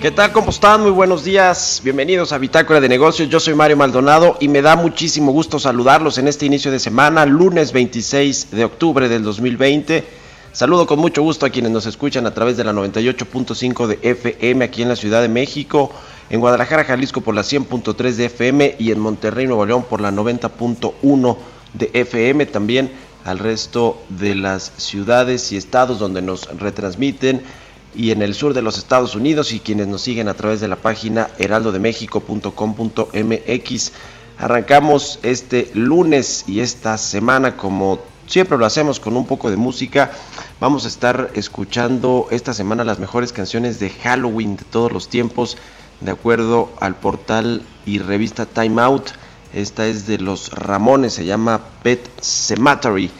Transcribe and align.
¿Qué 0.00 0.10
tal? 0.10 0.32
¿Cómo 0.32 0.48
están? 0.48 0.80
Muy 0.80 0.90
buenos 0.90 1.22
días. 1.22 1.82
Bienvenidos 1.84 2.32
a 2.32 2.38
Bitácora 2.38 2.80
de 2.80 2.88
Negocios. 2.88 3.28
Yo 3.28 3.38
soy 3.38 3.54
Mario 3.54 3.76
Maldonado 3.76 4.38
y 4.40 4.48
me 4.48 4.62
da 4.62 4.74
muchísimo 4.74 5.32
gusto 5.32 5.58
saludarlos 5.58 6.16
en 6.16 6.28
este 6.28 6.46
inicio 6.46 6.72
de 6.72 6.78
semana, 6.78 7.26
lunes 7.26 7.72
26 7.72 8.52
de 8.52 8.64
octubre 8.64 9.10
del 9.10 9.22
2020. 9.22 10.02
Saludo 10.52 10.86
con 10.86 10.98
mucho 10.98 11.20
gusto 11.20 11.44
a 11.44 11.50
quienes 11.50 11.70
nos 11.70 11.84
escuchan 11.84 12.26
a 12.26 12.32
través 12.32 12.56
de 12.56 12.64
la 12.64 12.72
98.5 12.72 13.86
de 13.86 13.98
FM 14.02 14.64
aquí 14.64 14.80
en 14.80 14.88
la 14.88 14.96
Ciudad 14.96 15.20
de 15.20 15.28
México, 15.28 15.92
en 16.30 16.40
Guadalajara, 16.40 16.84
Jalisco 16.84 17.20
por 17.20 17.34
la 17.34 17.42
100.3 17.42 18.12
de 18.12 18.24
FM 18.24 18.76
y 18.78 18.92
en 18.92 18.98
Monterrey, 18.98 19.46
Nuevo 19.46 19.66
León 19.66 19.84
por 19.88 20.00
la 20.00 20.10
90.1 20.10 21.36
de 21.74 21.90
FM. 21.92 22.46
También 22.46 22.92
al 23.24 23.38
resto 23.38 24.02
de 24.08 24.34
las 24.34 24.72
ciudades 24.76 25.52
y 25.52 25.56
estados 25.56 25.98
donde 25.98 26.22
nos 26.22 26.46
retransmiten 26.58 27.42
y 27.94 28.10
en 28.10 28.22
el 28.22 28.34
sur 28.34 28.54
de 28.54 28.62
los 28.62 28.78
Estados 28.78 29.14
Unidos 29.14 29.52
y 29.52 29.60
quienes 29.60 29.86
nos 29.86 30.02
siguen 30.02 30.28
a 30.28 30.34
través 30.34 30.60
de 30.60 30.68
la 30.68 30.76
página 30.76 31.28
heraldodemexico.com.mx. 31.38 33.92
Arrancamos 34.38 35.18
este 35.22 35.70
lunes 35.74 36.44
y 36.46 36.60
esta 36.60 36.96
semana 36.98 37.56
como 37.56 38.00
siempre 38.26 38.56
lo 38.56 38.64
hacemos 38.64 38.98
con 38.98 39.16
un 39.16 39.26
poco 39.26 39.50
de 39.50 39.56
música. 39.56 40.10
Vamos 40.58 40.84
a 40.84 40.88
estar 40.88 41.30
escuchando 41.34 42.28
esta 42.30 42.54
semana 42.54 42.84
las 42.84 42.98
mejores 42.98 43.32
canciones 43.32 43.78
de 43.78 43.90
Halloween 43.90 44.56
de 44.56 44.64
todos 44.64 44.90
los 44.90 45.08
tiempos 45.08 45.58
de 46.00 46.10
acuerdo 46.10 46.70
al 46.80 46.96
portal 46.96 47.62
y 47.86 47.98
revista 47.98 48.46
Time 48.46 48.82
Out. 48.82 49.10
Esta 49.54 49.86
es 49.86 50.06
de 50.06 50.18
los 50.18 50.50
Ramones, 50.52 51.12
se 51.12 51.26
llama 51.26 51.60
Pet 51.82 52.08
Cemetery. 52.22 53.10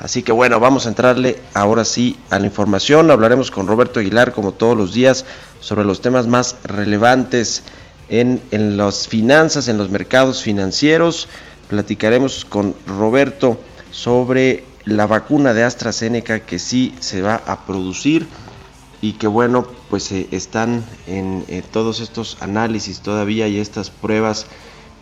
Así 0.00 0.22
que 0.22 0.32
bueno, 0.32 0.58
vamos 0.58 0.84
a 0.84 0.88
entrarle 0.88 1.40
ahora 1.54 1.84
sí 1.84 2.18
a 2.28 2.38
la 2.40 2.46
información. 2.46 3.10
Hablaremos 3.10 3.52
con 3.52 3.68
Roberto 3.68 4.00
Aguilar, 4.00 4.32
como 4.32 4.52
todos 4.52 4.76
los 4.76 4.92
días, 4.92 5.24
sobre 5.60 5.84
los 5.84 6.00
temas 6.00 6.26
más 6.26 6.56
relevantes 6.64 7.62
en, 8.08 8.42
en 8.50 8.76
las 8.76 9.06
finanzas, 9.06 9.68
en 9.68 9.78
los 9.78 9.88
mercados 9.90 10.42
financieros. 10.42 11.28
Platicaremos 11.68 12.44
con 12.44 12.74
Roberto 12.86 13.58
sobre 13.92 14.64
la 14.84 15.06
vacuna 15.06 15.54
de 15.54 15.62
AstraZeneca 15.62 16.40
que 16.40 16.58
sí 16.58 16.94
se 16.98 17.22
va 17.22 17.36
a 17.46 17.64
producir 17.64 18.26
y 19.00 19.12
que 19.14 19.28
bueno, 19.28 19.66
pues 19.88 20.10
eh, 20.10 20.26
están 20.32 20.84
en 21.06 21.44
todos 21.70 22.00
estos 22.00 22.38
análisis 22.40 23.00
todavía 23.00 23.46
y 23.46 23.58
estas 23.58 23.90
pruebas 23.90 24.46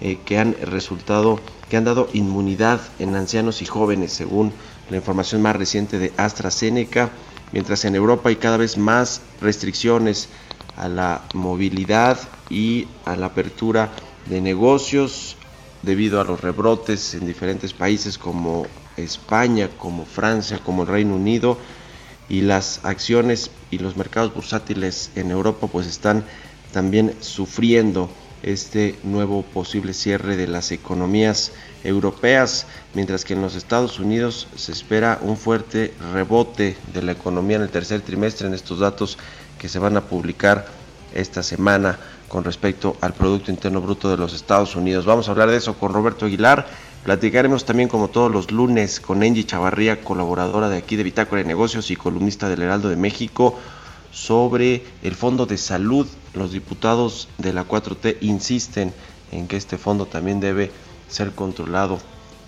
eh, 0.05 0.19
que 0.23 0.37
han 0.37 0.55
resultado, 0.61 1.41
que 1.71 1.79
han 1.79 1.85
dado 1.85 2.11
inmunidad 2.13 2.79
en 2.99 3.17
ancianos 3.17 3.63
y 3.63 3.65
jóvenes, 3.65 4.13
según 4.13 4.53
la 4.91 4.99
información 4.99 5.41
más 5.41 5.57
reciente 5.57 5.99
de 5.99 6.13
AstraZeneca, 6.19 7.09
mientras 7.53 7.87
en 7.87 7.95
Europa 7.95 8.29
hay 8.29 8.37
cada 8.37 8.59
vez 8.59 8.77
más 8.77 9.23
restricciones 9.41 10.29
a 10.77 10.91
la 10.91 11.23
movilidad 11.33 12.19
y 12.51 12.87
a 13.07 13.17
la 13.17 13.27
apertura 13.33 13.93
de 14.27 14.43
negocios 14.43 15.39
debido 15.83 16.21
a 16.21 16.25
los 16.25 16.39
rebrotes 16.39 17.15
en 17.15 17.27
diferentes 17.27 17.73
países 17.73 18.19
como 18.19 18.67
España, 18.99 19.71
como 19.79 20.05
Francia, 20.05 20.61
como 20.63 20.83
el 20.83 20.89
Reino 20.89 21.15
Unido 21.15 21.57
y 22.29 22.43
las 22.43 22.85
acciones 22.85 23.51
y 23.71 23.79
los 23.79 23.97
mercados 23.97 24.35
bursátiles 24.35 25.13
en 25.15 25.31
Europa 25.31 25.67
pues 25.67 25.87
están 25.87 26.27
también 26.73 27.15
sufriendo 27.21 28.11
este 28.45 28.99
nuevo 29.03 29.43
posible 29.43 29.95
cierre 29.95 30.37
de 30.37 30.47
las 30.47 30.71
economías 30.71 31.53
europeas, 31.83 32.67
mientras 32.95 33.25
que 33.25 33.35
en 33.35 33.43
los 33.43 33.55
Estados 33.55 33.99
Unidos 33.99 34.49
se 34.57 34.73
espera 34.73 35.19
un 35.23 35.37
fuerte 35.37 35.95
rebote 36.13 36.77
de 36.93 37.03
la 37.03 37.13
economía 37.13 37.57
en 37.57 37.63
el 37.63 37.71
tercer 37.71 38.03
trimestre 38.03 38.47
en 38.47 38.55
estos 38.55 38.81
datos 38.81 39.19
que 39.59 39.69
se 39.69 39.79
van 39.79 39.97
a 39.97 40.03
publicar 40.03 40.67
esta 41.15 41.43
semana 41.43 41.99
con 42.29 42.45
respecto 42.45 42.97
al 43.01 43.15
Producto 43.15 43.51
Interno 43.51 43.81
Bruto 43.81 44.11
de 44.11 44.17
los 44.17 44.35
Estados 44.35 44.77
Unidos. 44.77 45.07
Vamos 45.07 45.29
a 45.29 45.31
hablar 45.31 45.51
de 45.51 45.57
eso 45.57 45.75
con 45.75 45.93
Roberto 45.93 46.27
Aguilar. 46.27 46.67
Platicaremos 47.05 47.65
también 47.65 47.89
como 47.89 48.09
todos 48.09 48.31
los 48.31 48.51
lunes 48.51 48.99
con 48.99 49.23
Angie 49.23 49.45
Chavarría, 49.45 50.01
colaboradora 50.03 50.69
de 50.69 50.79
aquí 50.79 50.97
de 50.97 51.03
Bitácora 51.05 51.43
de 51.43 51.49
Negocios 51.49 51.91
y 51.91 51.97
columnista 51.97 52.49
del 52.49 52.63
Heraldo 52.63 52.89
de 52.89 52.97
México, 52.97 53.59
sobre 54.15 54.85
el 55.03 55.15
Fondo 55.15 55.45
de 55.45 55.59
Salud. 55.59 56.07
Los 56.35 56.53
diputados 56.53 57.29
de 57.37 57.53
la 57.53 57.67
4T 57.67 58.19
insisten 58.21 58.95
en 59.33 59.49
que 59.49 59.57
este 59.57 59.77
fondo 59.77 60.07
también 60.07 60.41
debe 60.41 60.71
ser 61.09 61.33
controlado 61.33 61.99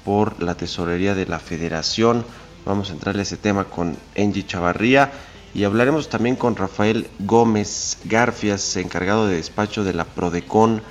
por 0.05 0.41
la 0.43 0.55
tesorería 0.55 1.15
de 1.15 1.27
la 1.27 1.41
federación. 1.41 2.25
Vamos 2.65 2.91
a 2.91 2.93
entrarle 2.93 3.21
a 3.21 3.25
ese 3.25 3.37
tema 3.37 3.65
con 3.65 3.97
Angie 4.17 4.47
Chavarría 4.47 5.13
y 5.55 5.65
hablaremos 5.65 6.09
también 6.09 6.37
con 6.37 6.55
Rafael 6.55 7.09
Gómez 7.19 7.99
Garfias, 8.05 8.77
encargado 8.77 9.27
de 9.27 9.37
despacho 9.37 9.85
de 9.85 9.95
la 9.95 10.05
Prodecon, 10.05 10.83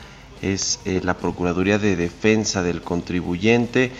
es 0.41 0.79
eh, 0.85 0.99
la 1.03 1.17
Procuraduría 1.17 1.79
de 1.79 1.95
Defensa 1.95 2.61
del 2.61 2.81
Contribuyente. 2.81 3.91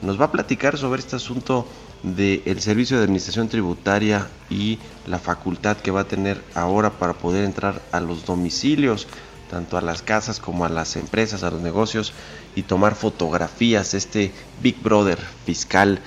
Nos 0.00 0.20
va 0.20 0.26
a 0.26 0.32
platicar 0.32 0.78
sobre 0.78 1.00
este 1.00 1.16
asunto 1.16 1.66
del 2.02 2.60
Servicio 2.60 2.96
de 2.96 3.04
Administración 3.04 3.48
Tributaria 3.48 4.28
y 4.50 4.78
la 5.06 5.18
facultad 5.18 5.76
que 5.76 5.90
va 5.90 6.00
a 6.00 6.08
tener 6.08 6.42
ahora 6.54 6.90
para 6.90 7.12
poder 7.14 7.44
entrar 7.44 7.80
a 7.92 8.00
los 8.00 8.24
domicilios, 8.26 9.06
tanto 9.50 9.76
a 9.76 9.82
las 9.82 10.02
casas 10.02 10.40
como 10.40 10.64
a 10.64 10.68
las 10.68 10.96
empresas, 10.96 11.42
a 11.42 11.50
los 11.50 11.60
negocios 11.60 12.12
y 12.56 12.62
tomar 12.62 12.94
fotografías. 12.94 13.94
Este 13.94 14.32
Big 14.62 14.82
Brother 14.82 15.18
fiscal 15.44 16.00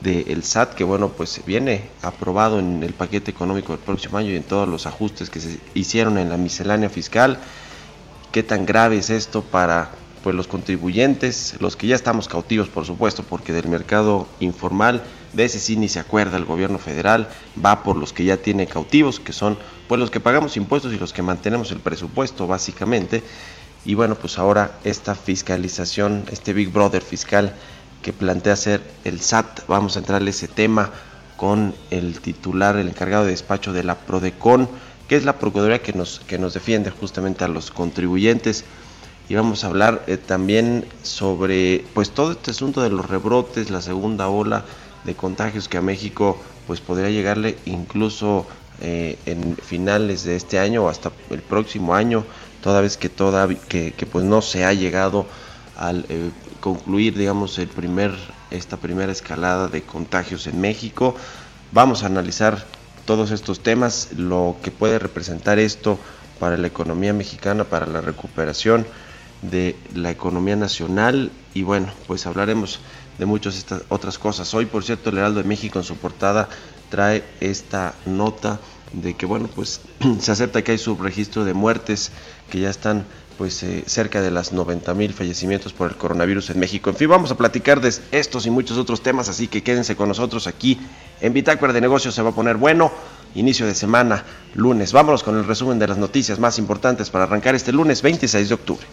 del 0.00 0.42
SAT, 0.42 0.74
que 0.74 0.84
bueno, 0.84 1.08
pues 1.08 1.40
viene 1.46 1.88
aprobado 2.02 2.58
en 2.58 2.82
el 2.82 2.94
paquete 2.94 3.30
económico 3.30 3.72
del 3.72 3.82
próximo 3.82 4.18
año 4.18 4.30
y 4.30 4.36
en 4.36 4.42
todos 4.42 4.68
los 4.68 4.86
ajustes 4.86 5.30
que 5.30 5.40
se 5.40 5.58
hicieron 5.74 6.16
en 6.18 6.30
la 6.30 6.36
miscelánea 6.36 6.88
fiscal. 6.88 7.38
¿Qué 8.32 8.42
tan 8.42 8.66
grave 8.66 8.98
es 8.98 9.10
esto 9.10 9.42
para 9.42 9.90
pues 10.22 10.34
los 10.34 10.48
contribuyentes, 10.48 11.56
los 11.60 11.76
que 11.76 11.86
ya 11.86 11.94
estamos 11.94 12.26
cautivos, 12.26 12.68
por 12.68 12.84
supuesto, 12.84 13.22
porque 13.22 13.52
del 13.52 13.68
mercado 13.68 14.26
informal 14.40 15.02
de 15.32 15.44
ese 15.44 15.58
sí 15.58 15.76
ni 15.76 15.88
se 15.88 16.00
acuerda 16.00 16.36
el 16.36 16.44
gobierno 16.44 16.78
federal, 16.78 17.28
va 17.62 17.82
por 17.82 17.96
los 17.96 18.12
que 18.12 18.24
ya 18.24 18.36
tiene 18.36 18.66
cautivos, 18.66 19.20
que 19.20 19.32
son 19.32 19.58
pues 19.88 19.98
los 19.98 20.10
que 20.10 20.20
pagamos 20.20 20.56
impuestos 20.56 20.92
y 20.92 20.98
los 20.98 21.12
que 21.12 21.22
mantenemos 21.22 21.70
el 21.72 21.80
presupuesto 21.80 22.46
básicamente. 22.46 23.22
Y 23.84 23.94
bueno, 23.94 24.16
pues 24.16 24.38
ahora 24.38 24.78
esta 24.84 25.14
fiscalización, 25.14 26.24
este 26.30 26.52
Big 26.52 26.70
Brother 26.70 27.02
fiscal 27.02 27.54
que 28.02 28.12
plantea 28.12 28.54
hacer 28.54 28.82
el 29.04 29.20
SAT, 29.20 29.66
vamos 29.68 29.96
a 29.96 30.00
entrarle 30.00 30.30
ese 30.30 30.48
tema 30.48 30.90
con 31.36 31.74
el 31.90 32.20
titular, 32.20 32.76
el 32.76 32.88
encargado 32.88 33.24
de 33.24 33.30
despacho 33.30 33.72
de 33.72 33.84
la 33.84 33.94
Prodecon, 33.94 34.68
que 35.08 35.16
es 35.16 35.24
la 35.24 35.38
Procuraduría 35.38 35.82
que 35.82 35.92
nos, 35.92 36.20
que 36.20 36.38
nos 36.38 36.54
defiende 36.54 36.90
justamente 36.90 37.44
a 37.44 37.48
los 37.48 37.70
contribuyentes. 37.70 38.64
y 39.28 39.34
vamos 39.34 39.64
a 39.64 39.68
hablar 39.68 40.04
eh, 40.06 40.16
también 40.16 40.84
sobre 41.02 41.84
pues 41.94 42.10
todo 42.10 42.32
este 42.32 42.52
asunto 42.52 42.82
de 42.82 42.90
los 42.90 43.08
rebrotes, 43.08 43.70
la 43.70 43.82
segunda 43.82 44.28
ola 44.28 44.64
de 45.06 45.14
contagios 45.14 45.68
que 45.68 45.78
a 45.78 45.82
México 45.82 46.38
pues 46.66 46.80
podría 46.80 47.10
llegarle 47.10 47.56
incluso 47.64 48.46
eh, 48.82 49.16
en 49.24 49.56
finales 49.56 50.24
de 50.24 50.36
este 50.36 50.58
año 50.58 50.84
o 50.84 50.88
hasta 50.88 51.10
el 51.30 51.40
próximo 51.40 51.94
año, 51.94 52.24
toda 52.62 52.80
vez 52.80 52.96
que 52.96 53.08
toda 53.08 53.48
que, 53.48 53.92
pues 54.10 54.24
no 54.24 54.42
se 54.42 54.64
ha 54.64 54.74
llegado 54.74 55.26
al 55.78 56.04
eh, 56.08 56.30
concluir 56.60 57.16
digamos 57.16 57.58
el 57.58 57.68
primer 57.68 58.12
esta 58.50 58.76
primera 58.76 59.12
escalada 59.12 59.68
de 59.68 59.82
contagios 59.82 60.46
en 60.46 60.60
México. 60.60 61.16
Vamos 61.72 62.02
a 62.02 62.06
analizar 62.06 62.64
todos 63.04 63.30
estos 63.30 63.60
temas, 63.60 64.10
lo 64.16 64.56
que 64.62 64.70
puede 64.70 64.98
representar 64.98 65.58
esto 65.58 65.98
para 66.38 66.56
la 66.56 66.66
economía 66.66 67.12
mexicana, 67.12 67.64
para 67.64 67.86
la 67.86 68.00
recuperación 68.00 68.86
de 69.42 69.76
la 69.94 70.10
economía 70.10 70.56
nacional 70.56 71.30
y 71.54 71.62
bueno, 71.62 71.88
pues 72.06 72.26
hablaremos 72.26 72.80
de 73.18 73.26
muchas 73.26 73.64
otras 73.88 74.18
cosas. 74.18 74.52
Hoy, 74.54 74.66
por 74.66 74.84
cierto, 74.84 75.10
el 75.10 75.18
Heraldo 75.18 75.42
de 75.42 75.48
México 75.48 75.78
en 75.78 75.84
su 75.84 75.96
portada 75.96 76.48
trae 76.90 77.24
esta 77.40 77.94
nota 78.04 78.60
de 78.92 79.14
que 79.14 79.26
bueno, 79.26 79.48
pues 79.54 79.80
se 80.20 80.32
acepta 80.32 80.62
que 80.62 80.72
hay 80.72 80.78
subregistro 80.78 81.44
de 81.44 81.54
muertes 81.54 82.10
que 82.50 82.60
ya 82.60 82.70
están 82.70 83.04
pues 83.38 83.62
eh, 83.62 83.84
cerca 83.86 84.22
de 84.22 84.30
las 84.30 84.52
90 84.52 84.94
mil 84.94 85.12
fallecimientos 85.12 85.72
por 85.72 85.90
el 85.90 85.96
coronavirus 85.96 86.50
en 86.50 86.58
México. 86.58 86.90
En 86.90 86.96
fin, 86.96 87.08
vamos 87.08 87.30
a 87.30 87.36
platicar 87.36 87.80
de 87.80 87.92
estos 88.12 88.46
y 88.46 88.50
muchos 88.50 88.78
otros 88.78 89.02
temas, 89.02 89.28
así 89.28 89.46
que 89.46 89.62
quédense 89.62 89.94
con 89.94 90.08
nosotros 90.08 90.46
aquí 90.46 90.78
en 91.20 91.32
Bitácora 91.32 91.72
de 91.72 91.80
Negocios. 91.80 92.14
Se 92.14 92.22
va 92.22 92.30
a 92.30 92.34
poner 92.34 92.56
bueno. 92.56 92.90
Inicio 93.34 93.66
de 93.66 93.74
semana, 93.74 94.24
lunes. 94.54 94.92
Vámonos 94.92 95.22
con 95.22 95.36
el 95.36 95.44
resumen 95.44 95.78
de 95.78 95.86
las 95.86 95.98
noticias 95.98 96.38
más 96.38 96.58
importantes 96.58 97.10
para 97.10 97.24
arrancar 97.24 97.54
este 97.54 97.70
lunes 97.70 98.00
26 98.00 98.48
de 98.48 98.54
octubre. 98.54 98.86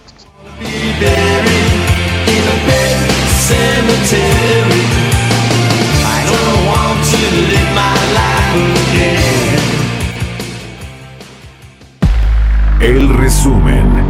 El 12.80 13.10
resumen. 13.10 14.04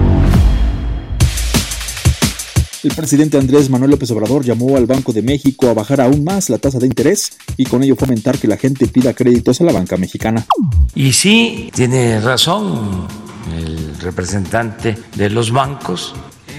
El 2.83 2.93
presidente 2.95 3.37
Andrés 3.37 3.69
Manuel 3.69 3.91
López 3.91 4.11
Obrador 4.11 4.43
llamó 4.43 4.75
al 4.75 4.87
Banco 4.87 5.13
de 5.13 5.21
México 5.21 5.69
a 5.69 5.73
bajar 5.73 6.01
aún 6.01 6.23
más 6.23 6.49
la 6.49 6.57
tasa 6.57 6.79
de 6.79 6.87
interés 6.87 7.37
y 7.55 7.65
con 7.65 7.81
ello 7.83 7.95
fomentar 7.95 8.37
que 8.37 8.47
la 8.47 8.57
gente 8.57 8.87
pida 8.87 9.13
créditos 9.13 9.61
a 9.61 9.63
la 9.63 9.71
banca 9.71 9.95
mexicana. 9.95 10.45
Y 10.95 11.13
sí, 11.13 11.69
tiene 11.73 12.19
razón 12.19 13.07
el 13.55 13.97
representante 13.99 14.97
de 15.15 15.29
los 15.29 15.51
bancos. 15.51 16.13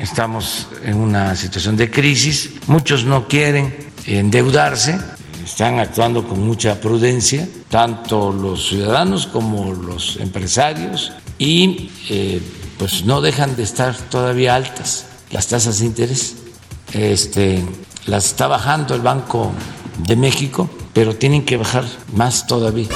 Estamos 0.04 0.66
en 0.84 0.96
una 0.96 1.34
situación 1.34 1.78
de 1.78 1.90
crisis. 1.90 2.50
Muchos 2.66 3.04
no 3.04 3.26
quieren 3.26 3.74
endeudarse. 4.06 5.00
Están 5.42 5.78
actuando 5.78 6.28
con 6.28 6.44
mucha 6.44 6.78
prudencia, 6.78 7.48
tanto 7.70 8.30
los 8.30 8.68
ciudadanos 8.68 9.26
como 9.26 9.72
los 9.72 10.18
empresarios, 10.18 11.10
y 11.38 11.90
eh, 12.10 12.42
pues 12.78 13.06
no 13.06 13.22
dejan 13.22 13.56
de 13.56 13.62
estar 13.62 13.96
todavía 13.96 14.54
altas 14.54 15.06
las 15.30 15.46
tasas 15.46 15.78
de 15.78 15.86
interés. 15.86 16.36
Este, 16.92 17.64
las 18.04 18.26
está 18.26 18.46
bajando 18.46 18.94
el 18.94 19.00
Banco 19.00 19.52
de 20.06 20.16
México, 20.16 20.68
pero 20.92 21.16
tienen 21.16 21.46
que 21.46 21.56
bajar 21.56 21.86
más 22.12 22.46
todavía. 22.46 22.88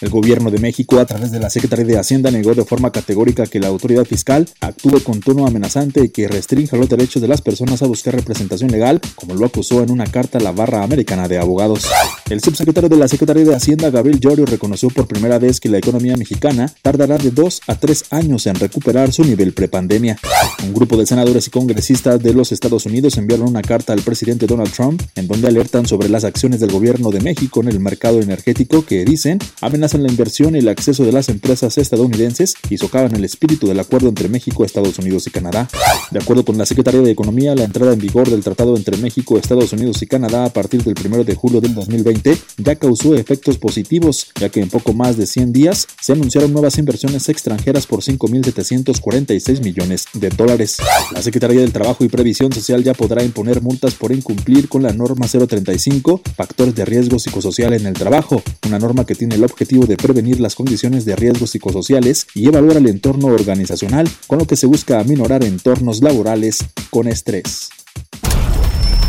El 0.00 0.10
gobierno 0.10 0.52
de 0.52 0.58
México, 0.58 1.00
a 1.00 1.06
través 1.06 1.32
de 1.32 1.40
la 1.40 1.50
Secretaría 1.50 1.84
de 1.84 1.98
Hacienda, 1.98 2.30
negó 2.30 2.54
de 2.54 2.64
forma 2.64 2.92
categórica 2.92 3.46
que 3.46 3.58
la 3.58 3.66
autoridad 3.66 4.04
fiscal 4.04 4.48
actúe 4.60 5.02
con 5.02 5.18
tono 5.18 5.44
amenazante 5.44 6.04
y 6.04 6.10
que 6.10 6.28
restrinja 6.28 6.76
los 6.76 6.88
derechos 6.88 7.20
de 7.20 7.26
las 7.26 7.42
personas 7.42 7.82
a 7.82 7.86
buscar 7.86 8.14
representación 8.14 8.70
legal, 8.70 9.00
como 9.16 9.34
lo 9.34 9.46
acusó 9.46 9.82
en 9.82 9.90
una 9.90 10.06
carta 10.06 10.38
a 10.38 10.40
la 10.40 10.52
barra 10.52 10.84
americana 10.84 11.26
de 11.26 11.38
abogados. 11.38 11.84
El 12.30 12.40
subsecretario 12.40 12.88
de 12.88 12.96
la 12.96 13.08
Secretaría 13.08 13.44
de 13.44 13.56
Hacienda, 13.56 13.90
Gabriel 13.90 14.20
Llorio, 14.20 14.46
reconoció 14.46 14.88
por 14.88 15.08
primera 15.08 15.40
vez 15.40 15.58
que 15.58 15.68
la 15.68 15.78
economía 15.78 16.16
mexicana 16.16 16.72
tardará 16.82 17.18
de 17.18 17.32
dos 17.32 17.60
a 17.66 17.74
tres 17.74 18.04
años 18.10 18.46
en 18.46 18.54
recuperar 18.54 19.12
su 19.12 19.24
nivel 19.24 19.52
prepandemia. 19.52 20.16
Un 20.62 20.74
grupo 20.74 20.96
de 20.96 21.06
senadores 21.06 21.48
y 21.48 21.50
congresistas 21.50 22.22
de 22.22 22.34
los 22.34 22.52
Estados 22.52 22.86
Unidos 22.86 23.16
enviaron 23.18 23.48
una 23.48 23.62
carta 23.62 23.94
al 23.94 24.02
presidente 24.02 24.46
Donald 24.46 24.70
Trump 24.70 25.02
en 25.16 25.26
donde 25.26 25.48
alertan 25.48 25.86
sobre 25.86 26.08
las 26.08 26.22
acciones 26.22 26.60
del 26.60 26.70
gobierno 26.70 27.10
de 27.10 27.20
México 27.20 27.60
en 27.62 27.68
el 27.68 27.80
mercado 27.80 28.20
energético 28.20 28.84
que 28.84 29.04
dicen 29.04 29.38
amenazan 29.60 29.87
en 29.94 30.02
la 30.02 30.10
inversión 30.10 30.56
y 30.56 30.58
el 30.58 30.68
acceso 30.68 31.04
de 31.04 31.12
las 31.12 31.28
empresas 31.28 31.78
estadounidenses 31.78 32.54
y 32.70 32.78
socavan 32.78 33.14
el 33.14 33.24
espíritu 33.24 33.66
del 33.66 33.80
acuerdo 33.80 34.08
entre 34.08 34.28
México, 34.28 34.64
Estados 34.64 34.98
Unidos 34.98 35.26
y 35.26 35.30
Canadá. 35.30 35.68
De 36.10 36.18
acuerdo 36.18 36.44
con 36.44 36.58
la 36.58 36.66
Secretaría 36.66 37.00
de 37.00 37.10
Economía, 37.10 37.54
la 37.54 37.64
entrada 37.64 37.92
en 37.92 37.98
vigor 37.98 38.30
del 38.30 38.42
tratado 38.42 38.76
entre 38.76 38.96
México, 38.96 39.38
Estados 39.38 39.72
Unidos 39.72 40.02
y 40.02 40.06
Canadá 40.06 40.44
a 40.44 40.52
partir 40.52 40.82
del 40.82 40.94
1 41.04 41.24
de 41.24 41.34
julio 41.34 41.60
del 41.60 41.74
2020 41.74 42.38
ya 42.58 42.76
causó 42.76 43.14
efectos 43.14 43.58
positivos, 43.58 44.28
ya 44.38 44.48
que 44.48 44.60
en 44.60 44.68
poco 44.68 44.92
más 44.92 45.16
de 45.16 45.26
100 45.26 45.52
días 45.52 45.86
se 46.00 46.12
anunciaron 46.12 46.52
nuevas 46.52 46.78
inversiones 46.78 47.28
extranjeras 47.28 47.86
por 47.86 48.00
5.746 48.00 49.62
millones 49.62 50.06
de 50.14 50.28
dólares. 50.30 50.78
La 51.12 51.22
Secretaría 51.22 51.60
del 51.60 51.72
Trabajo 51.72 52.04
y 52.04 52.08
Previsión 52.08 52.52
Social 52.52 52.82
ya 52.82 52.94
podrá 52.94 53.22
imponer 53.22 53.62
multas 53.62 53.94
por 53.94 54.12
incumplir 54.12 54.68
con 54.68 54.82
la 54.82 54.92
norma 54.92 55.26
035, 55.28 56.20
factores 56.36 56.74
de 56.74 56.84
riesgo 56.84 57.18
psicosocial 57.18 57.72
en 57.74 57.86
el 57.86 57.94
trabajo, 57.94 58.42
una 58.66 58.78
norma 58.78 59.04
que 59.04 59.14
tiene 59.14 59.36
el 59.36 59.44
objetivo 59.44 59.77
de 59.86 59.96
prevenir 59.96 60.40
las 60.40 60.54
condiciones 60.54 61.04
de 61.04 61.16
riesgo 61.16 61.46
psicosociales 61.46 62.26
y 62.34 62.48
evaluar 62.48 62.78
el 62.78 62.86
entorno 62.86 63.28
organizacional, 63.28 64.08
con 64.26 64.38
lo 64.38 64.46
que 64.46 64.56
se 64.56 64.66
busca 64.66 65.00
aminorar 65.00 65.44
entornos 65.44 66.02
laborales 66.02 66.64
con 66.90 67.08
estrés. 67.08 67.70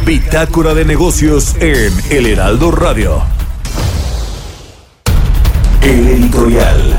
Bitácora 0.06 0.74
de 0.74 0.86
negocios 0.86 1.56
en 1.60 1.94
El 2.10 2.26
Heraldo 2.26 2.72
Radio. 2.72 3.22
El 5.82 6.08
editorial. 6.08 6.98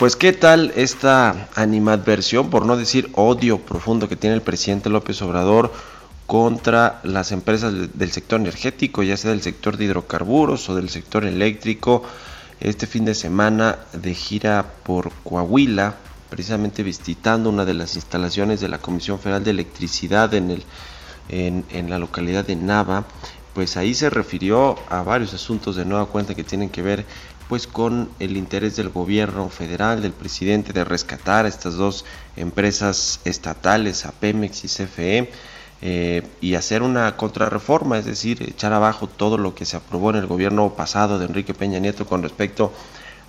Pues 0.00 0.16
qué 0.16 0.32
tal 0.32 0.72
esta 0.76 1.50
animadversión, 1.54 2.48
por 2.48 2.64
no 2.64 2.78
decir 2.78 3.10
odio 3.14 3.58
profundo 3.58 4.08
que 4.08 4.16
tiene 4.16 4.34
el 4.34 4.40
presidente 4.40 4.88
López 4.88 5.20
Obrador 5.20 5.70
contra 6.30 7.00
las 7.02 7.32
empresas 7.32 7.74
del 7.92 8.12
sector 8.12 8.38
energético, 8.38 9.02
ya 9.02 9.16
sea 9.16 9.32
del 9.32 9.42
sector 9.42 9.76
de 9.76 9.86
hidrocarburos 9.86 10.68
o 10.68 10.76
del 10.76 10.88
sector 10.88 11.24
eléctrico. 11.24 12.04
Este 12.60 12.86
fin 12.86 13.04
de 13.04 13.16
semana 13.16 13.80
de 13.92 14.14
gira 14.14 14.64
por 14.84 15.10
Coahuila, 15.24 15.96
precisamente 16.28 16.84
visitando 16.84 17.50
una 17.50 17.64
de 17.64 17.74
las 17.74 17.96
instalaciones 17.96 18.60
de 18.60 18.68
la 18.68 18.78
Comisión 18.78 19.18
Federal 19.18 19.42
de 19.42 19.50
Electricidad 19.50 20.32
en, 20.34 20.52
el, 20.52 20.64
en, 21.30 21.90
la 21.90 21.98
localidad 21.98 22.44
de 22.44 22.54
Nava, 22.54 23.06
pues 23.52 23.76
ahí 23.76 23.92
se 23.92 24.08
refirió 24.08 24.76
a 24.88 25.02
varios 25.02 25.34
asuntos 25.34 25.74
de 25.74 25.84
nueva 25.84 26.06
cuenta 26.06 26.36
que 26.36 26.44
tienen 26.44 26.70
que 26.70 26.82
ver 26.82 27.06
pues 27.48 27.66
con 27.66 28.08
el 28.20 28.36
interés 28.36 28.76
del 28.76 28.90
gobierno 28.90 29.48
federal, 29.48 30.00
del 30.00 30.12
presidente 30.12 30.72
de 30.72 30.84
rescatar 30.84 31.46
a 31.46 31.48
estas 31.48 31.74
dos 31.74 32.04
empresas 32.36 33.18
estatales, 33.24 34.06
a 34.06 34.12
Pemex 34.12 34.62
y 34.62 34.68
CFE, 34.68 35.32
eh, 35.82 36.26
y 36.40 36.54
hacer 36.54 36.82
una 36.82 37.16
contrarreforma, 37.16 37.98
es 37.98 38.04
decir, 38.04 38.42
echar 38.42 38.72
abajo 38.72 39.06
todo 39.06 39.38
lo 39.38 39.54
que 39.54 39.64
se 39.64 39.76
aprobó 39.76 40.10
en 40.10 40.16
el 40.16 40.26
gobierno 40.26 40.74
pasado 40.74 41.18
de 41.18 41.26
Enrique 41.26 41.54
Peña 41.54 41.78
Nieto 41.78 42.06
con 42.06 42.22
respecto 42.22 42.72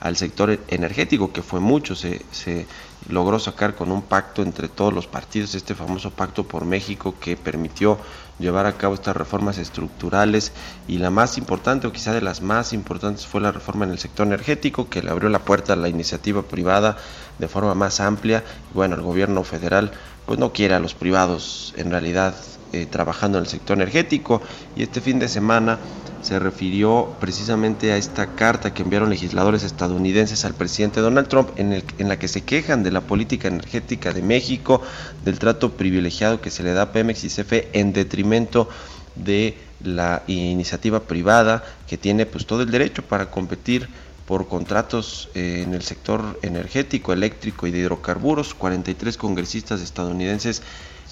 al 0.02 0.18
sector 0.18 0.60
energético, 0.68 1.32
que 1.32 1.44
fue 1.44 1.60
mucho, 1.60 1.96
se, 1.96 2.26
se 2.32 2.66
logró 3.08 3.40
sacar 3.40 3.76
con 3.76 3.92
un 3.92 4.02
pacto 4.02 4.42
entre 4.42 4.68
todos 4.68 4.94
los 4.94 5.08
partidos, 5.08 5.56
este 5.56 5.76
famoso 5.76 6.12
pacto 6.12 6.44
por 6.44 6.66
México 6.66 7.16
que 7.20 7.38
permitió 7.38 8.00
llevar 8.40 8.66
a 8.66 8.78
cabo 8.78 8.96
estas 8.96 9.16
reformas 9.16 9.58
estructurales 9.58 10.52
y 10.88 10.98
la 10.98 11.12
más 11.12 11.38
importante 11.38 11.88
o 11.88 11.92
quizá 11.92 12.14
de 12.14 12.22
las 12.22 12.42
más 12.42 12.74
importantes 12.74 13.28
fue 13.28 13.42
la 13.42 13.52
reforma 13.52 13.86
en 13.86 13.92
el 13.92 14.00
sector 14.00 14.26
energético 14.26 14.90
que 14.90 15.04
le 15.04 15.12
abrió 15.12 15.30
la 15.30 15.40
puerta 15.40 15.74
a 15.74 15.78
la 15.78 15.88
iniciativa 15.88 16.42
privada 16.42 16.98
de 17.40 17.48
forma 17.48 17.76
más 17.76 18.00
amplia. 18.00 18.44
Bueno, 18.74 18.96
el 18.96 19.02
gobierno 19.02 19.44
federal 19.44 19.92
pues 20.26 20.40
no 20.40 20.54
quiere 20.54 20.76
a 20.76 20.80
los 20.80 20.94
privados 20.94 21.74
en 21.78 21.92
realidad 21.92 22.36
eh, 22.74 22.88
trabajando 22.90 23.38
en 23.38 23.44
el 23.44 23.50
sector 23.50 23.76
energético 23.76 24.42
y 24.76 24.84
este 24.84 25.02
fin 25.02 25.20
de 25.20 25.28
semana 25.28 25.78
se 26.22 26.40
refirió 26.40 27.16
precisamente 27.20 27.92
a 27.92 27.98
esta 27.98 28.28
carta 28.36 28.74
que 28.74 28.84
enviaron 28.84 29.10
legisladores 29.10 29.64
estadounidenses 29.64 30.46
al 30.46 30.54
presidente 30.54 31.02
Donald 31.02 31.28
Trump 31.28 31.50
en, 31.58 31.74
el, 31.74 31.84
en 31.98 32.08
la 32.08 32.18
que 32.18 32.28
se 32.28 32.42
quejan 32.42 32.84
de 32.84 32.92
la 32.92 33.02
política 33.02 33.48
energética 33.48 34.14
de 34.14 34.22
México, 34.22 34.82
del 35.26 35.40
trato 35.40 35.72
privilegiado 35.74 36.40
que 36.40 36.52
se 36.52 36.64
le 36.64 36.74
da 36.74 36.84
a 36.84 36.92
Pemex 36.92 37.24
y 37.24 37.28
CFE 37.28 37.70
en 37.74 37.92
detrimento 37.92 38.70
de 39.16 39.58
la 39.84 40.24
iniciativa 40.28 41.02
privada 41.02 41.64
que 41.88 41.98
tiene 41.98 42.26
pues 42.26 42.46
todo 42.46 42.62
el 42.62 42.72
derecho 42.72 43.02
para 43.04 43.30
competir 43.30 43.90
por 44.32 44.48
contratos 44.48 45.28
eh, 45.36 45.64
en 45.68 45.74
el 45.74 45.82
sector 45.82 46.40
energético, 46.42 47.12
eléctrico 47.12 47.68
y 47.68 47.72
de 47.72 47.80
hidrocarburos. 47.80 48.54
43 48.54 49.18
congresistas 49.18 49.82
estadounidenses 49.82 50.62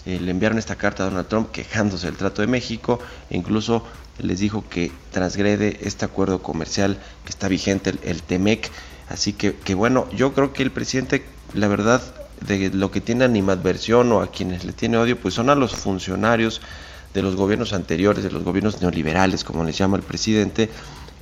eh, 0.05 0.21
le 0.21 0.31
enviaron 0.31 0.57
esta 0.57 0.77
carta 0.77 1.03
a 1.03 1.09
Donald 1.09 1.27
Trump 1.27 1.51
quejándose 1.51 2.05
del 2.05 2.15
trato 2.15 2.41
de 2.41 2.47
México 2.47 3.01
e 3.29 3.35
incluso 3.35 3.83
les 4.19 4.39
dijo 4.39 4.63
que 4.69 4.93
transgrede 5.11 5.81
este 5.81 6.05
acuerdo 6.05 6.41
comercial 6.41 6.97
que 7.25 7.31
está 7.31 7.49
vigente, 7.49 7.89
el, 7.89 7.99
el 8.03 8.23
TEMEC. 8.23 8.71
Así 9.09 9.33
que, 9.33 9.53
que 9.53 9.75
bueno, 9.75 10.07
yo 10.15 10.33
creo 10.33 10.53
que 10.53 10.63
el 10.63 10.71
presidente, 10.71 11.25
la 11.53 11.67
verdad, 11.67 12.01
de 12.47 12.69
lo 12.69 12.89
que 12.89 13.01
tiene 13.01 13.25
animadversión 13.25 14.13
o 14.13 14.21
a 14.21 14.31
quienes 14.31 14.63
le 14.63 14.71
tiene 14.71 14.97
odio, 14.97 15.19
pues 15.19 15.33
son 15.33 15.49
a 15.49 15.55
los 15.55 15.75
funcionarios 15.75 16.61
de 17.13 17.21
los 17.21 17.35
gobiernos 17.35 17.73
anteriores, 17.73 18.23
de 18.23 18.31
los 18.31 18.43
gobiernos 18.43 18.81
neoliberales, 18.81 19.43
como 19.43 19.65
les 19.65 19.77
llama 19.77 19.97
el 19.97 20.03
presidente, 20.03 20.69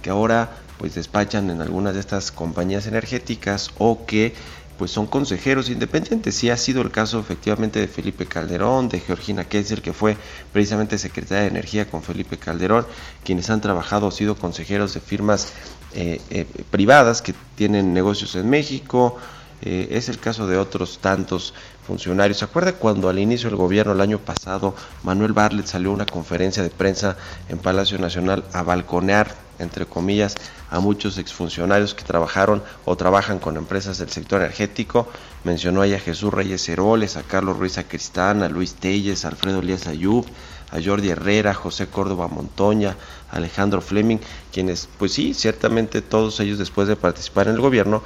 que 0.07 0.11
ahora 0.11 0.49
pues 0.77 0.95
despachan 0.95 1.49
en 1.49 1.61
algunas 1.61 1.93
de 1.93 1.99
estas 1.99 2.31
compañías 2.31 2.87
energéticas 2.87 3.71
o 3.77 4.05
que 4.05 4.33
pues 4.77 4.89
son 4.89 5.05
consejeros 5.05 5.69
independientes. 5.69 6.33
Sí 6.33 6.49
ha 6.49 6.55
sido 6.55 6.81
el 6.81 6.91
caso 6.91 7.19
efectivamente 7.19 7.81
de 7.81 7.89
Felipe 7.89 8.25
Calderón, 8.25 8.87
de 8.87 9.01
Georgina 9.01 9.43
Kessel, 9.43 9.81
que 9.81 9.91
fue 9.91 10.15
precisamente 10.53 10.97
secretaria 10.97 11.41
de 11.41 11.49
Energía 11.49 11.89
con 11.89 12.03
Felipe 12.03 12.37
Calderón, 12.37 12.87
quienes 13.25 13.49
han 13.49 13.59
trabajado 13.59 14.07
o 14.07 14.11
sido 14.11 14.35
consejeros 14.35 14.93
de 14.93 15.01
firmas 15.01 15.51
eh, 15.93 16.21
eh, 16.29 16.45
privadas 16.71 17.21
que 17.21 17.33
tienen 17.57 17.93
negocios 17.93 18.33
en 18.35 18.49
México. 18.49 19.17
Eh, 19.61 19.89
es 19.91 20.07
el 20.07 20.19
caso 20.19 20.47
de 20.47 20.57
otros 20.57 20.99
tantos 20.99 21.53
funcionarios. 21.85 22.37
¿Se 22.37 22.45
acuerda 22.45 22.71
cuando 22.71 23.09
al 23.09 23.19
inicio 23.19 23.49
del 23.49 23.57
gobierno 23.57 23.91
el 23.91 23.99
año 23.99 24.19
pasado 24.19 24.73
Manuel 25.03 25.33
Barlet 25.33 25.65
salió 25.65 25.89
a 25.89 25.95
una 25.95 26.05
conferencia 26.05 26.63
de 26.63 26.69
prensa 26.69 27.17
en 27.49 27.57
Palacio 27.57 27.97
Nacional 27.97 28.45
a 28.53 28.63
balconear, 28.63 29.46
entre 29.59 29.85
comillas, 29.85 30.35
a 30.69 30.79
muchos 30.79 31.17
exfuncionarios 31.17 31.93
que 31.93 32.03
trabajaron 32.03 32.63
o 32.85 32.95
trabajan 32.95 33.39
con 33.39 33.57
empresas 33.57 33.97
del 33.97 34.09
sector 34.09 34.41
energético? 34.41 35.07
Mencionó 35.43 35.81
ahí 35.81 35.93
a 35.93 35.99
Jesús 35.99 36.33
Reyes 36.33 36.67
Heroles, 36.69 37.17
a 37.17 37.23
Carlos 37.23 37.57
Ruiz 37.57 37.77
Acristán, 37.77 38.43
a 38.43 38.49
Luis 38.49 38.75
Telles, 38.75 39.25
a 39.25 39.29
Alfredo 39.29 39.59
Elías 39.59 39.87
Ayub, 39.87 40.25
a 40.71 40.81
Jordi 40.83 41.09
Herrera, 41.09 41.53
José 41.53 41.87
Córdoba 41.87 42.27
Montoña, 42.27 42.97
Alejandro 43.31 43.81
Fleming, 43.81 44.19
quienes, 44.51 44.89
pues 44.97 45.13
sí, 45.13 45.33
ciertamente 45.33 46.01
todos 46.01 46.39
ellos 46.39 46.57
después 46.57 46.87
de 46.87 46.95
participar 46.95 47.47
en 47.47 47.55
el 47.55 47.61
gobierno, 47.61 48.03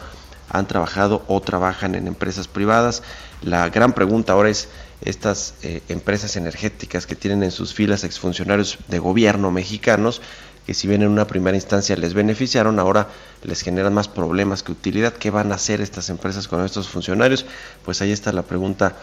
han 0.50 0.67
trabajado 0.67 1.24
o 1.27 1.39
trabajan 1.41 1.96
en 1.96 2.08
empresas 2.08 2.48
privadas. 2.48 3.03
La 3.41 3.70
gran 3.70 3.93
pregunta 3.93 4.34
ahora 4.34 4.50
es, 4.50 4.67
estas 5.03 5.55
eh, 5.63 5.81
empresas 5.89 6.36
energéticas 6.36 7.08
que 7.08 7.15
tienen 7.15 7.41
en 7.43 7.51
sus 7.51 7.74
filas 7.74 8.03
exfuncionarios 8.03 8.77
de 8.88 9.00
gobierno 9.00 9.50
mexicanos, 9.50 10.22
que 10.65 10.74
si 10.74 10.88
bien 10.88 11.01
en 11.01 11.10
una 11.10 11.27
primera 11.27 11.58
instancia 11.58 11.96
les 11.96 12.13
beneficiaron, 12.13 12.80
ahora 12.80 13.08
les 13.44 13.62
generan 13.62 13.94
más 13.94 14.08
problemas 14.08 14.63
que 14.63 14.72
utilidad. 14.72 15.13
¿Qué 15.13 15.30
van 15.30 15.51
a 15.51 15.56
hacer 15.56 15.82
estas 15.82 16.10
empresas 16.10 16.48
con 16.48 16.63
estos 16.63 16.88
funcionarios? 16.88 17.46
Pues 17.84 18.01
ahí 18.01 18.12
está 18.12 18.32
la 18.32 18.44
pregunta 18.44 18.96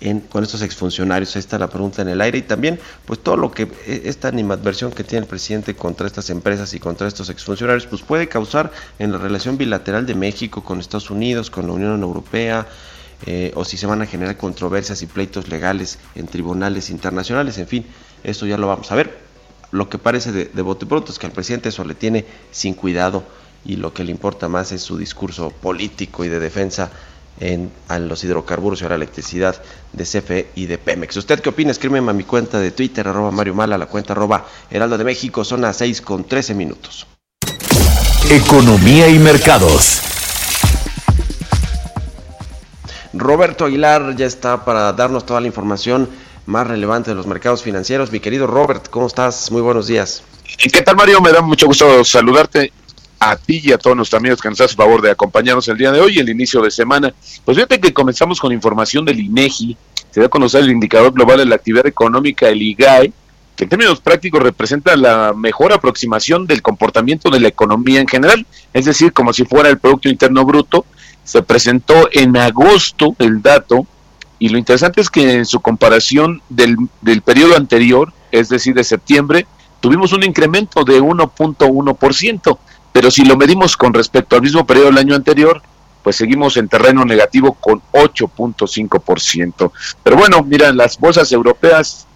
en, 0.00 0.20
con 0.20 0.42
estos 0.42 0.62
exfuncionarios. 0.62 1.34
Ahí 1.34 1.40
está 1.40 1.58
la 1.58 1.68
pregunta 1.68 2.02
en 2.02 2.08
el 2.08 2.20
aire 2.20 2.38
y 2.38 2.42
también 2.42 2.78
pues 3.04 3.20
todo 3.20 3.36
lo 3.36 3.50
que 3.50 3.64
eh, 3.86 4.02
esta 4.04 4.28
animadversión 4.28 4.92
que 4.92 5.04
tiene 5.04 5.24
el 5.24 5.28
presidente 5.28 5.74
contra 5.74 6.06
estas 6.06 6.30
empresas 6.30 6.74
y 6.74 6.80
contra 6.80 7.08
estos 7.08 7.30
exfuncionarios 7.30 7.86
pues 7.86 8.02
puede 8.02 8.28
causar 8.28 8.70
en 8.98 9.12
la 9.12 9.18
relación 9.18 9.56
bilateral 9.56 10.06
de 10.06 10.14
México 10.14 10.62
con 10.62 10.80
Estados 10.80 11.10
Unidos, 11.10 11.50
con 11.50 11.66
la 11.66 11.72
Unión 11.72 12.02
Europea, 12.02 12.66
eh, 13.24 13.52
o 13.54 13.64
si 13.64 13.78
se 13.78 13.86
van 13.86 14.02
a 14.02 14.06
generar 14.06 14.36
controversias 14.36 15.00
y 15.02 15.06
pleitos 15.06 15.48
legales 15.48 15.98
en 16.14 16.26
tribunales 16.26 16.90
internacionales, 16.90 17.56
en 17.56 17.66
fin, 17.66 17.86
eso 18.22 18.44
ya 18.44 18.58
lo 18.58 18.66
vamos 18.66 18.92
a 18.92 18.94
ver. 18.94 19.25
Lo 19.76 19.90
que 19.90 19.98
parece 19.98 20.32
de, 20.32 20.46
de 20.46 20.62
bote 20.62 20.86
pronto 20.86 21.12
es 21.12 21.18
que 21.18 21.26
al 21.26 21.32
presidente 21.32 21.68
eso 21.68 21.84
le 21.84 21.94
tiene 21.94 22.24
sin 22.50 22.72
cuidado 22.72 23.24
y 23.62 23.76
lo 23.76 23.92
que 23.92 24.04
le 24.04 24.10
importa 24.10 24.48
más 24.48 24.72
es 24.72 24.80
su 24.80 24.96
discurso 24.96 25.50
político 25.50 26.24
y 26.24 26.28
de 26.28 26.40
defensa 26.40 26.90
en, 27.40 27.70
a 27.88 27.98
los 27.98 28.24
hidrocarburos 28.24 28.80
y 28.80 28.86
a 28.86 28.88
la 28.88 28.94
electricidad 28.94 29.60
de 29.92 30.04
CFE 30.04 30.48
y 30.54 30.64
de 30.64 30.78
Pemex. 30.78 31.18
¿Usted 31.18 31.40
qué 31.40 31.50
opina? 31.50 31.72
Escríbeme 31.72 32.10
a 32.10 32.14
mi 32.14 32.24
cuenta 32.24 32.58
de 32.58 32.70
Twitter, 32.70 33.06
arroba 33.06 33.30
Mario 33.30 33.52
Mala, 33.52 33.76
la 33.76 33.84
cuenta 33.84 34.14
arroba 34.14 34.46
Heraldo 34.70 34.96
de 34.96 35.04
México, 35.04 35.44
son 35.44 35.60
las 35.60 35.76
6 35.76 36.00
con 36.00 36.24
13 36.24 36.54
minutos. 36.54 37.06
Economía 38.30 39.08
y 39.08 39.18
mercados. 39.18 40.00
Roberto 43.12 43.66
Aguilar 43.66 44.16
ya 44.16 44.24
está 44.24 44.64
para 44.64 44.92
darnos 44.94 45.26
toda 45.26 45.42
la 45.42 45.46
información 45.46 46.08
más 46.46 46.66
relevante 46.66 47.10
de 47.10 47.16
los 47.16 47.26
mercados 47.26 47.62
financieros. 47.62 48.12
Mi 48.12 48.20
querido 48.20 48.46
Robert, 48.46 48.88
¿cómo 48.88 49.06
estás? 49.06 49.50
Muy 49.50 49.62
buenos 49.62 49.86
días. 49.86 50.22
¿Qué 50.58 50.82
tal, 50.82 50.96
Mario? 50.96 51.20
Me 51.20 51.32
da 51.32 51.42
mucho 51.42 51.66
gusto 51.66 52.04
saludarte 52.04 52.72
a 53.18 53.36
ti 53.36 53.60
y 53.62 53.72
a 53.72 53.78
todos 53.78 53.96
nuestros 53.96 54.20
amigos 54.20 54.40
que 54.40 54.48
nos 54.48 54.60
hacen 54.60 54.76
favor 54.76 55.02
de 55.02 55.10
acompañarnos 55.10 55.66
el 55.68 55.76
día 55.76 55.90
de 55.90 56.00
hoy, 56.00 56.18
el 56.18 56.28
inicio 56.28 56.62
de 56.62 56.70
semana. 56.70 57.12
Pues 57.44 57.56
fíjate 57.56 57.80
que 57.80 57.92
comenzamos 57.92 58.40
con 58.40 58.52
información 58.52 59.04
del 59.04 59.20
INEGI, 59.20 59.76
se 60.10 60.20
da 60.20 60.26
a 60.26 60.30
conocer 60.30 60.62
el 60.62 60.70
indicador 60.70 61.12
global 61.12 61.38
de 61.38 61.46
la 61.46 61.56
actividad 61.56 61.86
económica, 61.86 62.48
el 62.48 62.62
IGAE, 62.62 63.12
que 63.56 63.64
en 63.64 63.70
términos 63.70 64.00
prácticos 64.00 64.42
representa 64.42 64.96
la 64.96 65.32
mejor 65.34 65.72
aproximación 65.72 66.46
del 66.46 66.62
comportamiento 66.62 67.30
de 67.30 67.40
la 67.40 67.48
economía 67.48 68.00
en 68.00 68.06
general, 68.06 68.46
es 68.72 68.84
decir, 68.84 69.12
como 69.12 69.32
si 69.32 69.44
fuera 69.44 69.68
el 69.68 69.78
Producto 69.78 70.08
Interno 70.08 70.44
Bruto. 70.44 70.84
Se 71.24 71.42
presentó 71.42 72.08
en 72.12 72.36
agosto 72.36 73.16
el 73.18 73.42
dato, 73.42 73.86
y 74.38 74.48
lo 74.48 74.58
interesante 74.58 75.00
es 75.00 75.10
que 75.10 75.32
en 75.32 75.46
su 75.46 75.60
comparación 75.60 76.42
del, 76.48 76.76
del 77.00 77.22
periodo 77.22 77.56
anterior, 77.56 78.12
es 78.30 78.48
decir, 78.48 78.74
de 78.74 78.84
septiembre, 78.84 79.46
tuvimos 79.80 80.12
un 80.12 80.24
incremento 80.24 80.84
de 80.84 81.00
1.1%, 81.00 82.58
pero 82.92 83.10
si 83.10 83.24
lo 83.24 83.36
medimos 83.36 83.76
con 83.76 83.94
respecto 83.94 84.36
al 84.36 84.42
mismo 84.42 84.66
periodo 84.66 84.86
del 84.86 84.98
año 84.98 85.14
anterior, 85.14 85.62
pues 86.02 86.16
seguimos 86.16 86.56
en 86.56 86.68
terreno 86.68 87.04
negativo 87.04 87.54
con 87.54 87.82
8.5%. 87.92 89.72
Pero 90.02 90.16
bueno, 90.16 90.42
mira, 90.42 90.72
las 90.72 90.98
bolsas 90.98 91.32
europeas 91.32 92.06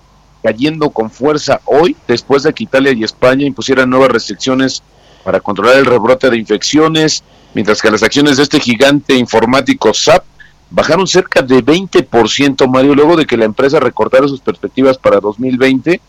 cayendo 0.42 0.90
con 0.90 1.10
fuerza 1.10 1.60
hoy, 1.64 1.96
después 2.06 2.42
de 2.42 2.52
que 2.52 2.64
Italia 2.64 2.92
y 2.92 3.04
España 3.04 3.46
impusieran 3.46 3.90
nuevas 3.90 4.10
restricciones 4.10 4.82
para 5.24 5.40
controlar 5.40 5.76
el 5.76 5.86
rebrote 5.86 6.30
de 6.30 6.38
infecciones, 6.38 7.24
mientras 7.52 7.82
que 7.82 7.90
las 7.90 8.02
acciones 8.02 8.36
de 8.36 8.44
este 8.44 8.60
gigante 8.60 9.14
informático 9.14 9.92
SAP 9.92 10.24
bajaron 10.70 11.06
cerca 11.06 11.42
de 11.42 11.64
20%, 11.64 12.68
Mario, 12.68 12.94
luego 12.94 13.16
de 13.16 13.26
que 13.26 13.36
la 13.36 13.44
empresa 13.44 13.80
recortara 13.80 14.28
sus 14.28 14.40
perspectivas 14.40 14.96
para 14.98 15.20
2020 15.20 16.00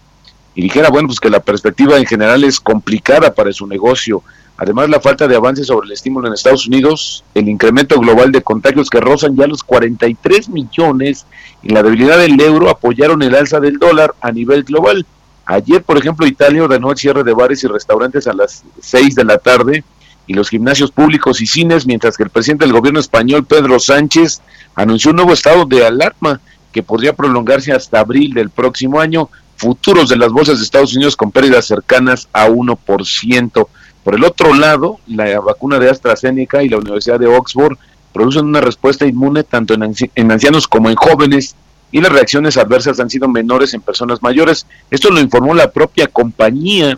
y 0.53 0.61
dijera, 0.61 0.89
bueno, 0.89 1.07
pues 1.07 1.19
que 1.19 1.29
la 1.29 1.39
perspectiva 1.39 1.97
en 1.97 2.05
general 2.05 2.43
es 2.43 2.59
complicada 2.59 3.33
para 3.33 3.51
su 3.51 3.65
negocio. 3.65 4.23
Además, 4.57 4.89
la 4.89 4.99
falta 4.99 5.27
de 5.27 5.35
avance 5.35 5.63
sobre 5.63 5.87
el 5.87 5.93
estímulo 5.93 6.27
en 6.27 6.33
Estados 6.33 6.67
Unidos, 6.67 7.23
el 7.33 7.49
incremento 7.49 7.99
global 7.99 8.31
de 8.31 8.43
contagios 8.43 8.89
que 8.89 8.99
rozan 8.99 9.35
ya 9.35 9.47
los 9.47 9.63
43 9.63 10.49
millones 10.49 11.25
y 11.63 11.69
la 11.69 11.81
debilidad 11.81 12.19
del 12.19 12.39
euro 12.39 12.69
apoyaron 12.69 13.23
el 13.23 13.33
alza 13.33 13.59
del 13.59 13.79
dólar 13.79 14.13
a 14.21 14.31
nivel 14.31 14.63
global. 14.63 15.05
Ayer, 15.45 15.81
por 15.81 15.97
ejemplo, 15.97 16.27
Italia 16.27 16.63
ordenó 16.63 16.91
el 16.91 16.97
cierre 16.97 17.23
de 17.23 17.33
bares 17.33 17.63
y 17.63 17.67
restaurantes 17.67 18.27
a 18.27 18.33
las 18.33 18.63
6 18.81 19.15
de 19.15 19.23
la 19.23 19.39
tarde 19.39 19.83
y 20.31 20.33
los 20.33 20.49
gimnasios 20.49 20.91
públicos 20.91 21.41
y 21.41 21.45
cines, 21.45 21.85
mientras 21.85 22.15
que 22.15 22.23
el 22.23 22.29
presidente 22.29 22.63
del 22.63 22.73
gobierno 22.73 23.01
español, 23.01 23.43
Pedro 23.43 23.81
Sánchez, 23.81 24.41
anunció 24.75 25.11
un 25.11 25.17
nuevo 25.17 25.33
estado 25.33 25.65
de 25.65 25.85
alarma 25.85 26.39
que 26.71 26.83
podría 26.83 27.11
prolongarse 27.11 27.73
hasta 27.73 27.99
abril 27.99 28.33
del 28.33 28.49
próximo 28.49 29.01
año. 29.01 29.29
Futuros 29.57 30.07
de 30.07 30.15
las 30.15 30.31
bolsas 30.31 30.59
de 30.59 30.63
Estados 30.63 30.95
Unidos 30.95 31.17
con 31.17 31.31
pérdidas 31.31 31.65
cercanas 31.65 32.29
a 32.31 32.47
1%. 32.47 33.67
Por 34.05 34.15
el 34.15 34.23
otro 34.23 34.53
lado, 34.53 34.99
la 35.05 35.37
vacuna 35.41 35.79
de 35.79 35.89
AstraZeneca 35.89 36.63
y 36.63 36.69
la 36.69 36.77
Universidad 36.77 37.19
de 37.19 37.27
Oxford 37.27 37.77
producen 38.13 38.45
una 38.45 38.61
respuesta 38.61 39.05
inmune 39.05 39.43
tanto 39.43 39.73
en, 39.73 39.93
en 40.15 40.31
ancianos 40.31 40.65
como 40.65 40.89
en 40.89 40.95
jóvenes 40.95 41.55
y 41.91 41.99
las 41.99 42.13
reacciones 42.13 42.55
adversas 42.55 43.01
han 43.01 43.09
sido 43.09 43.27
menores 43.27 43.73
en 43.73 43.81
personas 43.81 44.23
mayores. 44.23 44.65
Esto 44.89 45.11
lo 45.11 45.19
informó 45.19 45.53
la 45.53 45.71
propia 45.71 46.07
compañía. 46.07 46.97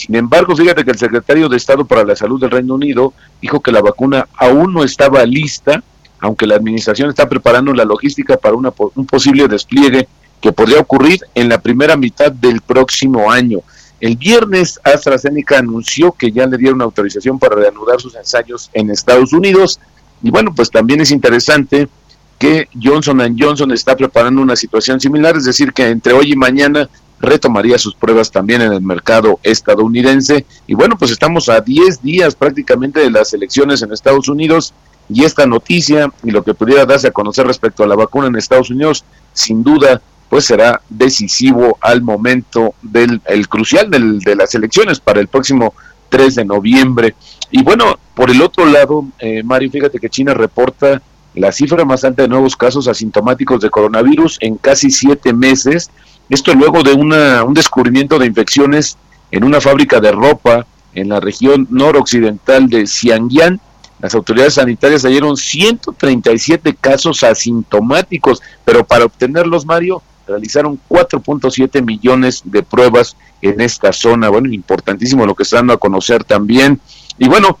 Sin 0.00 0.14
embargo, 0.14 0.56
fíjate 0.56 0.82
que 0.82 0.92
el 0.92 0.98
secretario 0.98 1.46
de 1.46 1.58
Estado 1.58 1.84
para 1.84 2.04
la 2.04 2.16
Salud 2.16 2.40
del 2.40 2.50
Reino 2.50 2.72
Unido 2.72 3.12
dijo 3.42 3.60
que 3.60 3.70
la 3.70 3.82
vacuna 3.82 4.26
aún 4.38 4.72
no 4.72 4.82
estaba 4.82 5.26
lista, 5.26 5.82
aunque 6.20 6.46
la 6.46 6.56
administración 6.56 7.10
está 7.10 7.28
preparando 7.28 7.74
la 7.74 7.84
logística 7.84 8.38
para 8.38 8.54
una 8.54 8.72
un 8.94 9.04
posible 9.04 9.46
despliegue 9.46 10.08
que 10.40 10.52
podría 10.52 10.80
ocurrir 10.80 11.20
en 11.34 11.50
la 11.50 11.60
primera 11.60 11.98
mitad 11.98 12.32
del 12.32 12.62
próximo 12.62 13.30
año. 13.30 13.58
El 14.00 14.16
viernes 14.16 14.80
AstraZeneca 14.82 15.58
anunció 15.58 16.12
que 16.12 16.32
ya 16.32 16.46
le 16.46 16.56
dieron 16.56 16.80
autorización 16.80 17.38
para 17.38 17.56
reanudar 17.56 18.00
sus 18.00 18.14
ensayos 18.14 18.70
en 18.72 18.88
Estados 18.88 19.34
Unidos. 19.34 19.80
Y 20.22 20.30
bueno, 20.30 20.54
pues 20.56 20.70
también 20.70 21.02
es 21.02 21.10
interesante 21.10 21.90
que 22.38 22.68
Johnson 22.82 23.36
Johnson 23.38 23.70
está 23.72 23.94
preparando 23.94 24.40
una 24.40 24.56
situación 24.56 24.98
similar, 24.98 25.36
es 25.36 25.44
decir, 25.44 25.74
que 25.74 25.88
entre 25.88 26.14
hoy 26.14 26.32
y 26.32 26.36
mañana 26.36 26.88
retomaría 27.20 27.78
sus 27.78 27.94
pruebas 27.94 28.30
también 28.30 28.62
en 28.62 28.72
el 28.72 28.80
mercado 28.80 29.38
estadounidense. 29.42 30.46
Y 30.66 30.74
bueno, 30.74 30.96
pues 30.98 31.10
estamos 31.10 31.48
a 31.48 31.60
10 31.60 32.02
días 32.02 32.34
prácticamente 32.34 33.00
de 33.00 33.10
las 33.10 33.32
elecciones 33.32 33.82
en 33.82 33.92
Estados 33.92 34.28
Unidos 34.28 34.72
y 35.08 35.24
esta 35.24 35.46
noticia 35.46 36.10
y 36.22 36.30
lo 36.30 36.42
que 36.42 36.54
pudiera 36.54 36.86
darse 36.86 37.08
a 37.08 37.12
conocer 37.12 37.46
respecto 37.46 37.82
a 37.82 37.86
la 37.86 37.96
vacuna 37.96 38.28
en 38.28 38.36
Estados 38.36 38.70
Unidos, 38.70 39.04
sin 39.32 39.62
duda, 39.62 40.00
pues 40.28 40.44
será 40.44 40.80
decisivo 40.88 41.76
al 41.80 42.02
momento 42.02 42.74
del 42.80 43.20
el 43.26 43.48
crucial 43.48 43.90
del, 43.90 44.20
de 44.20 44.36
las 44.36 44.54
elecciones 44.54 45.00
para 45.00 45.20
el 45.20 45.28
próximo 45.28 45.74
3 46.08 46.36
de 46.36 46.44
noviembre. 46.44 47.14
Y 47.50 47.62
bueno, 47.62 47.98
por 48.14 48.30
el 48.30 48.40
otro 48.42 48.64
lado, 48.66 49.06
eh, 49.18 49.42
Mario, 49.42 49.70
fíjate 49.70 49.98
que 49.98 50.08
China 50.08 50.34
reporta 50.34 51.02
la 51.34 51.52
cifra 51.52 51.84
más 51.84 52.04
alta 52.04 52.22
de 52.22 52.28
nuevos 52.28 52.56
casos 52.56 52.88
asintomáticos 52.88 53.60
de 53.60 53.70
coronavirus 53.70 54.38
en 54.40 54.56
casi 54.56 54.90
siete 54.90 55.32
meses. 55.32 55.90
Esto 56.30 56.54
luego 56.54 56.84
de 56.84 56.92
una, 56.92 57.42
un 57.42 57.54
descubrimiento 57.54 58.16
de 58.16 58.26
infecciones 58.26 58.96
en 59.32 59.42
una 59.42 59.60
fábrica 59.60 60.00
de 60.00 60.12
ropa 60.12 60.64
en 60.94 61.08
la 61.08 61.18
región 61.18 61.66
noroccidental 61.70 62.68
de 62.68 62.86
Xiangyang. 62.86 63.60
Las 64.00 64.14
autoridades 64.14 64.54
sanitarias 64.54 65.02
hallaron 65.02 65.36
137 65.36 66.76
casos 66.80 67.24
asintomáticos, 67.24 68.40
pero 68.64 68.86
para 68.86 69.04
obtenerlos, 69.04 69.66
Mario, 69.66 70.02
realizaron 70.26 70.78
4.7 70.88 71.84
millones 71.84 72.42
de 72.44 72.62
pruebas 72.62 73.16
en 73.42 73.60
esta 73.60 73.92
zona. 73.92 74.28
Bueno, 74.28 74.52
importantísimo 74.52 75.26
lo 75.26 75.34
que 75.34 75.42
está 75.42 75.56
dando 75.56 75.72
a 75.72 75.78
conocer 75.78 76.22
también. 76.22 76.80
Y 77.18 77.28
bueno, 77.28 77.58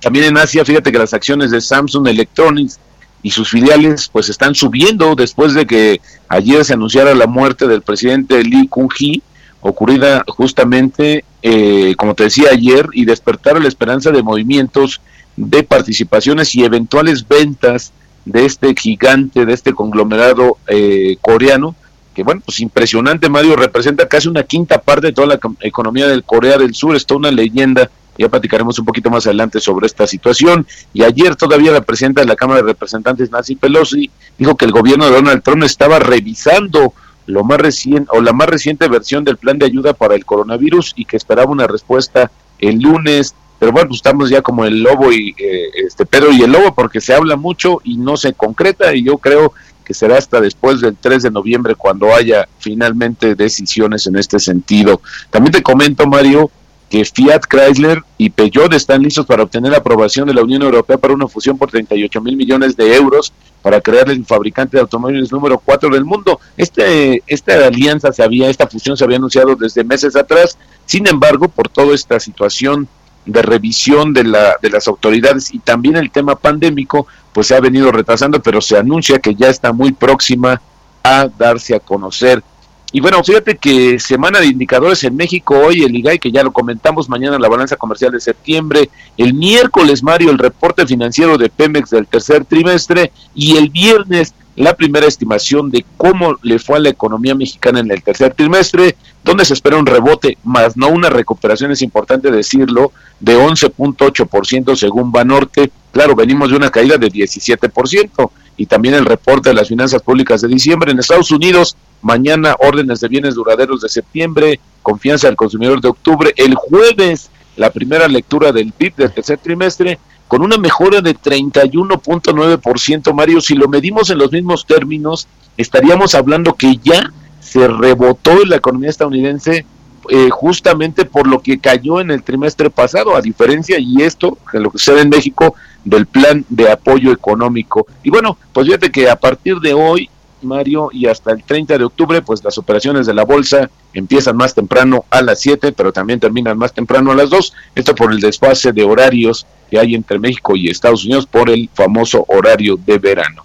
también 0.00 0.26
en 0.26 0.36
Asia, 0.36 0.64
fíjate 0.64 0.90
que 0.90 0.98
las 0.98 1.14
acciones 1.14 1.52
de 1.52 1.60
Samsung 1.60 2.08
Electronics 2.08 2.80
y 3.22 3.30
sus 3.30 3.50
filiales 3.50 4.08
pues 4.12 4.28
están 4.28 4.54
subiendo 4.54 5.14
después 5.14 5.54
de 5.54 5.66
que 5.66 6.00
ayer 6.28 6.64
se 6.64 6.74
anunciara 6.74 7.14
la 7.14 7.26
muerte 7.26 7.66
del 7.66 7.82
presidente 7.82 8.42
Lee 8.44 8.68
Kun-hee, 8.68 9.22
ocurrida 9.60 10.24
justamente, 10.28 11.24
eh, 11.42 11.94
como 11.96 12.14
te 12.14 12.24
decía 12.24 12.50
ayer, 12.52 12.88
y 12.92 13.04
despertar 13.04 13.60
la 13.60 13.68
esperanza 13.68 14.10
de 14.10 14.22
movimientos 14.22 15.00
de 15.36 15.62
participaciones 15.62 16.54
y 16.54 16.64
eventuales 16.64 17.26
ventas 17.26 17.92
de 18.24 18.44
este 18.44 18.74
gigante, 18.74 19.46
de 19.46 19.52
este 19.52 19.72
conglomerado 19.72 20.58
eh, 20.68 21.16
coreano, 21.20 21.74
que 22.14 22.22
bueno, 22.22 22.42
pues 22.44 22.60
impresionante, 22.60 23.28
Mario, 23.28 23.56
representa 23.56 24.08
casi 24.08 24.28
una 24.28 24.42
quinta 24.42 24.80
parte 24.80 25.08
de 25.08 25.12
toda 25.12 25.28
la 25.28 25.40
economía 25.60 26.08
del 26.08 26.24
Corea 26.24 26.58
del 26.58 26.74
Sur, 26.74 26.96
está 26.96 27.14
una 27.14 27.30
leyenda 27.30 27.90
ya 28.18 28.28
platicaremos 28.28 28.78
un 28.78 28.84
poquito 28.84 29.10
más 29.10 29.26
adelante 29.26 29.60
sobre 29.60 29.86
esta 29.86 30.06
situación. 30.06 30.66
Y 30.92 31.04
ayer 31.04 31.36
todavía 31.36 31.70
la 31.70 31.80
presidenta 31.80 32.20
de 32.20 32.26
la 32.26 32.36
Cámara 32.36 32.60
de 32.60 32.66
Representantes, 32.66 33.30
Nancy 33.30 33.56
Pelosi, 33.56 34.10
dijo 34.36 34.56
que 34.56 34.64
el 34.64 34.72
gobierno 34.72 35.06
de 35.06 35.12
Donald 35.12 35.42
Trump 35.42 35.62
estaba 35.62 35.98
revisando 35.98 36.92
lo 37.26 37.44
más 37.44 37.58
reciente 37.58 38.10
o 38.12 38.20
la 38.20 38.32
más 38.32 38.48
reciente 38.48 38.88
versión 38.88 39.22
del 39.22 39.36
plan 39.36 39.58
de 39.58 39.66
ayuda 39.66 39.92
para 39.92 40.14
el 40.14 40.24
coronavirus 40.24 40.94
y 40.96 41.04
que 41.04 41.16
esperaba 41.16 41.52
una 41.52 41.66
respuesta 41.66 42.30
el 42.58 42.80
lunes. 42.80 43.34
Pero 43.58 43.72
bueno, 43.72 43.88
pues 43.88 43.98
estamos 43.98 44.30
ya 44.30 44.42
como 44.42 44.64
el 44.64 44.82
lobo 44.82 45.12
y 45.12 45.34
eh, 45.38 45.70
este 45.86 46.06
Pedro 46.06 46.32
y 46.32 46.42
el 46.42 46.52
lobo 46.52 46.74
porque 46.74 47.00
se 47.00 47.14
habla 47.14 47.36
mucho 47.36 47.80
y 47.84 47.98
no 47.98 48.16
se 48.16 48.32
concreta 48.32 48.94
y 48.94 49.04
yo 49.04 49.18
creo 49.18 49.52
que 49.84 49.94
será 49.94 50.18
hasta 50.18 50.40
después 50.40 50.80
del 50.80 50.96
3 50.96 51.24
de 51.24 51.30
noviembre 51.30 51.74
cuando 51.74 52.14
haya 52.14 52.46
finalmente 52.58 53.34
decisiones 53.34 54.06
en 54.06 54.16
este 54.16 54.38
sentido. 54.38 55.00
También 55.30 55.52
te 55.52 55.62
comento, 55.62 56.06
Mario, 56.06 56.50
que 56.88 57.04
Fiat 57.04 57.42
Chrysler 57.48 58.02
y 58.16 58.30
Peugeot 58.30 58.72
están 58.72 59.02
listos 59.02 59.26
para 59.26 59.42
obtener 59.42 59.72
la 59.72 59.78
aprobación 59.78 60.26
de 60.26 60.34
la 60.34 60.42
Unión 60.42 60.62
Europea 60.62 60.96
para 60.96 61.14
una 61.14 61.28
fusión 61.28 61.58
por 61.58 61.70
38 61.70 62.20
mil 62.20 62.36
millones 62.36 62.76
de 62.76 62.94
euros 62.94 63.32
para 63.62 63.80
crear 63.80 64.08
el 64.08 64.24
fabricante 64.24 64.76
de 64.76 64.82
automóviles 64.82 65.30
número 65.30 65.58
4 65.58 65.90
del 65.90 66.04
mundo. 66.04 66.40
Este, 66.56 67.22
esta 67.26 67.66
alianza 67.66 68.12
se 68.12 68.22
había, 68.22 68.48
esta 68.48 68.66
fusión 68.66 68.96
se 68.96 69.04
había 69.04 69.18
anunciado 69.18 69.54
desde 69.54 69.84
meses 69.84 70.16
atrás. 70.16 70.56
Sin 70.86 71.06
embargo, 71.06 71.48
por 71.48 71.68
toda 71.68 71.94
esta 71.94 72.18
situación 72.20 72.88
de 73.26 73.42
revisión 73.42 74.14
de, 74.14 74.24
la, 74.24 74.56
de 74.62 74.70
las 74.70 74.88
autoridades 74.88 75.52
y 75.52 75.58
también 75.58 75.96
el 75.96 76.10
tema 76.10 76.36
pandémico, 76.36 77.06
pues 77.32 77.48
se 77.48 77.56
ha 77.56 77.60
venido 77.60 77.92
retrasando, 77.92 78.40
pero 78.40 78.62
se 78.62 78.78
anuncia 78.78 79.18
que 79.18 79.34
ya 79.34 79.48
está 79.48 79.72
muy 79.72 79.92
próxima 79.92 80.62
a 81.02 81.28
darse 81.28 81.74
a 81.74 81.80
conocer. 81.80 82.42
Y 82.90 83.00
bueno, 83.00 83.22
fíjate 83.22 83.56
que 83.56 83.98
semana 83.98 84.40
de 84.40 84.46
indicadores 84.46 85.04
en 85.04 85.14
México 85.14 85.58
hoy, 85.58 85.82
el 85.82 85.94
IGAI, 85.94 86.18
que 86.18 86.32
ya 86.32 86.42
lo 86.42 86.52
comentamos, 86.52 87.08
mañana 87.08 87.38
la 87.38 87.48
balanza 87.48 87.76
comercial 87.76 88.12
de 88.12 88.20
septiembre, 88.20 88.88
el 89.18 89.34
miércoles, 89.34 90.02
Mario, 90.02 90.30
el 90.30 90.38
reporte 90.38 90.86
financiero 90.86 91.36
de 91.36 91.50
Pemex 91.50 91.90
del 91.90 92.06
tercer 92.06 92.46
trimestre 92.46 93.12
y 93.34 93.56
el 93.56 93.68
viernes 93.68 94.32
la 94.58 94.74
primera 94.74 95.06
estimación 95.06 95.70
de 95.70 95.84
cómo 95.96 96.36
le 96.42 96.58
fue 96.58 96.78
a 96.78 96.80
la 96.80 96.88
economía 96.88 97.34
mexicana 97.34 97.78
en 97.78 97.90
el 97.92 98.02
tercer 98.02 98.34
trimestre, 98.34 98.96
donde 99.22 99.44
se 99.44 99.54
espera 99.54 99.76
un 99.76 99.86
rebote, 99.86 100.36
más 100.42 100.76
no 100.76 100.88
una 100.88 101.10
recuperación, 101.10 101.70
es 101.70 101.80
importante 101.80 102.32
decirlo, 102.32 102.90
de 103.20 103.36
11.8% 103.38 104.74
según 104.74 105.12
Banorte. 105.12 105.70
Claro, 105.92 106.16
venimos 106.16 106.50
de 106.50 106.56
una 106.56 106.70
caída 106.70 106.98
de 106.98 107.08
17% 107.08 108.30
y 108.56 108.66
también 108.66 108.94
el 108.96 109.04
reporte 109.04 109.50
de 109.50 109.54
las 109.54 109.68
finanzas 109.68 110.02
públicas 110.02 110.40
de 110.40 110.48
diciembre. 110.48 110.90
En 110.90 110.98
Estados 110.98 111.30
Unidos, 111.30 111.76
mañana 112.02 112.56
órdenes 112.58 113.00
de 113.00 113.08
bienes 113.08 113.34
duraderos 113.34 113.80
de 113.80 113.88
septiembre, 113.88 114.60
confianza 114.82 115.26
del 115.26 115.36
consumidor 115.36 115.80
de 115.80 115.88
octubre, 115.88 116.32
el 116.36 116.54
jueves 116.54 117.30
la 117.58 117.70
primera 117.70 118.08
lectura 118.08 118.52
del 118.52 118.72
PIB 118.72 118.94
del 118.96 119.12
tercer 119.12 119.38
trimestre 119.38 119.98
con 120.28 120.42
una 120.42 120.58
mejora 120.58 121.00
de 121.00 121.16
31.9%, 121.16 123.14
Mario, 123.14 123.40
si 123.40 123.54
lo 123.54 123.66
medimos 123.66 124.10
en 124.10 124.18
los 124.18 124.30
mismos 124.30 124.66
términos, 124.66 125.26
estaríamos 125.56 126.14
hablando 126.14 126.54
que 126.54 126.76
ya 126.82 127.12
se 127.40 127.66
rebotó 127.66 128.42
en 128.42 128.50
la 128.50 128.56
economía 128.56 128.90
estadounidense 128.90 129.64
eh, 130.10 130.28
justamente 130.30 131.04
por 131.04 131.26
lo 131.26 131.40
que 131.40 131.58
cayó 131.58 132.00
en 132.00 132.10
el 132.10 132.22
trimestre 132.22 132.70
pasado, 132.70 133.16
a 133.16 133.22
diferencia, 133.22 133.78
y 133.78 134.02
esto, 134.02 134.38
de 134.52 134.60
lo 134.60 134.70
que 134.70 134.78
se 134.78 134.92
ve 134.92 135.00
en 135.00 135.08
México, 135.08 135.54
del 135.84 136.06
plan 136.06 136.44
de 136.48 136.70
apoyo 136.70 137.10
económico. 137.10 137.86
Y 138.02 138.10
bueno, 138.10 138.38
pues 138.52 138.66
fíjate 138.66 138.92
que 138.92 139.10
a 139.10 139.16
partir 139.16 139.56
de 139.58 139.74
hoy, 139.74 140.08
Mario, 140.42 140.90
y 140.92 141.06
hasta 141.06 141.32
el 141.32 141.42
30 141.42 141.78
de 141.78 141.84
octubre, 141.84 142.22
pues 142.22 142.42
las 142.44 142.58
operaciones 142.58 143.06
de 143.06 143.14
la 143.14 143.24
bolsa 143.24 143.70
empiezan 143.92 144.36
más 144.36 144.54
temprano 144.54 145.04
a 145.10 145.22
las 145.22 145.40
7, 145.40 145.72
pero 145.72 145.92
también 145.92 146.20
terminan 146.20 146.58
más 146.58 146.72
temprano 146.72 147.12
a 147.12 147.14
las 147.14 147.30
2. 147.30 147.52
Esto 147.74 147.94
por 147.94 148.12
el 148.12 148.20
desfase 148.20 148.72
de 148.72 148.84
horarios 148.84 149.46
que 149.70 149.78
hay 149.78 149.94
entre 149.94 150.18
México 150.18 150.56
y 150.56 150.68
Estados 150.68 151.04
Unidos 151.04 151.26
por 151.26 151.50
el 151.50 151.68
famoso 151.74 152.24
horario 152.28 152.78
de 152.84 152.98
verano. 152.98 153.44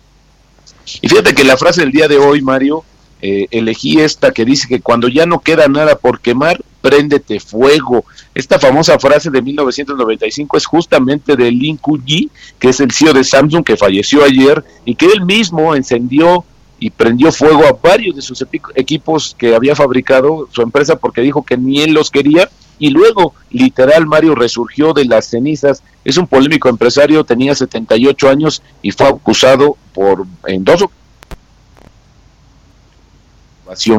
Y 1.02 1.08
fíjate 1.08 1.34
que 1.34 1.44
la 1.44 1.58
frase 1.58 1.82
del 1.82 1.92
día 1.92 2.08
de 2.08 2.18
hoy, 2.18 2.42
Mario, 2.42 2.84
eh, 3.22 3.48
elegí 3.52 4.00
esta 4.02 4.32
que 4.32 4.44
dice 4.44 4.68
que 4.68 4.82
cuando 4.82 5.08
ya 5.08 5.26
no 5.26 5.40
queda 5.40 5.68
nada 5.68 5.96
por 5.96 6.20
quemar, 6.20 6.62
préndete 6.82 7.40
fuego. 7.40 8.04
Esta 8.36 8.60
famosa 8.60 9.00
frase 9.00 9.30
de 9.30 9.42
1995 9.42 10.58
es 10.58 10.66
justamente 10.66 11.38
de 11.38 11.50
Lin 11.50 11.78
Kuyi, 11.78 12.30
que 12.60 12.70
es 12.70 12.82
el 12.82 12.92
CEO 12.92 13.14
de 13.14 13.24
Samsung 13.24 13.64
que 13.64 13.78
falleció 13.78 14.26
ayer 14.26 14.62
y 14.84 14.96
que 14.96 15.06
él 15.06 15.22
mismo 15.22 15.74
encendió 15.74 16.44
y 16.84 16.90
prendió 16.90 17.32
fuego 17.32 17.66
a 17.66 17.78
varios 17.82 18.14
de 18.14 18.22
sus 18.22 18.46
equipos 18.76 19.34
que 19.38 19.56
había 19.56 19.74
fabricado 19.74 20.50
su 20.52 20.62
empresa 20.62 20.98
porque 20.98 21.22
dijo 21.22 21.42
que 21.42 21.56
ni 21.56 21.82
él 21.82 21.94
los 21.94 22.12
quería 22.12 22.50
y 22.78 22.90
luego 22.90 23.34
literal 23.52 24.06
Mario 24.06 24.36
resurgió 24.36 24.92
de 24.92 25.06
las 25.06 25.28
cenizas. 25.28 25.82
Es 26.04 26.18
un 26.18 26.28
polémico 26.28 26.68
empresario, 26.68 27.24
tenía 27.24 27.56
78 27.56 28.30
años 28.30 28.62
y 28.82 28.92
fue 28.92 29.08
acusado 29.08 29.78
por 29.94 30.26
en 30.46 30.66
dos 30.66 30.84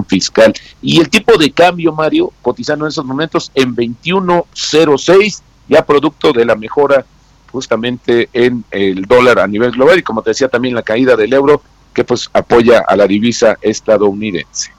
fiscal. 0.07 0.53
Y 0.83 1.01
el 1.01 1.09
tipo 1.09 1.39
de 1.39 1.51
cambio, 1.51 1.95
Mario, 1.95 2.35
cotizando 2.43 2.85
en 2.85 2.91
esos 2.91 3.07
momentos 3.07 3.51
en 3.55 3.75
21.06, 3.75 5.41
ya 5.71 5.87
producto 5.87 6.35
de 6.35 6.45
la 6.45 6.55
mejora 6.55 7.07
justamente 7.51 8.29
en 8.35 8.63
el 8.71 9.07
dólar 9.07 9.39
a 9.39 9.47
nivel 9.47 9.71
global 9.71 9.99
y 9.99 10.03
como 10.03 10.21
te 10.21 10.31
decía 10.31 10.49
también 10.49 10.75
la 10.75 10.83
caída 10.83 11.17
del 11.17 11.33
euro 11.33 11.63
que 11.95 12.05
pues 12.05 12.29
apoya 12.33 12.85
a 12.87 12.97
la 12.97 13.07
divisa 13.07 13.57
estadounidense. 13.63 14.73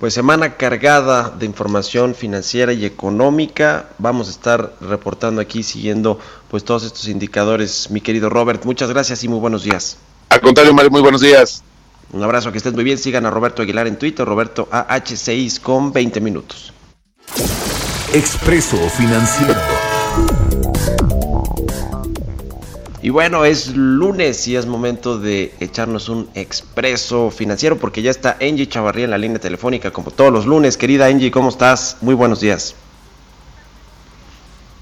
Pues 0.00 0.12
semana 0.12 0.56
cargada 0.56 1.30
de 1.30 1.46
información 1.46 2.14
financiera 2.14 2.72
y 2.72 2.84
económica. 2.84 3.88
Vamos 3.98 4.28
a 4.28 4.30
estar 4.30 4.74
reportando 4.80 5.40
aquí 5.40 5.62
siguiendo 5.62 6.18
pues 6.50 6.64
todos 6.64 6.84
estos 6.84 7.08
indicadores, 7.08 7.90
mi 7.90 8.02
querido 8.02 8.28
Robert. 8.28 8.64
Muchas 8.64 8.90
gracias 8.90 9.24
y 9.24 9.28
muy 9.28 9.38
buenos 9.38 9.62
días. 9.62 9.96
Al 10.28 10.40
contrario, 10.40 10.74
Mario, 10.74 10.90
muy 10.90 11.00
buenos 11.00 11.22
días. 11.22 11.62
Un 12.12 12.22
abrazo, 12.22 12.52
que 12.52 12.58
estés 12.58 12.74
muy 12.74 12.84
bien. 12.84 12.98
Sigan 12.98 13.24
a 13.24 13.30
Roberto 13.30 13.62
Aguilar 13.62 13.86
en 13.86 13.98
Twitter, 13.98 14.26
Roberto 14.26 14.68
AH6 14.70 15.60
con 15.60 15.92
20 15.92 16.20
minutos. 16.20 16.72
Expreso 18.12 18.76
Financiero. 18.90 19.85
Y 23.06 23.10
bueno, 23.10 23.44
es 23.44 23.68
lunes 23.76 24.48
y 24.48 24.56
es 24.56 24.66
momento 24.66 25.16
de 25.16 25.54
echarnos 25.60 26.08
un 26.08 26.28
expreso 26.34 27.30
financiero 27.30 27.76
porque 27.76 28.02
ya 28.02 28.10
está 28.10 28.36
Angie 28.40 28.66
Chavarría 28.66 29.04
en 29.04 29.12
la 29.12 29.16
línea 29.16 29.38
telefónica 29.38 29.92
como 29.92 30.10
todos 30.10 30.32
los 30.32 30.44
lunes. 30.44 30.76
Querida 30.76 31.06
Angie, 31.06 31.30
¿cómo 31.30 31.50
estás? 31.50 31.98
Muy 32.00 32.16
buenos 32.16 32.40
días. 32.40 32.74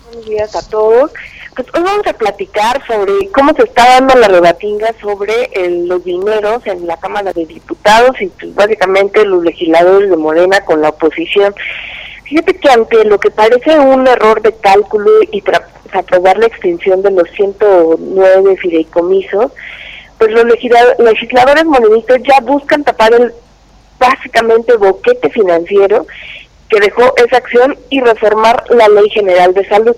Buenos 0.07 0.25
días 0.25 0.57
a 0.57 0.67
todos. 0.71 1.11
Pues 1.55 1.69
hoy 1.75 1.83
vamos 1.83 2.07
a 2.07 2.15
platicar 2.15 2.83
sobre 2.87 3.29
cómo 3.29 3.53
se 3.53 3.65
está 3.65 4.01
dando 4.01 4.15
la 4.15 4.29
rebatinga 4.29 4.95
sobre 5.03 5.51
los 5.85 6.03
dineros 6.03 6.67
en 6.67 6.87
la 6.87 6.97
Cámara 6.97 7.31
de 7.31 7.45
Diputados 7.45 8.19
y 8.23 8.29
pues, 8.29 8.55
básicamente 8.55 9.23
los 9.27 9.45
legisladores 9.45 10.09
de 10.09 10.17
Morena 10.17 10.65
con 10.65 10.81
la 10.81 10.89
oposición. 10.89 11.55
Fíjate 12.25 12.55
que 12.55 12.71
ante 12.71 13.05
lo 13.05 13.19
que 13.21 13.31
parece 13.31 13.79
un 13.79 14.07
error 14.07 14.41
de 14.41 14.53
cálculo 14.55 15.11
y 15.31 15.43
aprobar 15.93 16.39
la 16.39 16.47
extinción 16.47 17.03
de 17.03 17.11
los 17.11 17.29
109 17.31 18.57
fideicomisos, 18.57 19.53
pues 20.19 20.31
los 20.31 20.45
legisladores 20.45 21.65
morenistas 21.65 22.19
ya 22.23 22.41
buscan 22.41 22.83
tapar 22.83 23.13
el 23.15 23.33
básicamente 23.99 24.77
boquete 24.77 25.31
financiero 25.31 26.07
que 26.69 26.81
dejó 26.81 27.15
esa 27.17 27.37
acción 27.37 27.77
y 27.91 28.01
reformar 28.01 28.65
la 28.71 28.89
Ley 28.89 29.11
General 29.11 29.53
de 29.53 29.69
Salud. 29.69 29.97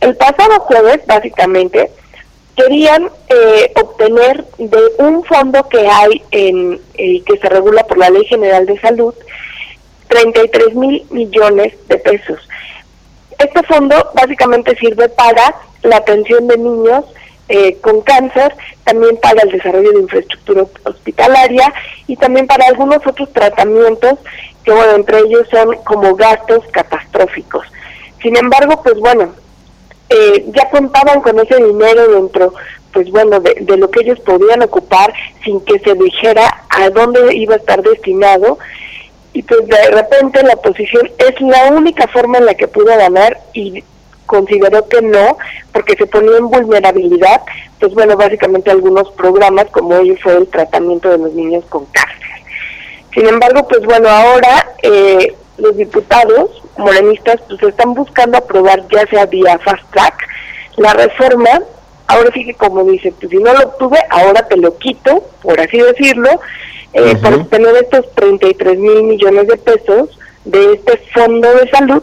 El 0.00 0.16
pasado 0.16 0.60
jueves, 0.60 1.00
básicamente, 1.06 1.90
querían 2.54 3.10
eh, 3.28 3.72
obtener 3.74 4.44
de 4.58 4.80
un 4.98 5.24
fondo 5.24 5.68
que 5.68 5.86
hay 5.86 6.22
en 6.30 6.80
eh, 6.94 7.22
que 7.24 7.38
se 7.38 7.48
regula 7.48 7.84
por 7.84 7.98
la 7.98 8.10
Ley 8.10 8.24
General 8.24 8.64
de 8.66 8.78
Salud 8.80 9.14
33 10.08 10.74
mil 10.74 11.04
millones 11.10 11.74
de 11.88 11.98
pesos. 11.98 12.38
Este 13.38 13.62
fondo 13.64 13.94
básicamente 14.14 14.76
sirve 14.76 15.08
para 15.08 15.54
la 15.82 15.96
atención 15.98 16.46
de 16.48 16.56
niños 16.56 17.04
eh, 17.48 17.76
con 17.80 18.00
cáncer, 18.00 18.54
también 18.84 19.18
para 19.18 19.42
el 19.42 19.50
desarrollo 19.50 19.92
de 19.92 20.00
infraestructura 20.00 20.64
hospitalaria 20.84 21.72
y 22.06 22.16
también 22.16 22.46
para 22.46 22.66
algunos 22.66 23.06
otros 23.06 23.32
tratamientos 23.32 24.18
que, 24.64 24.72
bueno, 24.72 24.96
entre 24.96 25.20
ellos 25.20 25.46
son 25.50 25.76
como 25.84 26.16
gastos 26.16 26.64
catastróficos. 26.72 27.64
Sin 28.20 28.36
embargo, 28.36 28.82
pues 28.82 28.98
bueno, 28.98 29.32
eh, 30.08 30.44
ya 30.48 30.68
contaban 30.70 31.20
con 31.20 31.38
ese 31.38 31.56
dinero 31.62 32.08
dentro, 32.08 32.52
pues 32.92 33.10
bueno, 33.10 33.38
de, 33.38 33.58
de 33.60 33.76
lo 33.76 33.90
que 33.90 34.00
ellos 34.00 34.18
podían 34.20 34.62
ocupar 34.62 35.12
sin 35.44 35.60
que 35.60 35.78
se 35.78 35.94
dijera 35.94 36.64
a 36.68 36.90
dónde 36.90 37.36
iba 37.36 37.54
a 37.54 37.58
estar 37.58 37.80
destinado 37.82 38.58
y 39.36 39.42
pues 39.42 39.66
de 39.68 39.90
repente 39.90 40.42
la 40.42 40.54
oposición 40.54 41.10
es 41.18 41.38
la 41.42 41.70
única 41.70 42.08
forma 42.08 42.38
en 42.38 42.46
la 42.46 42.54
que 42.54 42.68
pudo 42.68 42.86
ganar 42.86 43.38
y 43.52 43.84
consideró 44.24 44.88
que 44.88 45.02
no, 45.02 45.36
porque 45.72 45.94
se 45.94 46.06
ponía 46.06 46.38
en 46.38 46.48
vulnerabilidad, 46.48 47.42
pues 47.78 47.92
bueno, 47.92 48.16
básicamente 48.16 48.70
algunos 48.70 49.10
programas 49.10 49.66
como 49.66 49.94
hoy 49.94 50.16
fue 50.16 50.38
el 50.38 50.48
tratamiento 50.48 51.10
de 51.10 51.18
los 51.18 51.34
niños 51.34 51.66
con 51.68 51.84
cáncer. 51.84 52.16
Sin 53.12 53.26
embargo, 53.26 53.68
pues 53.68 53.82
bueno, 53.82 54.08
ahora 54.08 54.72
eh, 54.82 55.34
los 55.58 55.76
diputados 55.76 56.62
morenistas 56.78 57.38
pues 57.46 57.62
están 57.62 57.92
buscando 57.92 58.38
aprobar 58.38 58.88
ya 58.88 59.06
sea 59.08 59.26
vía 59.26 59.58
fast 59.58 59.84
track 59.92 60.28
la 60.76 60.94
reforma, 60.94 61.60
ahora 62.06 62.30
sí 62.32 62.42
que 62.46 62.54
como 62.54 62.84
dice, 62.84 63.12
pues 63.20 63.28
si 63.30 63.36
no 63.36 63.52
lo 63.52 63.64
obtuve, 63.66 63.98
ahora 64.08 64.48
te 64.48 64.56
lo 64.56 64.78
quito, 64.78 65.22
por 65.42 65.60
así 65.60 65.76
decirlo, 65.76 66.40
eh, 66.96 67.14
para 67.16 67.36
obtener 67.36 67.76
estos 67.76 68.10
33 68.14 68.78
mil 68.78 69.02
millones 69.02 69.48
de 69.48 69.56
pesos 69.58 70.18
de 70.46 70.72
este 70.72 70.96
fondo 71.12 71.52
de 71.54 71.68
salud 71.68 72.02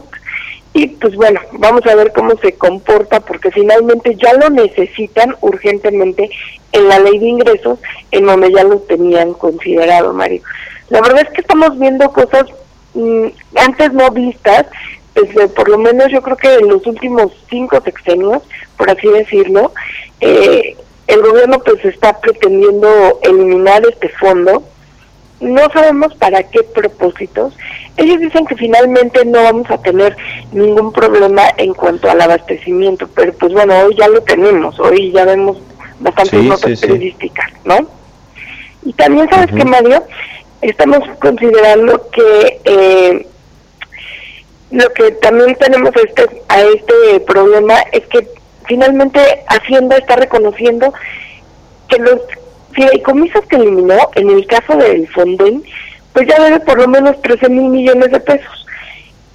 y 0.72 0.86
pues 0.86 1.16
bueno, 1.16 1.40
vamos 1.52 1.84
a 1.86 1.96
ver 1.96 2.12
cómo 2.12 2.36
se 2.38 2.52
comporta 2.52 3.18
porque 3.20 3.50
finalmente 3.50 4.14
ya 4.14 4.34
lo 4.34 4.50
necesitan 4.50 5.34
urgentemente 5.40 6.30
en 6.70 6.88
la 6.88 7.00
ley 7.00 7.18
de 7.18 7.26
ingresos 7.26 7.80
en 8.12 8.26
donde 8.26 8.52
ya 8.52 8.62
lo 8.62 8.78
tenían 8.80 9.34
considerado, 9.34 10.12
Mario. 10.12 10.42
La 10.90 11.00
verdad 11.00 11.22
es 11.22 11.30
que 11.30 11.40
estamos 11.40 11.76
viendo 11.76 12.12
cosas 12.12 12.46
mm, 12.94 13.26
antes 13.56 13.92
no 13.92 14.10
vistas, 14.12 14.66
desde 15.16 15.48
por 15.48 15.68
lo 15.68 15.78
menos 15.78 16.06
yo 16.12 16.22
creo 16.22 16.36
que 16.36 16.54
en 16.54 16.68
los 16.68 16.86
últimos 16.86 17.32
cinco 17.50 17.80
sexenios, 17.80 18.42
por 18.76 18.90
así 18.90 19.08
decirlo, 19.08 19.72
eh, 20.20 20.76
el 21.08 21.20
gobierno 21.20 21.58
pues 21.60 21.84
está 21.84 22.20
pretendiendo 22.20 23.20
eliminar 23.22 23.82
este 23.86 24.08
fondo 24.08 24.62
no 25.44 25.68
sabemos 25.72 26.14
para 26.16 26.42
qué 26.44 26.62
propósitos. 26.62 27.54
Ellos 27.96 28.18
dicen 28.20 28.46
que 28.46 28.56
finalmente 28.56 29.24
no 29.24 29.42
vamos 29.42 29.70
a 29.70 29.78
tener 29.78 30.16
ningún 30.52 30.92
problema 30.92 31.42
en 31.56 31.74
cuanto 31.74 32.10
al 32.10 32.20
abastecimiento, 32.20 33.08
pero 33.14 33.32
pues 33.34 33.52
bueno, 33.52 33.78
hoy 33.80 33.94
ya 33.96 34.08
lo 34.08 34.22
tenemos, 34.22 34.78
hoy 34.80 35.12
ya 35.12 35.24
vemos 35.24 35.58
bastantes 36.00 36.40
Sí, 36.40 36.48
notas 36.48 36.70
sí, 36.70 36.76
sí. 36.76 36.82
periodísticas, 36.86 37.52
¿no? 37.64 37.86
Y 38.84 38.92
también 38.94 39.28
sabes 39.30 39.52
que 39.54 39.64
Mario, 39.64 40.02
estamos 40.60 41.00
considerando 41.20 42.10
que 42.10 42.60
eh, 42.64 43.26
lo 44.70 44.92
que 44.92 45.12
también 45.12 45.54
tenemos 45.56 45.94
a 45.96 46.00
este, 46.00 46.42
a 46.48 46.60
este 46.62 47.20
problema 47.26 47.74
es 47.92 48.04
que 48.06 48.28
finalmente 48.66 49.20
Hacienda 49.48 49.96
está 49.96 50.16
reconociendo 50.16 50.92
que 51.88 51.98
los 51.98 52.18
fideicomisos 52.74 53.44
que 53.46 53.56
eliminó 53.56 54.10
en 54.14 54.30
el 54.30 54.46
caso 54.46 54.76
del 54.76 55.08
Fonden, 55.08 55.62
pues 56.12 56.28
ya 56.28 56.42
debe 56.42 56.60
por 56.60 56.78
lo 56.78 56.88
menos 56.88 57.20
13 57.22 57.48
mil 57.48 57.68
millones 57.68 58.10
de 58.10 58.20
pesos. 58.20 58.66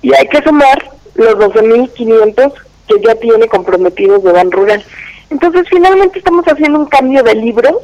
Y 0.01 0.13
hay 0.13 0.27
que 0.27 0.41
sumar 0.41 0.91
los 1.15 1.37
12 1.37 1.61
mil 1.63 1.89
500 1.89 2.53
que 2.87 2.95
ya 3.05 3.15
tiene 3.15 3.47
comprometidos 3.47 4.23
de 4.23 4.31
Ban 4.31 4.51
Rural. 4.51 4.83
Entonces 5.29 5.67
finalmente 5.69 6.19
estamos 6.19 6.45
haciendo 6.45 6.79
un 6.79 6.87
cambio 6.87 7.21
de 7.23 7.35
libros, 7.35 7.75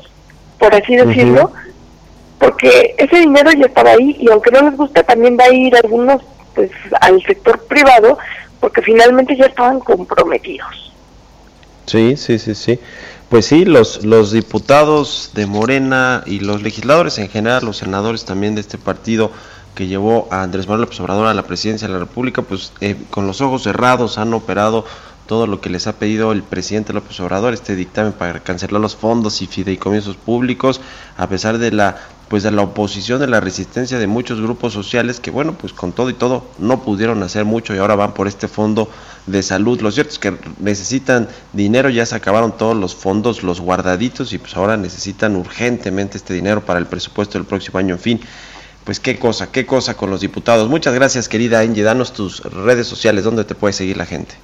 por 0.57 0.73
así 0.73 0.95
decirlo, 0.95 1.51
porque 2.39 2.95
ese 2.97 3.17
dinero 3.17 3.51
ya 3.51 3.67
estaba 3.67 3.91
ahí 3.91 4.17
y 4.19 4.29
aunque 4.31 4.51
no 4.51 4.61
les 4.61 4.77
gusta 4.77 5.03
también 5.03 5.37
va 5.37 5.45
a 5.45 5.53
ir 5.53 5.75
algunos 5.75 6.21
pues 6.53 6.71
al 7.01 7.21
sector 7.23 7.59
privado 7.67 8.17
porque 8.59 8.81
finalmente 8.81 9.35
ya 9.35 9.45
estaban 9.45 9.79
comprometidos. 9.79 10.93
Sí, 11.85 12.17
sí, 12.17 12.39
sí, 12.39 12.55
sí. 12.55 12.79
Pues 13.29 13.47
sí, 13.47 13.65
los, 13.65 14.05
los 14.05 14.31
diputados 14.31 15.31
de 15.33 15.47
Morena 15.47 16.23
y 16.25 16.39
los 16.39 16.61
legisladores 16.61 17.17
en 17.17 17.27
general, 17.27 17.65
los 17.65 17.77
senadores 17.77 18.23
también 18.23 18.55
de 18.55 18.61
este 18.61 18.77
partido 18.77 19.31
que 19.73 19.87
llevó 19.87 20.27
a 20.31 20.41
Andrés 20.43 20.67
Manuel 20.67 20.81
López 20.81 20.99
Obrador 20.99 21.27
a 21.27 21.33
la 21.33 21.43
presidencia 21.43 21.87
de 21.87 21.93
la 21.93 21.99
República, 21.99 22.43
pues 22.43 22.71
eh, 22.81 22.95
con 23.09 23.27
los 23.27 23.41
ojos 23.41 23.63
cerrados 23.63 24.17
han 24.17 24.33
operado 24.33 24.85
todo 25.27 25.47
lo 25.47 25.61
que 25.61 25.69
les 25.69 25.87
ha 25.87 25.93
pedido 25.93 26.31
el 26.31 26.43
presidente 26.43 26.93
López 26.93 27.19
Obrador, 27.19 27.53
este 27.53 27.75
dictamen 27.75 28.13
para 28.13 28.39
cancelar 28.41 28.81
los 28.81 28.95
fondos 28.95 29.41
y 29.41 29.47
fideicomisos 29.47 30.15
públicos, 30.15 30.81
a 31.17 31.27
pesar 31.27 31.57
de 31.57 31.71
la 31.71 31.97
pues 32.27 32.41
de 32.41 32.51
la 32.51 32.63
oposición, 32.63 33.19
de 33.19 33.27
la 33.27 33.39
resistencia 33.39 33.99
de 33.99 34.07
muchos 34.07 34.41
grupos 34.41 34.73
sociales 34.73 35.19
que 35.19 35.29
bueno, 35.29 35.53
pues 35.53 35.73
con 35.73 35.91
todo 35.91 36.09
y 36.09 36.13
todo 36.13 36.43
no 36.57 36.81
pudieron 36.81 37.21
hacer 37.21 37.45
mucho 37.45 37.75
y 37.75 37.77
ahora 37.77 37.95
van 37.95 38.13
por 38.13 38.27
este 38.27 38.47
fondo 38.47 38.89
de 39.27 39.43
salud. 39.43 39.79
Lo 39.81 39.91
cierto 39.91 40.13
es 40.13 40.19
que 40.19 40.35
necesitan 40.59 41.27
dinero, 41.53 41.89
ya 41.89 42.05
se 42.05 42.15
acabaron 42.15 42.57
todos 42.57 42.75
los 42.75 42.95
fondos, 42.95 43.43
los 43.43 43.61
guardaditos 43.61 44.33
y 44.33 44.39
pues 44.39 44.55
ahora 44.57 44.75
necesitan 44.75 45.35
urgentemente 45.35 46.17
este 46.17 46.33
dinero 46.33 46.65
para 46.65 46.79
el 46.79 46.87
presupuesto 46.87 47.37
del 47.37 47.45
próximo 47.45 47.77
año, 47.77 47.93
en 47.93 48.01
fin. 48.01 48.21
Pues 48.83 48.99
qué 48.99 49.17
cosa, 49.17 49.51
qué 49.51 49.65
cosa 49.65 49.95
con 49.95 50.11
los 50.11 50.21
diputados. 50.21 50.69
Muchas 50.69 50.93
gracias, 50.93 51.27
querida 51.27 51.59
Angie. 51.59 51.83
Danos 51.83 52.13
tus 52.13 52.41
redes 52.43 52.87
sociales, 52.87 53.23
donde 53.23 53.43
te 53.43 53.55
puede 53.55 53.73
seguir 53.73 53.97
la 53.97 54.05
gente. 54.05 54.35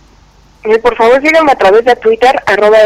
Eh, 0.64 0.78
por 0.80 0.96
favor 0.96 1.22
síganme 1.22 1.52
a 1.52 1.56
través 1.56 1.86
de 1.86 1.96
Twitter, 1.96 2.40
arroba 2.46 2.78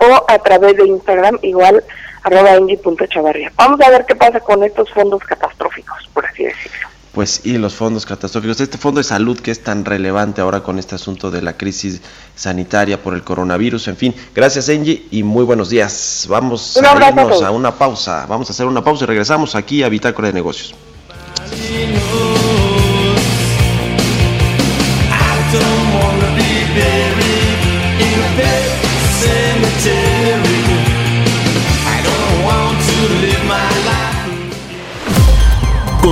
o 0.00 0.24
a 0.28 0.38
través 0.38 0.76
de 0.76 0.86
Instagram, 0.86 1.38
igual 1.42 1.84
arroba. 2.22 2.58
Vamos 3.56 3.80
a 3.80 3.90
ver 3.90 4.04
qué 4.06 4.16
pasa 4.16 4.40
con 4.40 4.64
estos 4.64 4.90
fondos 4.92 5.22
catastróficos, 5.22 6.08
por 6.12 6.26
así 6.26 6.44
decirlo. 6.44 6.88
Pues 7.12 7.40
y 7.44 7.58
los 7.58 7.74
fondos 7.74 8.06
catastróficos, 8.06 8.60
este 8.60 8.78
fondo 8.78 8.98
de 8.98 9.04
salud 9.04 9.38
que 9.38 9.50
es 9.50 9.64
tan 9.64 9.84
relevante 9.84 10.40
ahora 10.40 10.60
con 10.60 10.78
este 10.78 10.94
asunto 10.94 11.32
de 11.32 11.42
la 11.42 11.56
crisis 11.56 12.02
sanitaria 12.36 13.02
por 13.02 13.14
el 13.14 13.24
coronavirus, 13.24 13.88
en 13.88 13.96
fin. 13.96 14.14
Gracias 14.32 14.68
Angie 14.68 15.06
y 15.10 15.24
muy 15.24 15.44
buenos 15.44 15.70
días. 15.70 16.26
Vamos 16.28 16.76
a 16.76 17.08
irnos 17.08 17.42
a 17.42 17.50
una 17.50 17.76
pausa, 17.76 18.26
vamos 18.28 18.48
a 18.48 18.52
hacer 18.52 18.66
una 18.66 18.84
pausa 18.84 19.04
y 19.04 19.06
regresamos 19.08 19.56
aquí 19.56 19.82
a 19.82 19.88
Bitácora 19.88 20.28
de 20.28 20.34
Negocios. 20.34 20.74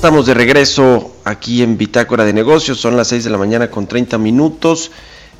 Estamos 0.00 0.24
de 0.24 0.32
regreso 0.32 1.12
aquí 1.26 1.62
en 1.62 1.76
Bitácora 1.76 2.24
de 2.24 2.32
Negocios, 2.32 2.80
son 2.80 2.96
las 2.96 3.08
6 3.08 3.24
de 3.24 3.28
la 3.28 3.36
mañana 3.36 3.70
con 3.70 3.86
30 3.86 4.16
minutos. 4.16 4.92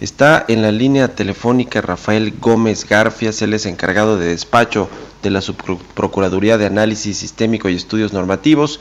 Está 0.03 0.45
en 0.49 0.61
la 0.61 0.71
línea 0.71 1.09
telefónica 1.09 1.81
Rafael 1.81 2.35
Gómez 2.39 2.87
Garfias, 2.87 3.41
él 3.41 3.55
es 3.55 3.65
encargado 3.65 4.19
de 4.19 4.27
despacho 4.27 4.91
de 5.23 5.31
la 5.31 5.41
Subprocuraduría 5.41 6.59
de 6.59 6.67
Análisis 6.67 7.17
Sistémico 7.17 7.71
y 7.71 7.75
Estudios 7.75 8.13
Normativos 8.13 8.81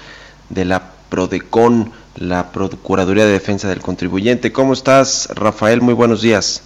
de 0.50 0.66
la 0.66 0.92
PRODECON, 1.08 1.94
la 2.18 2.52
Procuraduría 2.52 3.26
de 3.26 3.32
Defensa 3.32 3.70
del 3.70 3.80
Contribuyente. 3.80 4.52
¿Cómo 4.52 4.74
estás, 4.74 5.30
Rafael? 5.34 5.80
Muy 5.80 5.94
buenos 5.94 6.22
días. 6.22 6.62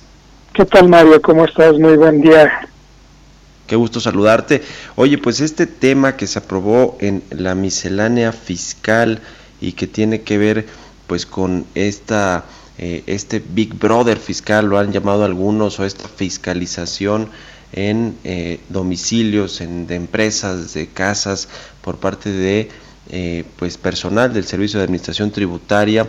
¿Qué 0.54 0.66
tal, 0.66 0.90
Mario? 0.90 1.22
¿Cómo 1.22 1.46
estás? 1.46 1.78
Muy 1.78 1.98
buen 1.98 2.20
día. 2.20 2.68
Qué 3.68 3.76
gusto 3.76 4.00
saludarte. 4.00 4.62
Oye, 4.96 5.18
pues 5.18 5.40
este 5.40 5.68
tema 5.68 6.18
que 6.18 6.28
se 6.28 6.40
aprobó 6.40 6.98
en 7.00 7.24
la 7.30 7.56
miscelánea 7.56 8.32
fiscal 8.32 9.22
y 9.62 9.74
que 9.74 9.88
tiene 9.88 10.22
que 10.22 10.38
ver 10.38 10.66
pues 11.08 11.26
con 11.26 11.66
esta 11.76 12.44
eh, 12.78 13.04
este 13.06 13.40
Big 13.40 13.76
Brother 13.76 14.18
fiscal, 14.18 14.66
lo 14.66 14.80
han 14.80 14.92
llamado 14.92 15.24
algunos, 15.24 15.80
o 15.80 15.86
esta 15.86 16.08
fiscalización 16.08 17.30
en 17.72 18.18
eh, 18.24 18.60
domicilios, 18.70 19.62
en, 19.62 19.88
de 19.88 19.96
empresas, 19.96 20.74
de 20.74 20.88
casas, 20.88 21.48
por 21.82 21.98
parte 21.98 22.32
de 22.32 22.70
eh, 23.10 23.44
pues 23.58 23.78
personal 23.78 24.34
del 24.34 24.46
Servicio 24.46 24.80
de 24.80 24.86
Administración 24.86 25.32
Tributaria. 25.32 26.08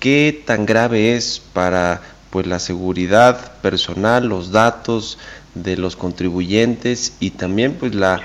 ¿Qué 0.00 0.42
tan 0.46 0.66
grave 0.66 1.16
es 1.16 1.40
para 1.52 2.02
pues 2.30 2.46
la 2.46 2.58
seguridad 2.58 3.54
personal, 3.62 4.26
los 4.26 4.52
datos 4.52 5.18
de 5.62 5.76
los 5.76 5.96
contribuyentes 5.96 7.14
y 7.20 7.30
también 7.30 7.74
pues 7.74 7.94
la, 7.94 8.20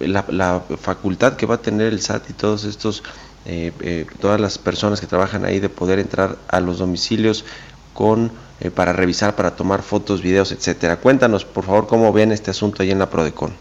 la, 0.00 0.24
la 0.28 0.62
facultad 0.80 1.36
que 1.36 1.46
va 1.46 1.56
a 1.56 1.62
tener 1.62 1.92
el 1.92 2.00
SAT 2.00 2.30
y 2.30 2.32
todos 2.32 2.64
estos 2.64 3.02
eh, 3.50 3.72
eh, 3.80 4.04
todas 4.20 4.38
las 4.38 4.58
personas 4.58 5.00
que 5.00 5.06
trabajan 5.06 5.46
ahí 5.46 5.58
de 5.58 5.70
poder 5.70 5.98
entrar 5.98 6.36
a 6.48 6.60
los 6.60 6.78
domicilios 6.78 7.46
con 7.94 8.30
eh, 8.60 8.70
para 8.70 8.92
revisar, 8.92 9.36
para 9.36 9.56
tomar 9.56 9.80
fotos, 9.80 10.20
videos, 10.20 10.52
etcétera. 10.52 10.96
Cuéntanos, 10.96 11.46
por 11.46 11.64
favor, 11.64 11.86
cómo 11.86 12.12
ven 12.12 12.30
este 12.30 12.50
asunto 12.50 12.82
ahí 12.82 12.90
en 12.90 12.98
la 12.98 13.08
Prodecon. 13.08 13.52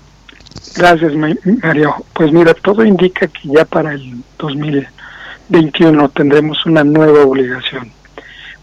Gracias, 0.76 1.13
Mario. 1.15 1.95
Pues 2.13 2.34
mira, 2.34 2.54
todo 2.54 2.84
indica 2.84 3.28
que 3.28 3.47
ya 3.47 3.63
para 3.63 3.93
el 3.93 4.15
2021 4.39 6.10
tendremos 6.10 6.65
una 6.65 6.84
nueva 6.84 7.21
obligación 7.21 7.89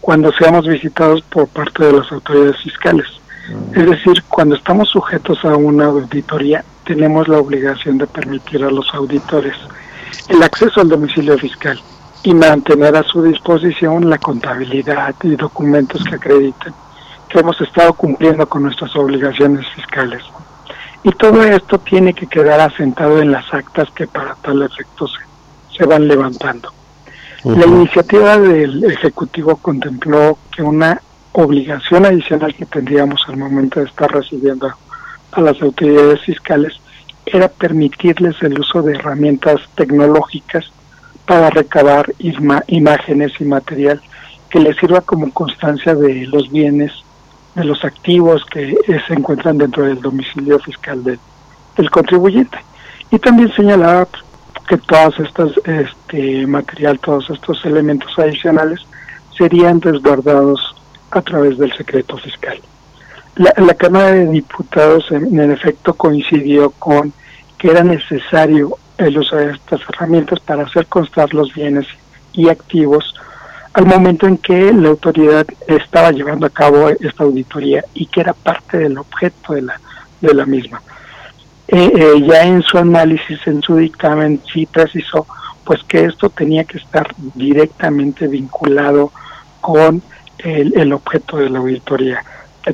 cuando 0.01 0.31
seamos 0.33 0.67
visitados 0.67 1.23
por 1.23 1.47
parte 1.47 1.85
de 1.85 1.93
las 1.93 2.11
autoridades 2.11 2.61
fiscales. 2.61 3.07
Es 3.73 3.85
decir, 3.85 4.23
cuando 4.27 4.55
estamos 4.55 4.89
sujetos 4.89 5.43
a 5.45 5.55
una 5.55 5.85
auditoría, 5.85 6.63
tenemos 6.83 7.27
la 7.27 7.39
obligación 7.39 7.97
de 7.97 8.07
permitir 8.07 8.63
a 8.63 8.71
los 8.71 8.93
auditores 8.93 9.55
el 10.29 10.41
acceso 10.41 10.81
al 10.81 10.89
domicilio 10.89 11.37
fiscal 11.37 11.79
y 12.23 12.33
mantener 12.33 12.95
a 12.95 13.03
su 13.03 13.21
disposición 13.21 14.09
la 14.09 14.17
contabilidad 14.17 15.13
y 15.21 15.35
documentos 15.35 16.03
que 16.03 16.15
acrediten 16.15 16.73
que 17.29 17.39
hemos 17.39 17.59
estado 17.61 17.93
cumpliendo 17.93 18.47
con 18.47 18.63
nuestras 18.63 18.95
obligaciones 18.95 19.67
fiscales. 19.75 20.23
Y 21.03 21.11
todo 21.11 21.43
esto 21.43 21.77
tiene 21.79 22.13
que 22.13 22.27
quedar 22.27 22.59
asentado 22.59 23.19
en 23.21 23.31
las 23.31 23.53
actas 23.53 23.89
que 23.91 24.07
para 24.07 24.35
tal 24.35 24.63
efecto 24.63 25.07
se, 25.07 25.77
se 25.77 25.85
van 25.85 26.07
levantando. 26.07 26.71
La 27.43 27.65
iniciativa 27.67 28.39
del 28.39 28.83
Ejecutivo 28.85 29.57
contempló 29.57 30.39
que 30.51 30.63
una 30.63 30.99
obligación 31.35 32.05
adicional 32.05 32.55
que 32.55 32.65
tendríamos 32.65 33.21
al 33.27 33.37
momento 33.37 33.81
de 33.81 33.87
estar 33.87 34.09
recibiendo 34.09 34.71
a 35.31 35.41
las 35.41 35.61
autoridades 35.61 36.21
fiscales 36.21 36.79
era 37.25 37.49
permitirles 37.49 38.41
el 38.41 38.59
uso 38.59 38.81
de 38.81 38.93
herramientas 38.93 39.59
tecnológicas 39.75 40.71
para 41.25 41.49
recabar 41.49 42.13
imágenes 42.67 43.33
y 43.39 43.43
material 43.43 44.01
que 44.49 44.59
les 44.59 44.77
sirva 44.77 45.01
como 45.01 45.31
constancia 45.31 45.93
de 45.93 46.25
los 46.27 46.49
bienes, 46.51 46.93
de 47.55 47.65
los 47.65 47.83
activos 47.83 48.45
que 48.45 48.77
se 49.07 49.13
encuentran 49.13 49.57
dentro 49.57 49.83
del 49.83 49.99
domicilio 49.99 50.59
fiscal 50.59 51.03
del 51.03 51.89
contribuyente. 51.89 52.59
Y 53.11 53.19
también 53.19 53.51
señalaba 53.53 54.07
que 54.69 54.77
todas 54.77 55.19
estas 55.19 55.51
este 55.65 56.47
material, 56.47 56.99
todos 56.99 57.29
estos 57.29 57.65
elementos 57.65 58.17
adicionales 58.17 58.79
serían 59.37 59.81
resguardados 59.81 60.75
a 61.15 61.21
través 61.21 61.57
del 61.57 61.73
secreto 61.75 62.17
fiscal. 62.17 62.59
La, 63.35 63.73
Cámara 63.73 64.11
de 64.11 64.27
Diputados, 64.27 65.11
en, 65.11 65.51
efecto, 65.51 65.93
coincidió 65.93 66.71
con 66.71 67.11
que 67.57 67.71
era 67.71 67.83
necesario 67.83 68.77
el 68.97 69.17
uso 69.17 69.35
de 69.35 69.51
estas 69.51 69.81
herramientas 69.89 70.39
para 70.39 70.63
hacer 70.63 70.85
constar 70.87 71.33
los 71.33 71.53
bienes 71.53 71.85
y 72.33 72.47
activos 72.49 73.13
al 73.73 73.85
momento 73.85 74.25
en 74.25 74.37
que 74.37 74.71
la 74.71 74.89
autoridad 74.89 75.45
estaba 75.67 76.11
llevando 76.11 76.45
a 76.45 76.49
cabo 76.49 76.89
esta 76.89 77.25
auditoría 77.25 77.83
y 77.93 78.05
que 78.05 78.21
era 78.21 78.33
parte 78.33 78.77
del 78.77 78.97
objeto 78.97 79.53
de 79.53 79.63
la, 79.63 79.81
de 80.21 80.33
la 80.33 80.45
misma. 80.45 80.81
Eh, 81.67 81.91
eh, 81.93 82.25
ya 82.25 82.43
en 82.43 82.61
su 82.61 82.77
análisis, 82.77 83.39
en 83.47 83.61
su 83.61 83.75
dictamen, 83.75 84.39
sí 84.51 84.65
precisó 84.65 85.27
pues 85.65 85.83
que 85.83 86.05
esto 86.05 86.29
tenía 86.29 86.63
que 86.63 86.77
estar 86.77 87.13
directamente 87.33 88.27
vinculado 88.27 89.11
con 89.59 90.01
el, 90.39 90.77
el 90.77 90.93
objeto 90.93 91.37
de 91.37 91.49
la 91.49 91.59
auditoría 91.59 92.23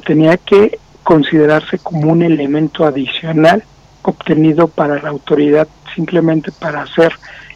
tenía 0.06 0.38
que 0.38 0.80
considerarse 1.04 1.80
como 1.80 2.12
un 2.12 2.22
elemento 2.22 2.86
adicional 2.86 3.64
obtenido 4.04 4.68
para 4.68 5.02
la 5.02 5.10
autoridad 5.10 5.68
simplemente 5.94 6.52
para 6.52 6.84
hacer 6.84 7.12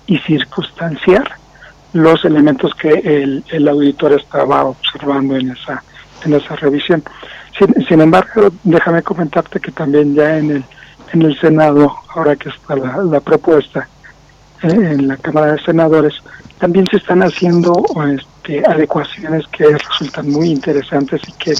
y 0.08 0.18
circunstanciar 0.20 1.32
los 1.94 2.26
elementos 2.26 2.74
que 2.76 2.90
el, 2.90 3.44
el 3.50 3.68
auditor 3.68 4.14
estaba 4.14 4.66
observando 4.66 5.38
en 5.38 5.52
esa 5.52 5.84
en 6.26 6.34
esa 6.34 6.56
revisión. 6.56 7.04
Sin, 7.88 8.02
embargo, 8.02 8.50
déjame 8.64 9.02
comentarte 9.02 9.60
que 9.60 9.72
también 9.72 10.14
ya 10.16 10.38
en 10.38 10.52
el 10.52 10.64
en 11.14 11.22
el 11.22 11.40
Senado, 11.40 11.96
ahora 12.14 12.36
que 12.36 12.50
está 12.50 12.76
la, 12.76 13.20
propuesta 13.22 13.88
eh, 14.64 14.68
en 14.68 15.08
la 15.08 15.18
Cámara 15.18 15.54
de 15.54 15.62
Senadores, 15.62 16.16
también 16.60 16.86
se 16.90 16.98
están 16.98 17.22
haciendo 17.22 17.74
este, 18.18 18.64
adecuaciones 18.66 19.46
que 19.48 19.78
resultan 19.78 20.30
muy 20.30 20.50
interesantes 20.50 21.22
y 21.28 21.32
que 21.34 21.54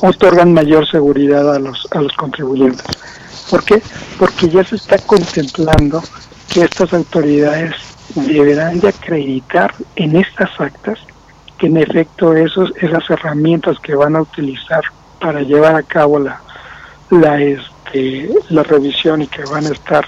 otorgan 0.00 0.52
mayor 0.52 0.88
seguridad 0.88 1.54
a 1.54 1.58
los, 1.58 1.86
a 1.92 2.00
los 2.00 2.12
contribuyentes. 2.14 2.86
¿Por 3.50 3.64
qué? 3.64 3.82
Porque 4.18 4.48
ya 4.48 4.64
se 4.64 4.76
está 4.76 4.98
contemplando 4.98 6.02
que 6.52 6.62
estas 6.62 6.92
autoridades 6.92 7.74
deberán 8.14 8.80
de 8.80 8.88
acreditar 8.88 9.74
en 9.96 10.16
estas 10.16 10.50
actas 10.60 10.98
que 11.58 11.66
en 11.66 11.76
efecto 11.76 12.34
esos, 12.34 12.72
esas 12.76 13.08
herramientas 13.10 13.78
que 13.80 13.94
van 13.94 14.16
a 14.16 14.22
utilizar 14.22 14.82
para 15.20 15.40
llevar 15.40 15.74
a 15.74 15.82
cabo 15.82 16.18
la, 16.20 16.40
la, 17.10 17.40
este, 17.42 18.30
la 18.50 18.62
revisión 18.62 19.22
y 19.22 19.26
que 19.26 19.42
van 19.44 19.66
a 19.66 19.70
estar 19.70 20.06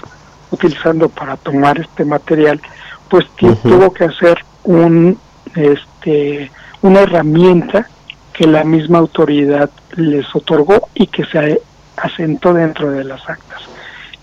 utilizando 0.51 1.09
para 1.09 1.37
tomar 1.37 1.79
este 1.79 2.05
material, 2.05 2.61
pues 3.11 3.25
tuvo 3.61 3.93
que 3.93 4.05
hacer 4.05 4.37
un, 4.63 5.19
este, 5.53 6.49
una 6.81 7.01
herramienta 7.01 7.89
que 8.31 8.47
la 8.47 8.63
misma 8.63 8.99
autoridad 8.99 9.69
les 9.97 10.33
otorgó 10.33 10.87
y 10.93 11.07
que 11.07 11.25
se 11.25 11.59
asentó 11.97 12.53
dentro 12.53 12.89
de 12.89 13.03
las 13.03 13.29
actas. 13.29 13.63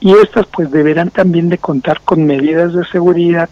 Y 0.00 0.14
estas 0.14 0.46
pues 0.46 0.70
deberán 0.70 1.10
también 1.10 1.50
de 1.50 1.58
contar 1.58 2.00
con 2.00 2.24
medidas 2.24 2.72
de 2.72 2.86
seguridad 2.86 3.50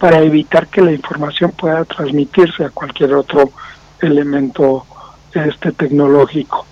para 0.00 0.18
evitar 0.18 0.66
que 0.66 0.80
la 0.80 0.90
información 0.90 1.52
pueda 1.52 1.84
transmitirse 1.84 2.64
a 2.64 2.70
cualquier 2.70 3.14
otro 3.14 3.52
elemento 4.00 4.84
este 5.32 5.70
tecnológico. 5.70 6.66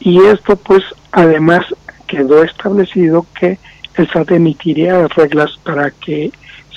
Y 0.00 0.22
esto 0.22 0.56
pues 0.56 0.82
además 1.12 1.64
quedó 2.06 2.44
establecido 2.44 3.24
que 3.40 3.58
el 3.94 4.10
SAT 4.10 4.32
emitiría 4.32 5.08
reglas 5.08 5.58
para 5.64 5.90
que 5.92 6.30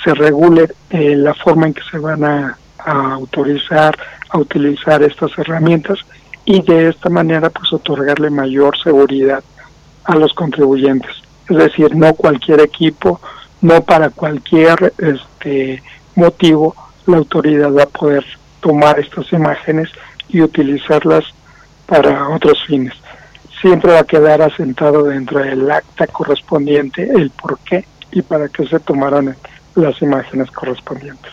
se 0.07 0.13
regule 0.13 0.69
eh, 0.89 1.17
la 1.17 1.33
forma 1.33 1.67
en 1.67 1.73
que 1.73 1.81
se 1.91 1.97
van 1.97 2.23
a 2.23 2.57
autorizar 2.85 3.93
a 4.29 4.37
utilizar 4.37 5.03
estas 5.03 5.37
herramientas 5.37 5.99
y 6.45 6.61
de 6.61 6.87
esta 6.87 7.09
manera 7.09 7.49
pues 7.49 7.73
otorgarle 7.73 8.29
mayor 8.29 8.77
seguridad 8.81 9.43
a 10.05 10.15
los 10.15 10.33
contribuyentes. 10.33 11.11
Es 11.49 11.57
decir, 11.57 11.93
no 11.93 12.13
cualquier 12.13 12.61
equipo, 12.61 13.19
no 13.59 13.83
para 13.83 14.09
cualquier 14.09 14.93
este 14.97 15.83
motivo 16.15 16.73
la 17.05 17.17
autoridad 17.17 17.73
va 17.73 17.83
a 17.83 17.87
poder 17.87 18.25
tomar 18.61 18.99
estas 18.99 19.33
imágenes 19.33 19.89
y 20.29 20.41
utilizarlas 20.41 21.25
para 21.85 22.29
otros 22.29 22.63
fines. 22.65 22.93
Siempre 23.59 23.91
va 23.91 23.99
a 23.99 24.05
quedar 24.05 24.41
asentado 24.41 25.03
dentro 25.03 25.39
del 25.39 25.69
acta 25.69 26.07
correspondiente 26.07 27.03
el 27.13 27.29
por 27.31 27.59
qué 27.59 27.85
y 28.13 28.21
para 28.21 28.47
qué 28.47 28.65
se 28.67 28.79
tomaron 28.79 29.35
las 29.77 30.01
imágenes 30.01 30.51
correspondientes. 30.51 31.31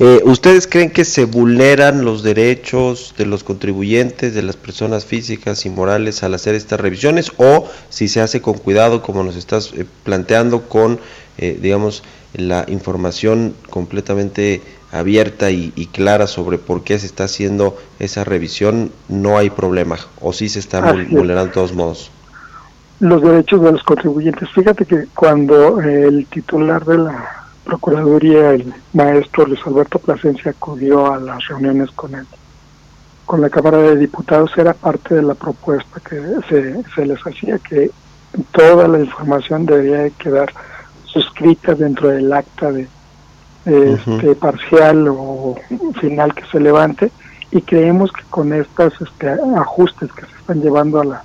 Eh, 0.00 0.20
¿Ustedes 0.24 0.68
creen 0.68 0.90
que 0.90 1.04
se 1.04 1.24
vulneran 1.24 2.04
los 2.04 2.22
derechos 2.22 3.14
de 3.18 3.26
los 3.26 3.42
contribuyentes, 3.42 4.32
de 4.32 4.42
las 4.42 4.56
personas 4.56 5.04
físicas 5.04 5.66
y 5.66 5.70
morales 5.70 6.22
al 6.22 6.34
hacer 6.34 6.54
estas 6.54 6.78
revisiones 6.78 7.32
o 7.36 7.68
si 7.88 8.06
se 8.06 8.20
hace 8.20 8.40
con 8.40 8.54
cuidado, 8.54 9.02
como 9.02 9.24
nos 9.24 9.34
estás 9.34 9.72
eh, 9.74 9.86
planteando, 10.04 10.68
con, 10.68 11.00
eh, 11.36 11.58
digamos, 11.60 12.04
la 12.34 12.64
información 12.68 13.54
completamente 13.70 14.62
abierta 14.92 15.50
y, 15.50 15.70
clara 15.92 16.26
sobre 16.26 16.58
por 16.58 16.84
qué 16.84 16.98
se 16.98 17.06
está 17.06 17.24
haciendo 17.24 17.76
esa 17.98 18.24
revisión, 18.24 18.92
no 19.08 19.36
hay 19.36 19.50
problema 19.50 19.98
o 20.20 20.32
si 20.32 20.48
se 20.48 20.60
están 20.60 21.08
vulnerando 21.10 21.46
de 21.46 21.52
todos 21.52 21.74
modos? 21.74 22.10
Los 23.00 23.22
derechos 23.22 23.62
de 23.62 23.72
los 23.72 23.82
contribuyentes. 23.82 24.48
Fíjate 24.50 24.84
que 24.84 25.06
cuando 25.14 25.80
el 25.80 26.26
titular 26.26 26.84
de 26.84 26.98
la 26.98 27.38
Procuraduría, 27.64 28.52
el 28.52 28.72
maestro 28.94 29.46
Luis 29.46 29.60
Alberto 29.66 29.98
Plasencia 29.98 30.52
acudió 30.52 31.12
a 31.12 31.18
las 31.18 31.46
reuniones 31.48 31.90
con 31.90 32.14
el 32.14 32.26
con 33.26 33.42
la 33.42 33.50
Cámara 33.50 33.76
de 33.76 33.96
Diputados 33.96 34.50
era 34.56 34.72
parte 34.72 35.14
de 35.14 35.22
la 35.22 35.34
propuesta 35.34 36.00
que 36.00 36.18
se, 36.48 36.82
se 36.94 37.04
les 37.04 37.20
hacía, 37.20 37.58
que 37.58 37.90
toda 38.52 38.88
la 38.88 39.00
información 39.00 39.66
debería 39.66 39.98
de 39.98 40.10
quedar 40.12 40.50
suscrita 41.04 41.74
dentro 41.74 42.08
del 42.08 42.32
acta 42.32 42.72
de 42.72 42.88
este, 43.66 44.34
parcial 44.34 45.08
o 45.08 45.56
final 46.00 46.34
que 46.34 46.44
se 46.46 46.58
levante 46.58 47.10
y 47.50 47.60
creemos 47.60 48.12
que 48.12 48.22
con 48.30 48.52
estos 48.52 48.94
este, 49.00 49.36
ajustes 49.56 50.10
que 50.12 50.24
se 50.24 50.36
están 50.38 50.62
llevando 50.62 51.00
a 51.00 51.04
la, 51.04 51.24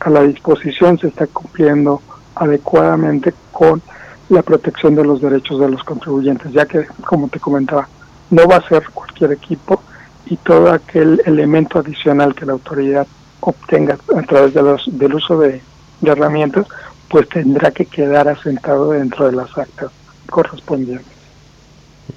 a 0.00 0.10
la 0.10 0.22
disposición 0.22 0.98
se 0.98 1.08
está 1.08 1.26
cumpliendo 1.26 2.00
adecuadamente 2.34 3.34
con 3.52 3.82
la 4.28 4.42
protección 4.42 4.94
de 4.94 5.04
los 5.04 5.20
derechos 5.20 5.60
de 5.60 5.68
los 5.68 5.84
contribuyentes, 5.84 6.52
ya 6.52 6.66
que, 6.66 6.86
como 7.04 7.28
te 7.28 7.40
comentaba, 7.40 7.88
no 8.30 8.46
va 8.46 8.56
a 8.56 8.68
ser 8.68 8.88
cualquier 8.94 9.32
equipo 9.32 9.82
y 10.26 10.36
todo 10.36 10.72
aquel 10.72 11.20
elemento 11.26 11.78
adicional 11.78 12.34
que 12.34 12.46
la 12.46 12.52
autoridad 12.52 13.06
obtenga 13.40 13.98
a 14.16 14.22
través 14.22 14.54
del 14.54 15.14
uso 15.14 15.38
de, 15.38 15.60
de 16.00 16.10
herramientas, 16.10 16.66
pues 17.08 17.28
tendrá 17.28 17.72
que 17.72 17.86
quedar 17.86 18.28
asentado 18.28 18.92
dentro 18.92 19.26
de 19.26 19.32
las 19.32 19.56
actas 19.58 19.90
correspondientes. 20.28 21.06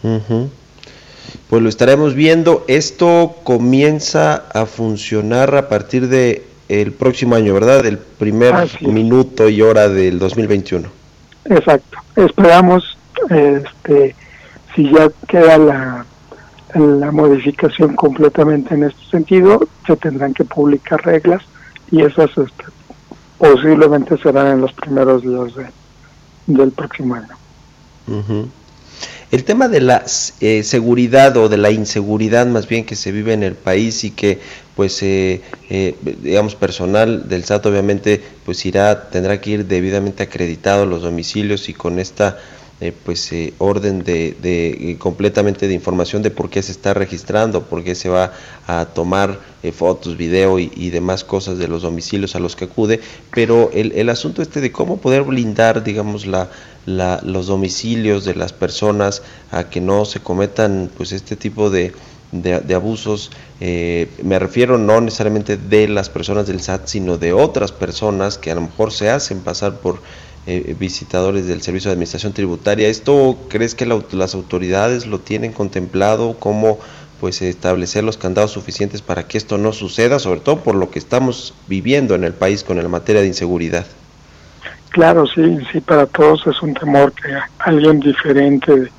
Ujú. 0.03 0.49
Pues 1.49 1.61
lo 1.61 1.69
estaremos 1.69 2.13
viendo. 2.13 2.63
Esto 2.67 3.35
comienza 3.43 4.43
a 4.53 4.65
funcionar 4.65 5.55
a 5.55 5.67
partir 5.67 6.09
de 6.09 6.52
el 6.81 6.91
próximo 6.91 7.35
año, 7.35 7.53
¿verdad? 7.53 7.85
El 7.85 7.97
primer 7.97 8.53
minuto 8.81 9.49
y 9.49 9.61
hora 9.61 9.89
del 9.89 10.19
2021. 10.19 10.87
Exacto. 11.45 11.97
Esperamos, 12.15 12.97
este, 13.29 14.15
si 14.75 14.91
ya 14.91 15.09
queda 15.27 15.57
la, 15.57 16.05
la 16.73 17.11
modificación 17.11 17.95
completamente 17.95 18.73
en 18.73 18.83
este 18.85 19.05
sentido, 19.11 19.67
se 19.85 19.95
tendrán 19.97 20.33
que 20.33 20.45
publicar 20.45 21.03
reglas 21.05 21.43
y 21.91 22.01
esas 22.01 22.29
este, 22.37 22.65
posiblemente 23.37 24.17
serán 24.17 24.47
en 24.47 24.61
los 24.61 24.73
primeros 24.73 25.21
días 25.21 25.53
de, 25.55 25.67
del 26.47 26.71
próximo 26.71 27.15
año. 27.15 27.35
Ujú. 28.07 28.47
El 29.33 29.45
tema 29.45 29.67
de 29.67 29.81
la 29.81 30.05
eh, 30.41 30.61
seguridad 30.61 31.35
o 31.37 31.49
de 31.49 31.57
la 31.57 31.71
inseguridad 31.71 32.45
más 32.45 32.67
bien 32.67 32.85
que 32.85 32.95
se 32.95 33.11
vive 33.11 33.33
en 33.33 33.41
el 33.41 33.55
país 33.55 34.03
y 34.03 34.11
que 34.11 34.37
pues 34.75 35.01
eh, 35.01 35.41
eh, 35.71 35.95
digamos 36.21 36.53
personal 36.53 37.27
del 37.27 37.43
SAT 37.43 37.65
obviamente 37.65 38.21
pues 38.45 38.63
irá 38.63 39.09
tendrá 39.09 39.41
que 39.41 39.49
ir 39.49 39.65
debidamente 39.65 40.21
acreditado 40.21 40.83
a 40.83 40.85
los 40.85 41.01
domicilios 41.01 41.67
y 41.67 41.73
con 41.73 41.97
esta 41.97 42.37
eh, 42.83 42.93
pues 43.05 43.31
eh, 43.31 43.53
orden 43.59 44.03
de, 44.03 44.35
de 44.41 44.91
eh, 44.91 44.97
completamente 44.97 45.67
de 45.67 45.73
información 45.73 46.21
de 46.21 46.31
por 46.31 46.49
qué 46.49 46.61
se 46.61 46.71
está 46.71 46.93
registrando, 46.93 47.63
por 47.63 47.83
qué 47.83 47.95
se 47.95 48.09
va 48.09 48.31
a 48.67 48.85
tomar 48.85 49.39
eh, 49.63 49.71
fotos, 49.71 50.17
video 50.17 50.59
y, 50.59 50.89
demás 50.89 51.23
cosas 51.23 51.57
de 51.57 51.67
los 51.67 51.81
domicilios 51.83 52.35
a 52.35 52.39
los 52.39 52.55
que 52.55 52.65
acude, 52.65 52.99
pero 53.33 53.69
el, 53.73 53.91
el 53.93 54.09
asunto 54.09 54.41
este 54.41 54.61
de 54.61 54.71
cómo 54.71 54.97
poder 54.97 55.23
blindar, 55.23 55.83
digamos, 55.83 56.25
la, 56.27 56.49
la- 56.85 57.19
los 57.23 57.47
domicilios 57.47 58.25
de 58.25 58.35
las 58.35 58.53
personas 58.53 59.23
a 59.51 59.69
que 59.69 59.81
no 59.81 60.05
se 60.05 60.19
cometan 60.19 60.89
pues 60.95 61.11
este 61.11 61.35
tipo 61.35 61.69
de, 61.69 61.93
de, 62.31 62.75
abusos, 62.75 63.31
me 63.59 64.39
refiero 64.39 64.77
no 64.77 64.99
necesariamente 65.01 65.55
de 65.57 65.87
las 65.87 66.09
personas 66.09 66.47
del 66.47 66.59
SAT, 66.59 66.87
sino 66.87 67.17
de 67.17 67.33
otras 67.33 67.71
personas 67.71 68.37
que 68.37 68.51
a 68.51 68.55
lo 68.55 68.61
mejor 68.61 68.91
se 68.91 69.09
hacen 69.09 69.41
pasar 69.41 69.79
por 69.79 70.01
eh, 70.45 70.75
visitadores 70.77 71.47
del 71.47 71.61
Servicio 71.61 71.89
de 71.89 71.93
Administración 71.93 72.33
Tributaria. 72.33 72.87
¿Esto 72.87 73.37
crees 73.49 73.75
que 73.75 73.85
las 73.85 74.35
autoridades 74.35 75.07
lo 75.07 75.19
tienen 75.19 75.53
contemplado? 75.53 76.35
¿Cómo 76.39 76.79
pues 77.19 77.41
establecer 77.41 78.03
los 78.03 78.17
candados 78.17 78.51
suficientes 78.51 79.01
para 79.01 79.27
que 79.27 79.37
esto 79.37 79.57
no 79.57 79.71
suceda, 79.71 80.19
sobre 80.19 80.41
todo 80.41 80.59
por 80.59 80.75
lo 80.75 80.89
que 80.89 80.99
estamos 80.99 81.53
viviendo 81.67 82.15
en 82.15 82.25
el 82.25 82.33
país 82.33 82.63
con 82.63 82.75
la 82.75 82.89
materia 82.89 83.21
de 83.21 83.27
inseguridad? 83.27 83.85
Claro, 84.89 85.25
sí, 85.25 85.57
sí, 85.71 85.79
para 85.79 86.05
todos 86.05 86.45
es 86.45 86.61
un 86.61 86.73
temor 86.73 87.13
que 87.13 87.33
alguien 87.59 88.01
diferente 88.01 88.75
de, 88.75 88.91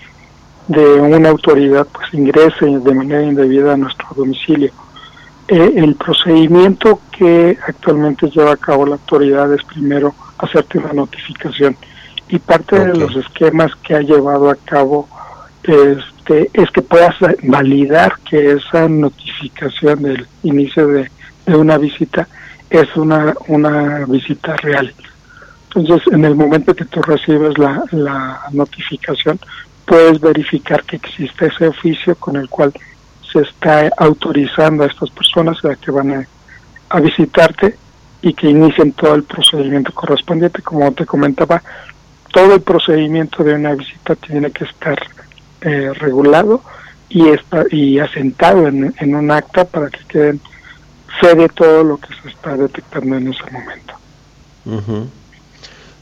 de 0.68 1.00
una 1.00 1.28
autoridad 1.28 1.86
pues 1.92 2.12
ingrese 2.14 2.64
de 2.64 2.94
manera 2.94 3.22
indebida 3.22 3.74
a 3.74 3.76
nuestro 3.76 4.08
domicilio. 4.16 4.72
Eh, 5.46 5.74
el 5.76 5.94
procedimiento 5.96 7.00
que 7.16 7.58
actualmente 7.68 8.30
lleva 8.30 8.52
a 8.52 8.56
cabo 8.56 8.86
la 8.86 8.94
autoridad 8.94 9.52
es 9.52 9.62
primero 9.64 10.14
hacerte 10.44 10.78
una 10.78 10.92
notificación. 10.92 11.76
Y 12.28 12.38
parte 12.38 12.78
de 12.78 12.94
los 12.96 13.14
esquemas 13.16 13.74
que 13.76 13.94
ha 13.94 14.00
llevado 14.00 14.50
a 14.50 14.56
cabo 14.56 15.08
este, 15.62 16.50
es 16.52 16.70
que 16.70 16.82
puedas 16.82 17.14
validar 17.42 18.18
que 18.28 18.52
esa 18.52 18.88
notificación 18.88 20.02
del 20.02 20.26
inicio 20.42 20.88
de, 20.88 21.10
de 21.46 21.56
una 21.56 21.78
visita 21.78 22.28
es 22.70 22.94
una, 22.96 23.34
una 23.48 24.04
visita 24.06 24.56
real. 24.56 24.92
Entonces, 25.74 26.12
en 26.12 26.24
el 26.24 26.34
momento 26.34 26.74
que 26.74 26.84
tú 26.84 27.02
recibes 27.02 27.58
la, 27.58 27.82
la 27.90 28.40
notificación, 28.52 29.38
puedes 29.86 30.20
verificar 30.20 30.82
que 30.84 30.96
existe 30.96 31.46
ese 31.46 31.68
oficio 31.68 32.14
con 32.16 32.36
el 32.36 32.48
cual 32.48 32.72
se 33.32 33.40
está 33.40 33.90
autorizando 33.96 34.84
a 34.84 34.86
estas 34.86 35.10
personas 35.10 35.64
a 35.64 35.74
que 35.74 35.90
van 35.90 36.12
a, 36.12 36.26
a 36.90 37.00
visitarte 37.00 37.76
y 38.26 38.32
que 38.32 38.48
inicien 38.48 38.92
todo 38.92 39.14
el 39.14 39.22
procedimiento 39.24 39.92
correspondiente. 39.92 40.62
Como 40.62 40.90
te 40.92 41.04
comentaba, 41.04 41.62
todo 42.32 42.54
el 42.54 42.62
procedimiento 42.62 43.44
de 43.44 43.54
una 43.54 43.74
visita 43.74 44.16
tiene 44.16 44.50
que 44.50 44.64
estar 44.64 44.98
eh, 45.60 45.92
regulado 45.94 46.62
y, 47.10 47.28
está, 47.28 47.64
y 47.70 47.98
asentado 47.98 48.66
en, 48.66 48.94
en 48.98 49.14
un 49.14 49.30
acta 49.30 49.64
para 49.66 49.90
que 49.90 50.00
queden 50.08 50.40
fe 51.20 51.34
de 51.34 51.48
todo 51.50 51.84
lo 51.84 51.98
que 51.98 52.08
se 52.22 52.28
está 52.28 52.56
detectando 52.56 53.16
en 53.16 53.28
ese 53.28 53.44
momento. 53.52 53.94
Ujú. 54.64 55.06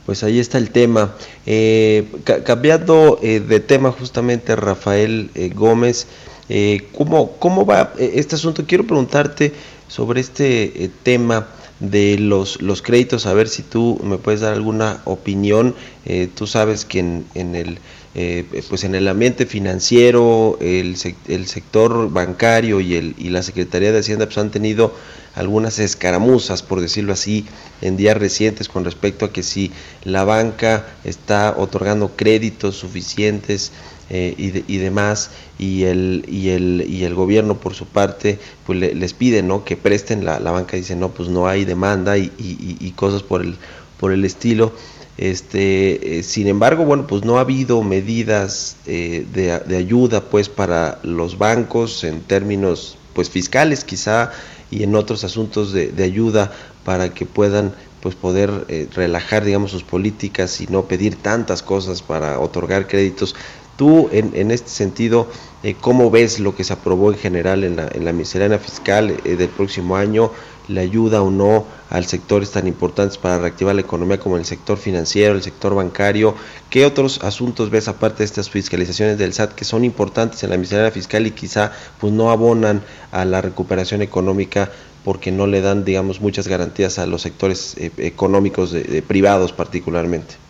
Pues 0.07 0.23
ahí 0.23 0.39
está 0.39 0.59
el 0.59 0.71
tema. 0.71 1.13
Eh, 1.45 2.09
ca- 2.25 2.45
cambiando 2.45 3.19
eh, 3.21 3.41
de 3.41 3.59
tema 3.61 3.91
justamente, 3.91 4.55
Rafael 4.55 5.31
eh, 5.35 5.51
Gómez, 5.55 6.07
eh, 6.49 6.89
¿cómo, 6.97 7.33
¿cómo 7.39 7.67
va 7.67 7.93
eh, 7.99 8.13
este 8.15 8.37
asunto? 8.37 8.65
Quiero 8.67 8.85
preguntarte 8.87 9.53
sobre 9.89 10.21
este 10.21 10.85
eh, 10.85 10.91
tema 11.03 11.47
de 11.83 12.17
los, 12.19 12.63
los 12.63 12.81
créditos, 12.81 13.27
a 13.27 13.35
ver 13.35 13.49
si 13.49 13.63
tú 13.63 14.01
me 14.03 14.17
puedes 14.17 14.41
dar 14.41 14.55
alguna 14.55 15.03
opinión. 15.05 15.75
Eh, 16.07 16.29
tú 16.35 16.47
sabes 16.47 16.85
que 16.85 17.01
en, 17.01 17.27
en 17.35 17.55
el 17.55 17.79
eh, 18.15 18.45
pues 18.69 18.85
en 18.85 18.95
el 18.95 19.09
ambiente 19.09 19.47
financiero, 19.47 20.59
el, 20.61 20.97
el 21.29 21.47
sector 21.47 22.11
bancario 22.13 22.81
y, 22.81 22.95
el, 22.95 23.15
y 23.17 23.31
la 23.31 23.43
Secretaría 23.43 23.91
de 23.91 24.01
Hacienda 24.01 24.27
pues 24.27 24.37
han 24.37 24.51
tenido 24.51 24.95
algunas 25.35 25.79
escaramuzas, 25.79 26.63
por 26.63 26.83
decirlo 26.83 27.15
así, 27.15 27.47
en 27.81 27.97
días 27.97 28.19
recientes 28.19 28.69
con 28.69 28.85
respecto 28.85 29.25
a 29.25 29.33
que 29.33 29.43
si 29.43 29.73
la 30.05 30.25
banca 30.25 30.87
está 31.05 31.55
otorgando 31.57 32.15
créditos 32.15 32.77
suficientes 32.77 33.73
eh, 34.13 34.35
y, 34.37 34.51
de- 34.51 34.65
y 34.69 34.77
demás 34.79 35.31
y 35.59 35.85
el, 35.85 36.25
y, 36.29 36.51
el, 36.51 36.85
y 36.89 37.05
el 37.05 37.15
gobierno 37.15 37.59
por 37.59 37.75
su 37.75 37.87
parte 37.87 38.39
pues 38.67 38.79
le- 38.79 38.95
les 38.95 39.15
pide 39.15 39.43
¿no? 39.43 39.65
que 39.65 39.77
presten, 39.77 40.25
la, 40.25 40.39
la 40.39 40.51
banca 40.53 40.77
dice 40.77 40.95
no, 40.97 41.09
pues 41.11 41.29
no 41.29 41.49
hay 41.49 41.65
demanda 41.65 42.19
y, 42.19 42.31
y- 42.39 42.91
cosas 42.93 43.23
por 43.23 43.43
el, 43.43 43.57
por 43.99 44.13
el 44.13 44.25
estilo. 44.25 44.73
Este, 45.19 46.19
eh, 46.19 46.23
sin 46.23 46.47
embargo, 46.49 46.85
bueno, 46.85 47.07
pues 47.07 47.25
no 47.25 47.37
ha 47.39 47.43
habido 47.43 47.83
medidas 47.83 48.77
eh, 48.87 49.27
de, 49.33 49.59
de 49.61 49.77
ayuda 49.77 50.23
pues 50.23 50.49
para 50.49 50.99
los 51.03 51.39
bancos 51.39 52.03
en 52.05 52.21
términos 52.23 52.97
pues 53.15 53.29
fiscales 53.31 53.85
quizá 53.85 54.31
y 54.71 54.83
en 54.85 54.95
otros 54.97 55.23
asuntos 55.25 55.73
de, 55.73 55.89
de 55.93 56.05
ayuda 56.05 56.51
para 56.85 57.13
que 57.13 57.27
puedan 57.27 57.75
pues 58.01 58.15
poder 58.15 58.65
eh, 58.69 58.89
relajar 58.95 59.45
digamos 59.45 59.71
sus 59.71 59.85
políticas 59.85 60.61
y 60.61 60.67
no 60.67 60.87
pedir 60.89 61.17
tantas 61.17 61.63
cosas 61.63 62.03
para 62.03 62.39
otorgar 62.41 62.87
créditos. 62.89 63.35
Tú 63.77 64.09
en, 64.13 64.33
en 64.35 64.51
este 64.51 64.69
sentido, 64.69 65.29
eh, 65.63 65.77
¿cómo 65.81 66.11
ves 66.11 66.41
lo 66.41 66.55
que 66.55 66.65
se 66.65 66.73
aprobó 66.73 67.13
en 67.13 67.19
general 67.19 67.65
en 67.65 67.77
la, 67.77 67.89
en 67.93 68.05
la 68.05 68.59
fiscal 68.59 69.17
eh, 69.25 69.37
del 69.37 69.49
próximo 69.49 69.97
año? 69.97 70.31
¿Le 70.69 70.81
ayuda 70.81 71.23
o 71.23 71.31
no 71.31 71.67
al 71.89 72.05
sectores 72.05 72.51
tan 72.51 72.67
importantes 72.67 73.17
para 73.17 73.39
reactivar 73.39 73.75
la 73.75 73.81
economía 73.81 74.21
como 74.21 74.37
el 74.37 74.45
sector 74.45 74.77
financiero, 74.77 75.35
el 75.35 75.43
sector 75.43 75.75
bancario? 75.75 76.35
¿Qué 76.69 76.85
otros 76.85 77.23
asuntos 77.23 77.71
ves 77.71 77.89
aparte 77.89 78.19
de 78.19 78.25
estas 78.25 78.51
fiscalizaciones 78.51 79.19
del 79.19 79.33
SAT 79.33 79.53
que 79.53 79.65
son 79.65 79.85
importantes 79.85 80.43
en 80.43 80.51
la 80.51 80.59
miscelánea 80.59 80.91
fiscal 80.91 81.27
y 81.27 81.31
quizá 81.31 81.73
pues 81.99 82.13
no 82.13 82.31
abonan 82.31 82.83
a 83.11 83.25
la 83.25 83.41
recuperación 83.41 84.03
económica 84.03 84.71
porque 85.05 85.33
no 85.33 85.47
le 85.47 85.61
dan 85.61 85.85
digamos 85.85 86.21
muchas 86.21 86.47
garantías 86.47 86.99
a 86.99 87.07
los 87.07 87.23
sectores 87.23 87.77
eh, 87.79 87.91
económicos 87.99 88.73
de 88.73 89.03
privados 89.03 89.53
particularmente? 89.53 90.42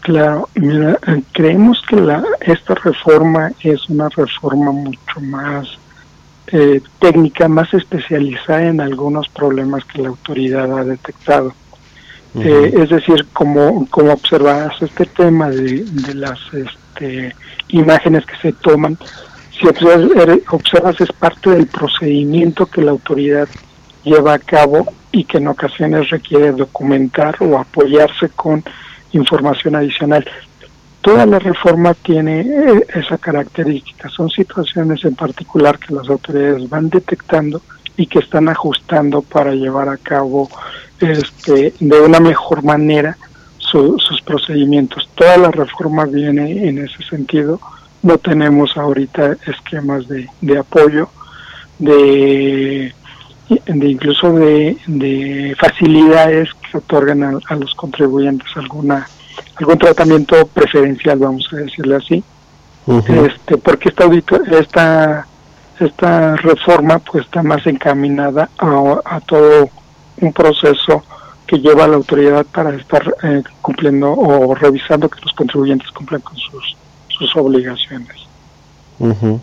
Claro, 0.00 0.48
mira, 0.54 0.98
eh, 1.06 1.22
creemos 1.32 1.82
que 1.88 1.96
la, 1.96 2.22
esta 2.40 2.74
reforma 2.74 3.52
es 3.62 3.88
una 3.90 4.08
reforma 4.08 4.72
mucho 4.72 5.20
más 5.20 5.68
eh, 6.52 6.80
técnica, 6.98 7.48
más 7.48 7.72
especializada 7.74 8.66
en 8.66 8.80
algunos 8.80 9.28
problemas 9.28 9.84
que 9.84 10.02
la 10.02 10.08
autoridad 10.08 10.78
ha 10.78 10.84
detectado. 10.84 11.52
Eh, 12.34 12.72
es 12.78 12.88
decir, 12.90 13.26
como, 13.32 13.86
como 13.90 14.12
observas 14.12 14.80
este 14.80 15.04
tema 15.04 15.50
de, 15.50 15.84
de 15.84 16.14
las 16.14 16.38
este, 16.54 17.34
imágenes 17.68 18.24
que 18.24 18.36
se 18.36 18.52
toman, 18.52 18.96
si 19.50 19.66
observas, 19.66 20.00
er- 20.12 20.42
observas 20.50 21.00
es 21.00 21.12
parte 21.12 21.50
del 21.50 21.66
procedimiento 21.66 22.66
que 22.66 22.82
la 22.82 22.92
autoridad 22.92 23.48
lleva 24.04 24.34
a 24.34 24.38
cabo 24.38 24.86
y 25.12 25.24
que 25.24 25.38
en 25.38 25.48
ocasiones 25.48 26.08
requiere 26.08 26.52
documentar 26.52 27.36
o 27.40 27.58
apoyarse 27.58 28.28
con 28.30 28.62
información 29.12 29.74
adicional. 29.76 30.24
Toda 31.00 31.24
la 31.24 31.38
reforma 31.38 31.94
tiene 31.94 32.40
eh, 32.40 32.86
esa 32.94 33.16
característica. 33.16 34.08
Son 34.10 34.28
situaciones 34.28 35.04
en 35.04 35.14
particular 35.14 35.78
que 35.78 35.94
las 35.94 36.08
autoridades 36.08 36.68
van 36.68 36.90
detectando 36.90 37.62
y 37.96 38.06
que 38.06 38.18
están 38.18 38.48
ajustando 38.48 39.22
para 39.22 39.52
llevar 39.54 39.88
a 39.88 39.96
cabo 39.96 40.48
este, 41.00 41.72
de 41.80 42.00
una 42.00 42.20
mejor 42.20 42.62
manera 42.62 43.16
su- 43.56 43.98
sus 43.98 44.20
procedimientos. 44.22 45.08
Toda 45.14 45.36
la 45.38 45.50
reforma 45.50 46.04
viene 46.04 46.68
en 46.68 46.78
ese 46.78 47.02
sentido. 47.02 47.60
No 48.02 48.18
tenemos 48.18 48.76
ahorita 48.76 49.36
esquemas 49.46 50.06
de, 50.08 50.28
apoyo, 50.58 51.08
de, 51.78 52.94
de 53.48 53.88
incluso 53.88 54.32
de, 54.34 54.76
de 54.86 55.54
facilidades 55.58 56.48
que 56.70 56.78
otorgan 56.78 57.22
a, 57.22 57.38
a 57.48 57.54
los 57.56 57.74
contribuyentes 57.74 58.48
alguna 58.56 59.06
algún 59.56 59.78
tratamiento 59.78 60.46
preferencial, 60.46 61.18
vamos 61.18 61.48
a 61.52 61.56
decirle 61.56 61.96
así, 61.96 62.24
este, 63.08 63.56
porque 63.58 63.88
esta 63.88 64.04
esta 64.58 65.26
esta 65.78 66.36
reforma 66.36 66.98
pues 66.98 67.24
está 67.24 67.42
más 67.42 67.66
encaminada 67.66 68.50
a, 68.58 69.00
a 69.04 69.20
todo 69.20 69.70
un 70.20 70.32
proceso 70.32 71.02
que 71.46 71.58
lleva 71.58 71.84
a 71.84 71.88
la 71.88 71.96
autoridad 71.96 72.44
para 72.46 72.74
estar 72.74 73.14
eh, 73.22 73.42
cumpliendo 73.62 74.12
o 74.12 74.54
revisando 74.54 75.08
que 75.08 75.20
los 75.22 75.32
contribuyentes 75.32 75.90
cumplan 75.90 76.20
con 76.20 76.36
sus 76.36 76.76
sus 77.08 77.34
obligaciones. 77.36 78.16
Ujú. 78.98 79.40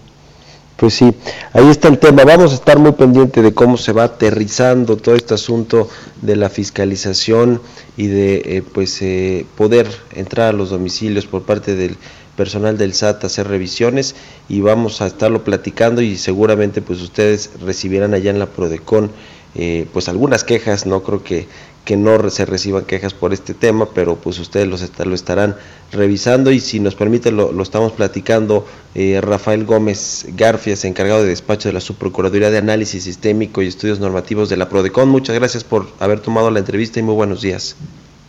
Pues 0.77 0.93
sí, 0.93 1.11
ahí 1.53 1.67
está 1.69 1.87
el 1.87 1.97
tema. 1.97 2.23
Vamos 2.23 2.51
a 2.51 2.55
estar 2.55 2.77
muy 2.77 2.91
pendiente 2.91 3.41
de 3.41 3.51
cómo 3.51 3.77
se 3.77 3.93
va 3.93 4.03
aterrizando 4.03 4.95
todo 4.95 5.15
este 5.15 5.33
asunto 5.33 5.89
de 6.21 6.35
la 6.35 6.49
fiscalización 6.49 7.59
y 7.97 8.05
de 8.05 8.35
eh, 8.45 8.63
pues 8.73 9.01
eh, 9.01 9.47
poder 9.55 9.87
entrar 10.13 10.49
a 10.49 10.53
los 10.53 10.69
domicilios 10.69 11.25
por 11.25 11.41
parte 11.41 11.75
del 11.75 11.97
personal 12.35 12.77
del 12.77 12.93
SAT 12.93 13.23
a 13.23 13.27
hacer 13.27 13.47
revisiones 13.47 14.15
y 14.47 14.61
vamos 14.61 15.01
a 15.01 15.07
estarlo 15.07 15.43
platicando 15.43 16.03
y 16.03 16.15
seguramente 16.15 16.83
pues 16.83 17.01
ustedes 17.01 17.49
recibirán 17.59 18.13
allá 18.13 18.29
en 18.29 18.37
la 18.37 18.45
Prodecon 18.45 19.09
eh, 19.55 19.87
pues 19.91 20.07
algunas 20.07 20.43
quejas, 20.43 20.85
no 20.85 21.01
creo 21.01 21.23
que, 21.23 21.47
que 21.87 21.95
no 21.95 22.29
se 22.29 22.45
reciban 22.45 22.83
quejas 22.83 23.13
por 23.13 23.31
este 23.31 23.53
tema, 23.53 23.87
pero 23.95 24.17
pues 24.17 24.37
ustedes 24.39 24.67
los 24.67 24.81
está- 24.81 25.05
lo 25.05 25.15
estarán 25.15 25.55
revisando 25.93 26.51
y 26.51 26.59
si 26.59 26.81
nos 26.81 26.95
permite 26.95 27.31
lo, 27.31 27.53
lo 27.53 27.63
estamos 27.63 27.93
platicando 27.93 28.65
eh, 28.93 29.21
Rafael 29.21 29.63
Gómez 29.63 30.25
Garfias, 30.35 30.83
encargado 30.83 31.23
de 31.23 31.29
despacho 31.29 31.69
de 31.69 31.73
la 31.73 31.79
Subprocuraduría 31.79 32.51
de 32.51 32.57
Análisis 32.57 33.05
Sistémico 33.05 33.61
y 33.61 33.67
Estudios 33.67 34.01
Normativos 34.01 34.49
de 34.49 34.57
la 34.57 34.67
Prodecon. 34.67 35.07
Muchas 35.07 35.33
gracias 35.37 35.63
por 35.63 35.87
haber 35.99 36.19
tomado 36.19 36.51
la 36.51 36.59
entrevista 36.59 36.99
y 36.99 37.03
muy 37.03 37.15
buenos 37.15 37.41
días. 37.41 37.77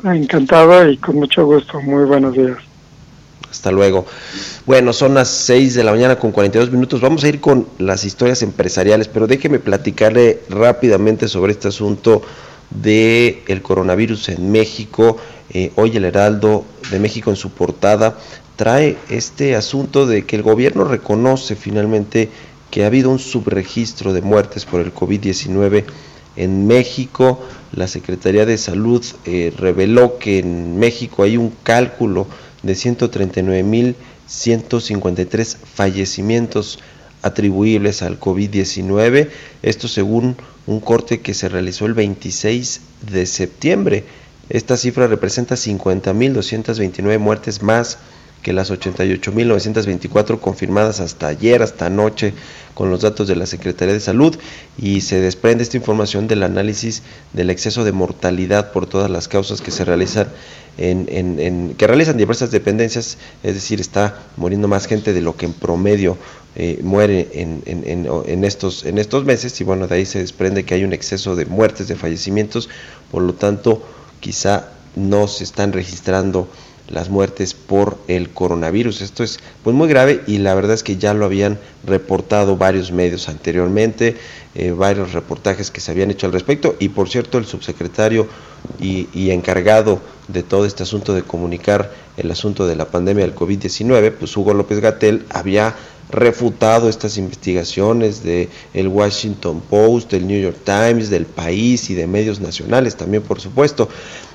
Encantado 0.04 0.88
y 0.88 0.96
con 0.98 1.16
mucho 1.16 1.44
gusto. 1.44 1.80
Muy 1.80 2.04
buenos 2.04 2.34
días. 2.34 2.58
Hasta 3.50 3.72
luego. 3.72 4.06
Bueno, 4.66 4.92
son 4.92 5.14
las 5.14 5.26
6 5.30 5.74
de 5.74 5.82
la 5.82 5.90
mañana 5.90 6.16
con 6.16 6.30
42 6.30 6.70
minutos. 6.70 7.00
Vamos 7.00 7.24
a 7.24 7.28
ir 7.28 7.40
con 7.40 7.66
las 7.78 8.04
historias 8.04 8.42
empresariales, 8.42 9.08
pero 9.08 9.26
déjeme 9.26 9.58
platicarle 9.58 10.42
rápidamente 10.48 11.26
sobre 11.26 11.50
este 11.52 11.66
asunto 11.66 12.22
de 12.70 13.42
el 13.48 13.60
coronavirus 13.62 14.28
en 14.30 14.50
México. 14.50 15.18
Eh, 15.50 15.72
hoy 15.76 15.96
el 15.96 16.04
Heraldo 16.04 16.64
de 16.90 16.98
México 16.98 17.30
en 17.30 17.36
su 17.36 17.50
portada 17.50 18.18
trae 18.56 18.98
este 19.08 19.56
asunto 19.56 20.06
de 20.06 20.26
que 20.26 20.36
el 20.36 20.42
gobierno 20.42 20.84
reconoce 20.84 21.56
finalmente 21.56 22.28
que 22.70 22.84
ha 22.84 22.88
habido 22.88 23.08
un 23.10 23.18
subregistro 23.18 24.12
de 24.12 24.20
muertes 24.20 24.64
por 24.64 24.80
el 24.80 24.94
COVID-19 24.94 25.84
en 26.36 26.66
México. 26.66 27.40
La 27.72 27.88
Secretaría 27.88 28.46
de 28.46 28.58
Salud 28.58 29.04
eh, 29.24 29.52
reveló 29.56 30.18
que 30.18 30.40
en 30.40 30.78
México 30.78 31.22
hay 31.22 31.36
un 31.36 31.52
cálculo 31.62 32.26
de 32.62 32.72
139.153 32.74 35.56
fallecimientos 35.56 36.80
atribuibles 37.22 38.02
al 38.02 38.18
COVID-19, 38.20 39.28
esto 39.62 39.88
según 39.88 40.36
un 40.66 40.80
corte 40.80 41.20
que 41.20 41.34
se 41.34 41.48
realizó 41.48 41.86
el 41.86 41.94
26 41.94 42.80
de 43.10 43.26
septiembre. 43.26 44.04
Esta 44.48 44.76
cifra 44.76 45.06
representa 45.06 45.54
50.229 45.54 47.18
muertes 47.18 47.62
más 47.62 47.98
que 48.42 48.52
las 48.52 48.70
88.924 48.70 50.38
confirmadas 50.40 51.00
hasta 51.00 51.28
ayer, 51.28 51.62
hasta 51.62 51.86
anoche, 51.86 52.34
con 52.74 52.90
los 52.90 53.00
datos 53.00 53.26
de 53.26 53.34
la 53.36 53.46
Secretaría 53.46 53.94
de 53.94 54.00
Salud 54.00 54.36
y 54.76 55.00
se 55.00 55.20
desprende 55.20 55.64
esta 55.64 55.76
información 55.76 56.28
del 56.28 56.44
análisis 56.44 57.02
del 57.32 57.50
exceso 57.50 57.82
de 57.84 57.92
mortalidad 57.92 58.70
por 58.72 58.86
todas 58.86 59.10
las 59.10 59.26
causas 59.26 59.60
que 59.60 59.70
se 59.72 59.84
realizan 59.84 60.28
en, 60.76 61.06
en- 61.10 61.40
en- 61.40 61.74
que 61.76 61.88
realizan 61.88 62.16
diversas 62.16 62.52
dependencias, 62.52 63.18
es 63.42 63.54
decir, 63.54 63.80
está 63.80 64.22
muriendo 64.36 64.68
más 64.68 64.86
gente 64.86 65.12
de 65.12 65.20
lo 65.20 65.36
que 65.36 65.46
en 65.46 65.52
promedio 65.54 66.16
eh, 66.54 66.78
muere 66.82 67.28
en, 67.34 67.62
en- 67.66 68.44
estos, 68.44 68.84
en 68.84 68.98
estos 68.98 69.24
meses 69.24 69.60
y 69.60 69.64
bueno, 69.64 69.88
de 69.88 69.96
ahí 69.96 70.06
se 70.06 70.20
desprende 70.20 70.64
que 70.64 70.74
hay 70.74 70.84
un 70.84 70.92
exceso 70.92 71.34
de 71.34 71.46
muertes, 71.46 71.88
de 71.88 71.96
fallecimientos, 71.96 72.68
por 73.10 73.22
lo 73.22 73.34
tanto, 73.34 73.82
quizá 74.20 74.68
no 74.94 75.26
se 75.28 75.42
están 75.44 75.72
registrando 75.72 76.48
las 76.88 77.10
muertes 77.10 77.54
por 77.54 77.98
el 78.08 78.30
coronavirus. 78.30 79.02
Esto 79.02 79.22
es 79.22 79.38
pues 79.62 79.74
muy 79.74 79.88
grave 79.88 80.22
y 80.26 80.38
la 80.38 80.54
verdad 80.54 80.74
es 80.74 80.82
que 80.82 80.96
ya 80.96 81.14
lo 81.14 81.24
habían 81.24 81.58
reportado 81.84 82.56
varios 82.56 82.92
medios 82.92 83.28
anteriormente, 83.28 84.16
eh, 84.54 84.72
varios 84.72 85.12
reportajes 85.12 85.70
que 85.70 85.80
se 85.80 85.90
habían 85.90 86.10
hecho 86.10 86.26
al 86.26 86.32
respecto 86.32 86.76
y 86.78 86.88
por 86.88 87.08
cierto 87.08 87.38
el 87.38 87.44
subsecretario 87.44 88.26
y, 88.80 89.08
y 89.12 89.30
encargado 89.30 90.00
de 90.28 90.42
todo 90.42 90.66
este 90.66 90.82
asunto 90.82 91.14
de 91.14 91.22
comunicar 91.22 91.92
el 92.16 92.30
asunto 92.30 92.66
de 92.66 92.76
la 92.76 92.86
pandemia 92.86 93.24
del 93.24 93.34
COVID-19, 93.34 94.12
pues 94.12 94.36
Hugo 94.36 94.54
López 94.54 94.80
Gatel 94.80 95.24
había 95.30 95.74
refutado 96.10 96.88
estas 96.88 97.18
investigaciones 97.18 98.22
de 98.22 98.48
el 98.72 98.88
Washington 98.88 99.60
Post, 99.68 100.12
del 100.12 100.26
New 100.26 100.40
York 100.40 100.58
Times, 100.64 101.10
del 101.10 101.26
país 101.26 101.90
y 101.90 101.94
de 101.94 102.06
medios 102.06 102.40
nacionales 102.40 102.96
también 102.96 103.22
por 103.22 103.40
supuesto. 103.40 103.88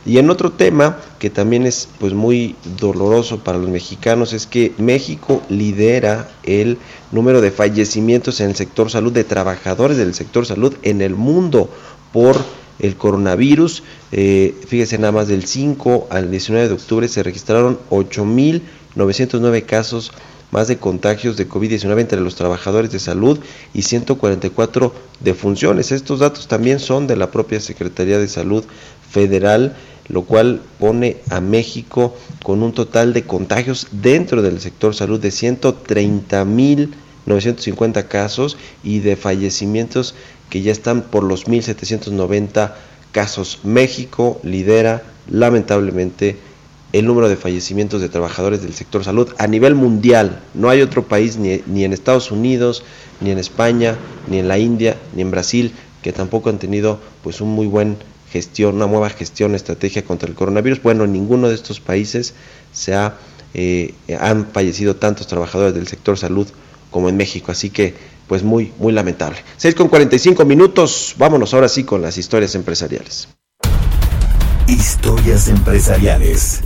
Y 0.05 0.17
en 0.17 0.30
otro 0.30 0.51
tema 0.51 0.99
que 1.17 1.30
también 1.30 1.65
es 1.65 1.88
pues 1.99 2.13
muy 2.13 2.55
doloroso 2.80 3.39
para 3.39 3.57
los 3.57 3.69
mexicanos 3.69 4.34
es 4.34 4.45
que 4.45 4.74
México 4.78 5.41
lidera 5.49 6.30
el 6.43 6.78
número 7.11 7.41
de 7.41 7.51
fallecimientos 7.51 8.41
en 8.41 8.49
el 8.49 8.55
sector 8.55 8.91
salud 8.91 9.13
de 9.13 9.24
trabajadores 9.24 9.97
del 9.97 10.13
sector 10.13 10.45
salud 10.45 10.76
en 10.84 11.01
el 11.01 11.15
mundo 11.15 11.69
por 12.11 12.38
el 12.80 12.95
coronavirus. 12.95 13.84
Eh, 14.11 14.55
fíjese 14.67 14.97
nada 14.97 15.13
más 15.13 15.28
del 15.28 15.45
5 15.45 16.07
al 16.09 16.30
19 16.30 16.67
de 16.67 16.74
octubre 16.74 17.07
se 17.07 17.24
registraron 17.24 17.80
8.909 17.89 19.65
casos 19.65 20.11
más 20.54 20.68
de 20.68 20.78
contagios 20.78 21.36
de 21.36 21.49
COVID-19 21.49 21.99
entre 21.99 22.22
los 22.22 22.36
trabajadores 22.36 22.91
de 22.91 22.99
salud 22.99 23.39
y 23.74 23.82
144 23.82 24.93
defunciones. 25.20 25.91
Estos 25.91 26.20
datos 26.20 26.47
también 26.47 26.80
son 26.80 27.08
de 27.08 27.16
la 27.16 27.32
propia 27.32 27.60
Secretaría 27.60 28.20
de 28.20 28.28
Salud 28.28 28.64
Federal, 29.10 29.76
lo 30.10 30.26
cual 30.26 30.62
pone 30.80 31.18
a 31.32 31.41
México 31.41 32.16
con 32.43 32.62
un 32.62 32.72
total 32.72 33.14
de 33.14 33.24
contagios 33.24 33.88
dentro 33.91 34.43
del 34.43 34.62
sector 34.62 34.93
salud 34.93 35.20
de 35.20 35.30
130.950 35.30 38.08
casos 38.08 38.56
y 38.84 38.99
de 38.99 39.16
fallecimientos 39.16 40.14
que 40.51 40.62
ya 40.62 40.72
están 40.72 41.01
por 41.01 41.24
los 41.24 41.47
1.790 41.47 42.74
casos. 43.12 43.62
México 43.64 44.39
lidera 44.43 45.01
lamentablemente 45.28 46.38
el 46.94 47.08
número 47.08 47.28
de 47.28 47.36
fallecimientos 47.36 48.02
de 48.02 48.08
trabajadores 48.08 48.62
del 48.62 48.74
sector 48.74 49.04
salud 49.04 49.34
a 49.39 49.48
nivel 49.48 49.76
mundial. 49.76 50.39
No 50.54 50.70
hay 50.70 50.82
otro 50.82 51.04
país, 51.04 51.38
ni, 51.38 51.62
ni, 51.66 51.84
en 51.84 51.91
Estados 51.91 52.32
Unidos, 52.32 52.84
ni 53.20 53.32
en 53.32 53.39
España, 53.39 53.98
ni 54.28 54.38
en 54.38 54.48
la 54.48 54.60
India, 54.60 54.96
ni 55.16 55.24
en 55.24 55.32
Brasil, 55.32 55.74
que 56.04 56.14
tampoco 56.14 56.50
han 56.50 56.60
tenido 56.60 57.00
pues 57.24 57.41
un 57.41 57.50
muy 57.50 57.66
buen 57.66 57.98
gestión, 58.32 58.76
una 58.76 58.86
nueva 58.86 59.10
gestión, 59.10 59.56
estrategia 59.56 60.06
contra 60.06 60.30
el 60.30 60.36
coronavirus. 60.36 60.82
Bueno, 60.84 61.04
en 61.04 61.14
ninguno 61.14 61.50
de 61.50 61.56
estos 61.56 61.80
países 61.80 62.36
se 62.72 62.94
ha, 62.94 63.16
eh, 63.56 63.96
han 64.20 64.48
fallecido 64.52 64.96
tantos 64.96 65.26
trabajadores 65.26 65.74
del 65.74 65.88
sector 65.88 66.18
salud 66.18 66.48
como 66.91 67.10
en 67.10 67.18
México. 67.18 67.52
Así 67.52 67.72
que, 67.72 67.96
pues 68.28 68.44
muy, 68.44 68.72
muy 68.78 68.94
lamentable. 68.94 69.39
6 69.58 69.74
con 69.74 69.88
45 69.88 70.46
minutos. 70.46 71.16
Vámonos 71.18 71.56
ahora 71.56 71.70
sí 71.70 71.84
con 71.84 72.04
las 72.04 72.20
historias 72.20 72.54
empresariales. 72.54 73.30
Historias 74.68 75.48
empresariales. 75.48 76.62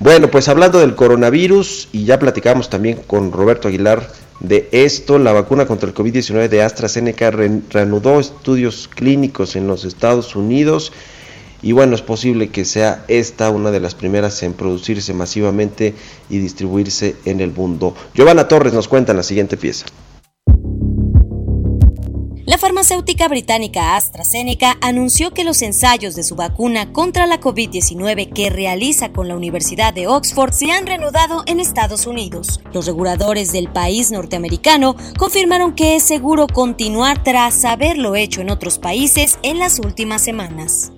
Bueno, 0.00 0.28
pues 0.28 0.48
hablando 0.48 0.80
del 0.80 0.96
coronavirus, 0.96 1.88
y 1.92 2.04
ya 2.04 2.18
platicamos 2.18 2.68
también 2.68 2.98
con 3.06 3.30
Roberto 3.30 3.68
Aguilar 3.68 4.10
de 4.40 4.68
esto, 4.72 5.18
la 5.18 5.32
vacuna 5.32 5.66
contra 5.66 5.88
el 5.88 5.94
COVID-19 5.94 6.48
de 6.48 6.62
AstraZeneca 6.62 7.30
re 7.30 7.60
reanudó 7.70 8.18
estudios 8.18 8.88
clínicos 8.92 9.54
en 9.54 9.68
los 9.68 9.84
Estados 9.84 10.34
Unidos 10.34 10.92
y 11.62 11.72
bueno, 11.72 11.94
es 11.94 12.02
posible 12.02 12.50
que 12.50 12.66
sea 12.66 13.06
esta 13.08 13.48
una 13.48 13.70
de 13.70 13.80
las 13.80 13.94
primeras 13.94 14.42
en 14.42 14.52
producirse 14.52 15.14
masivamente 15.14 15.94
y 16.28 16.38
distribuirse 16.38 17.16
en 17.24 17.40
el 17.40 17.52
mundo. 17.52 17.94
Giovanna 18.14 18.48
Torres 18.48 18.74
nos 18.74 18.86
cuenta 18.86 19.12
en 19.12 19.16
la 19.16 19.22
siguiente 19.22 19.56
pieza. 19.56 19.86
La 22.46 22.58
farmacéutica 22.58 23.26
británica 23.26 23.96
AstraZeneca 23.96 24.76
anunció 24.82 25.32
que 25.32 25.44
los 25.44 25.62
ensayos 25.62 26.14
de 26.14 26.22
su 26.22 26.36
vacuna 26.36 26.92
contra 26.92 27.26
la 27.26 27.40
COVID-19 27.40 28.34
que 28.34 28.50
realiza 28.50 29.12
con 29.12 29.28
la 29.28 29.36
Universidad 29.36 29.94
de 29.94 30.08
Oxford 30.08 30.52
se 30.52 30.70
han 30.70 30.86
reanudado 30.86 31.42
en 31.46 31.58
Estados 31.58 32.06
Unidos. 32.06 32.60
Los 32.74 32.84
reguladores 32.84 33.50
del 33.52 33.72
país 33.72 34.10
norteamericano 34.10 34.94
confirmaron 35.16 35.74
que 35.74 35.96
es 35.96 36.02
seguro 36.02 36.46
continuar 36.46 37.24
tras 37.24 37.64
haberlo 37.64 38.14
hecho 38.14 38.42
en 38.42 38.50
otros 38.50 38.78
países 38.78 39.38
en 39.42 39.58
las 39.58 39.78
últimas 39.78 40.20
semanas. 40.20 40.92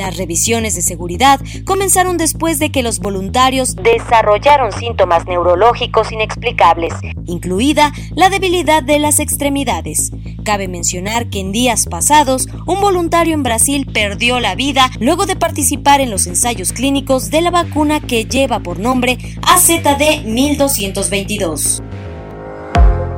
Las 0.00 0.16
revisiones 0.16 0.74
de 0.74 0.80
seguridad 0.80 1.40
comenzaron 1.66 2.16
después 2.16 2.58
de 2.58 2.72
que 2.72 2.82
los 2.82 3.00
voluntarios 3.00 3.76
desarrollaron 3.76 4.72
síntomas 4.72 5.26
neurológicos 5.26 6.10
inexplicables, 6.10 6.94
incluida 7.26 7.92
la 8.14 8.30
debilidad 8.30 8.82
de 8.82 8.98
las 8.98 9.20
extremidades. 9.20 10.10
Cabe 10.42 10.68
mencionar 10.68 11.28
que 11.28 11.40
en 11.40 11.52
días 11.52 11.84
pasados, 11.84 12.48
un 12.64 12.80
voluntario 12.80 13.34
en 13.34 13.42
Brasil 13.42 13.86
perdió 13.92 14.40
la 14.40 14.54
vida 14.54 14.90
luego 15.00 15.26
de 15.26 15.36
participar 15.36 16.00
en 16.00 16.10
los 16.10 16.26
ensayos 16.26 16.72
clínicos 16.72 17.28
de 17.30 17.42
la 17.42 17.50
vacuna 17.50 18.00
que 18.00 18.24
lleva 18.24 18.60
por 18.60 18.78
nombre 18.78 19.18
AZD 19.42 20.24
1222. 20.24 21.82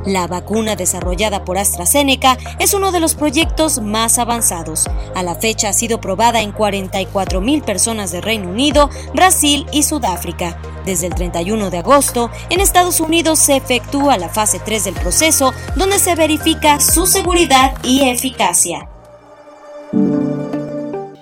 La 0.04 0.26
vacuna 0.26 0.74
desarrollada 0.74 1.44
por 1.44 1.58
AstraZeneca 1.58 2.36
es 2.58 2.74
uno 2.74 2.90
de 2.90 2.98
los 2.98 3.14
proyectos 3.14 3.80
más 3.80 4.18
avanzados. 4.18 4.88
A 5.14 5.22
la 5.22 5.36
fecha 5.36 5.68
ha 5.68 5.72
sido 5.72 6.00
probada 6.00 6.40
en 6.40 6.50
44 6.52 7.40
mil 7.40 7.62
personas 7.62 8.10
de 8.10 8.20
Reino 8.20 8.50
Unido, 8.50 8.90
Brasil 9.14 9.66
y 9.72 9.84
Sudáfrica. 9.84 10.60
Desde 10.84 11.06
el 11.06 11.14
31 11.14 11.70
de 11.70 11.78
agosto, 11.78 12.30
en 12.50 12.60
Estados 12.60 12.98
Unidos 12.98 13.38
se 13.38 13.56
efectúa 13.56 14.18
la 14.18 14.28
fase 14.28 14.58
3 14.58 14.84
del 14.84 14.94
proceso, 14.94 15.54
donde 15.76 16.00
se 16.00 16.16
verifica 16.16 16.80
su 16.80 17.06
seguridad 17.06 17.74
y 17.84 18.08
eficacia. 18.08 18.88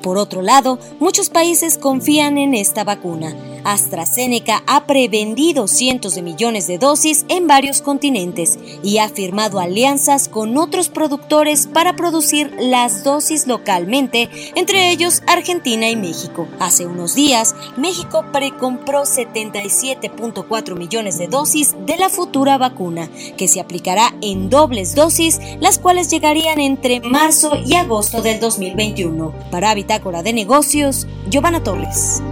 Por 0.03 0.17
otro 0.17 0.41
lado, 0.41 0.79
muchos 0.99 1.29
países 1.29 1.77
confían 1.77 2.39
en 2.39 2.55
esta 2.55 2.85
vacuna. 2.85 3.35
AstraZeneca 3.65 4.63
ha 4.67 4.87
prevendido 4.87 5.69
cientos 5.69 6.15
de 6.15 6.23
millones 6.23 6.67
de 6.67 6.79
dosis 6.79 7.25
en 7.29 7.47
varios 7.47 7.83
continentes 7.83 8.59
y 8.83 8.99
ha 8.99 9.09
firmado 9.09 9.61
alianzas 9.61 10.29
con 10.29 10.57
otros 10.59 10.89
productores 10.89 11.67
para 11.67 11.97
producir 11.97 12.53
las 12.59 13.05
dosis 13.05 13.47
localmente, 13.47 14.29
entre 14.55 14.91
ellos 14.91 15.23
Argentina 15.27 15.89
y 15.89 15.97
México. 15.97 16.49
Hace 16.59 16.87
unos 16.87 17.15
días, 17.15 17.55
México 17.77 18.25
precompró 18.33 19.03
77.4 19.03 20.77
millones 20.77 21.19
de 21.19 21.29
dosis 21.29 21.75
de 21.87 21.97
la 21.97 22.09
futura 22.09 22.59
vacuna, 22.59 23.09
que 23.37 23.49
se 23.49 23.61
aplicará 23.61 24.15
en 24.21 24.51
dobles 24.51 24.95
dosis, 24.95 25.41
las 25.61 25.79
cuales 25.79 26.11
llegarían 26.11 26.61
entre 26.61 27.01
marzo 27.01 27.53
y 27.65 27.75
agosto 27.75 28.23
del 28.23 28.41
2021. 28.41 29.33
Para 29.51 29.75
Bitácora 29.75 30.23
de 30.23 30.33
Negocios, 30.33 31.07
Giovanna 31.29 31.63
Torres. 31.63 32.23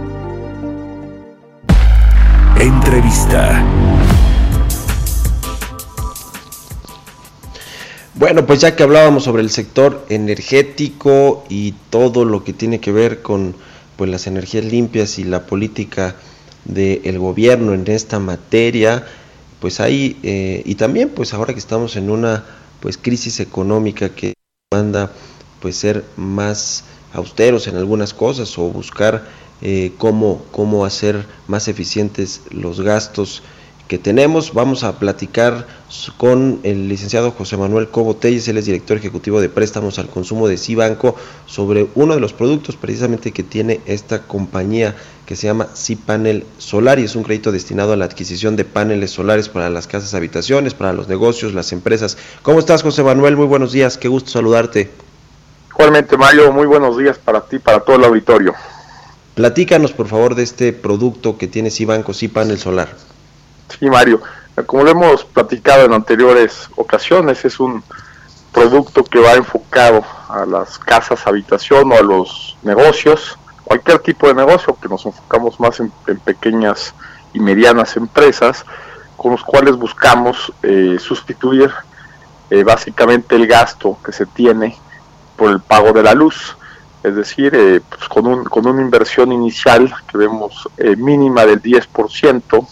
Bueno, 8.15 8.47
pues 8.47 8.61
ya 8.61 8.75
que 8.75 8.81
hablábamos 8.81 9.25
sobre 9.25 9.43
el 9.43 9.51
sector 9.51 10.07
energético 10.09 11.45
y 11.49 11.73
todo 11.91 12.25
lo 12.25 12.43
que 12.43 12.51
tiene 12.51 12.79
que 12.79 12.91
ver 12.91 13.21
con 13.21 13.55
pues 13.95 14.09
las 14.09 14.25
energías 14.25 14.65
limpias 14.65 15.19
y 15.19 15.23
la 15.23 15.45
política 15.45 16.15
del 16.65 17.19
gobierno 17.19 17.75
en 17.75 17.87
esta 17.87 18.17
materia, 18.17 19.05
pues 19.59 19.79
ahí 19.79 20.17
eh, 20.23 20.63
y 20.65 20.73
también 20.73 21.09
pues 21.09 21.35
ahora 21.35 21.53
que 21.53 21.59
estamos 21.59 21.95
en 21.95 22.09
una 22.09 22.43
pues 22.79 22.97
crisis 22.97 23.39
económica 23.39 24.09
que 24.09 24.33
manda 24.73 25.11
pues 25.61 25.77
ser 25.77 26.05
más 26.17 26.85
austeros 27.13 27.67
en 27.67 27.75
algunas 27.75 28.15
cosas 28.15 28.57
o 28.57 28.63
buscar 28.63 29.27
eh, 29.61 29.93
cómo, 29.97 30.43
cómo 30.51 30.85
hacer 30.85 31.25
más 31.47 31.67
eficientes 31.67 32.41
los 32.51 32.81
gastos 32.81 33.43
que 33.89 33.97
tenemos. 33.97 34.53
Vamos 34.53 34.83
a 34.83 34.99
platicar 34.99 35.65
con 36.15 36.59
el 36.61 36.87
licenciado 36.87 37.31
José 37.31 37.57
Manuel 37.57 37.89
Cobo 37.89 38.15
Telles, 38.15 38.47
él 38.47 38.57
es 38.57 38.65
director 38.65 38.95
ejecutivo 38.95 39.41
de 39.41 39.49
préstamos 39.49 39.97
al 39.97 40.07
consumo 40.07 40.47
de 40.47 40.57
Cibanco, 40.57 41.15
sobre 41.47 41.87
uno 41.95 42.13
de 42.13 42.21
los 42.21 42.31
productos 42.31 42.75
precisamente 42.75 43.31
que 43.31 43.41
tiene 43.41 43.81
esta 43.87 44.21
compañía 44.21 44.95
que 45.25 45.35
se 45.35 45.47
llama 45.47 45.67
Cipanel 45.75 46.45
Solar 46.59 46.99
y 46.99 47.05
es 47.05 47.15
un 47.15 47.23
crédito 47.23 47.51
destinado 47.51 47.93
a 47.93 47.97
la 47.97 48.05
adquisición 48.05 48.55
de 48.55 48.63
paneles 48.63 49.09
solares 49.09 49.49
para 49.49 49.71
las 49.71 49.87
casas 49.87 50.13
habitaciones, 50.13 50.75
para 50.75 50.93
los 50.93 51.07
negocios, 51.07 51.55
las 51.55 51.71
empresas. 51.73 52.15
¿Cómo 52.43 52.59
estás 52.59 52.83
José 52.83 53.03
Manuel? 53.03 53.35
Muy 53.35 53.47
buenos 53.47 53.71
días, 53.71 53.97
qué 53.97 54.07
gusto 54.07 54.29
saludarte. 54.29 54.91
Igualmente 55.71 56.15
Mario, 56.15 56.51
muy 56.51 56.67
buenos 56.67 56.95
días 56.95 57.17
para 57.17 57.41
ti, 57.41 57.57
para 57.57 57.79
todo 57.79 57.95
el 57.95 58.03
auditorio. 58.03 58.53
Platícanos 59.35 59.93
por 59.93 60.07
favor 60.07 60.35
de 60.35 60.43
este 60.43 60.73
producto 60.73 61.37
que 61.37 61.47
tiene 61.47 61.71
Cibanco, 61.71 62.13
Cipanel 62.13 62.59
Solar. 62.59 62.89
Sí, 63.69 63.89
Mario, 63.89 64.21
como 64.65 64.83
lo 64.83 64.91
hemos 64.91 65.23
platicado 65.23 65.85
en 65.85 65.93
anteriores 65.93 66.69
ocasiones, 66.75 67.45
es 67.45 67.59
un 67.59 67.83
producto 68.51 69.03
que 69.03 69.19
va 69.19 69.33
enfocado 69.33 70.03
a 70.27 70.45
las 70.45 70.77
casas, 70.79 71.25
habitación 71.27 71.91
o 71.91 71.95
a 71.95 72.01
los 72.01 72.57
negocios, 72.63 73.37
cualquier 73.63 73.99
tipo 73.99 74.27
de 74.27 74.33
negocio, 74.33 74.77
que 74.81 74.89
nos 74.89 75.05
enfocamos 75.05 75.59
más 75.59 75.79
en, 75.79 75.91
pequeñas 76.25 76.93
y 77.33 77.39
medianas 77.39 77.95
empresas, 77.95 78.65
con 79.15 79.31
los 79.31 79.43
cuales 79.43 79.75
buscamos 79.75 80.51
eh, 80.63 80.97
sustituir 80.99 81.71
eh, 82.49 82.63
básicamente 82.63 83.35
el 83.35 83.45
gasto 83.45 83.97
que 84.03 84.11
se 84.11 84.25
tiene 84.25 84.75
por 85.37 85.51
el 85.51 85.61
pago 85.61 85.93
de 85.93 86.03
la 86.03 86.13
luz. 86.13 86.57
Es 87.03 87.15
decir, 87.15 87.55
eh, 87.55 87.81
pues 87.87 88.09
con, 88.09 88.27
un, 88.27 88.43
con 88.43 88.67
una 88.67 88.81
inversión 88.81 89.31
inicial 89.31 89.93
que 90.09 90.17
vemos 90.17 90.67
eh, 90.77 90.95
mínima 90.97 91.45
del 91.45 91.61
10%, 91.61 92.67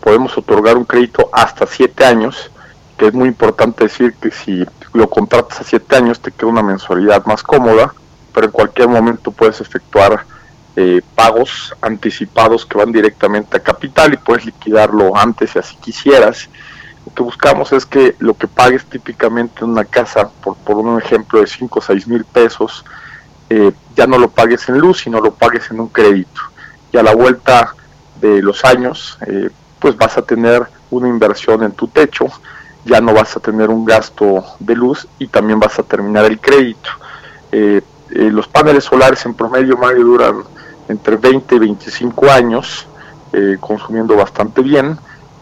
podemos 0.00 0.36
otorgar 0.36 0.76
un 0.76 0.84
crédito 0.84 1.30
hasta 1.32 1.66
7 1.66 2.04
años, 2.04 2.50
que 2.98 3.06
es 3.06 3.14
muy 3.14 3.28
importante 3.28 3.84
decir 3.84 4.14
que 4.20 4.30
si 4.30 4.64
lo 4.92 5.08
contratas 5.08 5.60
a 5.60 5.64
7 5.64 5.96
años 5.96 6.20
te 6.20 6.30
queda 6.30 6.50
una 6.50 6.62
mensualidad 6.62 7.24
más 7.24 7.42
cómoda, 7.42 7.94
pero 8.34 8.46
en 8.46 8.52
cualquier 8.52 8.88
momento 8.88 9.30
puedes 9.30 9.60
efectuar 9.62 10.26
eh, 10.76 11.00
pagos 11.14 11.74
anticipados 11.80 12.66
que 12.66 12.76
van 12.76 12.92
directamente 12.92 13.56
a 13.56 13.60
capital 13.60 14.12
y 14.12 14.18
puedes 14.18 14.44
liquidarlo 14.44 15.16
antes 15.16 15.50
si 15.50 15.58
así 15.58 15.76
quisieras. 15.76 16.50
Lo 17.06 17.14
que 17.14 17.22
buscamos 17.22 17.72
es 17.72 17.86
que 17.86 18.14
lo 18.18 18.34
que 18.34 18.46
pagues 18.46 18.84
típicamente 18.84 19.64
en 19.64 19.70
una 19.70 19.84
casa, 19.84 20.28
por, 20.42 20.56
por 20.56 20.76
un 20.76 21.00
ejemplo 21.00 21.40
de 21.40 21.46
5 21.46 21.78
o 21.78 21.82
6 21.82 22.08
mil 22.08 22.24
pesos, 22.24 22.84
eh, 23.56 23.72
ya 23.96 24.06
no 24.06 24.18
lo 24.18 24.28
pagues 24.30 24.68
en 24.68 24.78
luz, 24.78 24.98
sino 25.02 25.20
lo 25.20 25.32
pagues 25.34 25.70
en 25.70 25.78
un 25.80 25.88
crédito. 25.88 26.40
Y 26.92 26.96
a 26.96 27.02
la 27.02 27.14
vuelta 27.14 27.74
de 28.20 28.42
los 28.42 28.64
años, 28.64 29.18
eh, 29.26 29.50
pues 29.78 29.96
vas 29.96 30.16
a 30.18 30.22
tener 30.22 30.62
una 30.90 31.08
inversión 31.08 31.62
en 31.62 31.72
tu 31.72 31.86
techo, 31.88 32.26
ya 32.84 33.00
no 33.00 33.14
vas 33.14 33.36
a 33.36 33.40
tener 33.40 33.70
un 33.70 33.84
gasto 33.84 34.42
de 34.58 34.74
luz 34.74 35.06
y 35.18 35.28
también 35.28 35.58
vas 35.60 35.78
a 35.78 35.82
terminar 35.82 36.24
el 36.24 36.38
crédito. 36.40 36.90
Eh, 37.52 37.80
los 38.10 38.46
paneles 38.48 38.84
solares 38.84 39.24
en 39.26 39.34
promedio, 39.34 39.76
Mario, 39.76 40.04
duran 40.04 40.36
entre 40.88 41.16
20 41.16 41.54
y 41.54 41.58
25 41.58 42.30
años, 42.30 42.86
consumiendo 43.60 44.14
bastante 44.16 44.60
bien. 44.62 44.96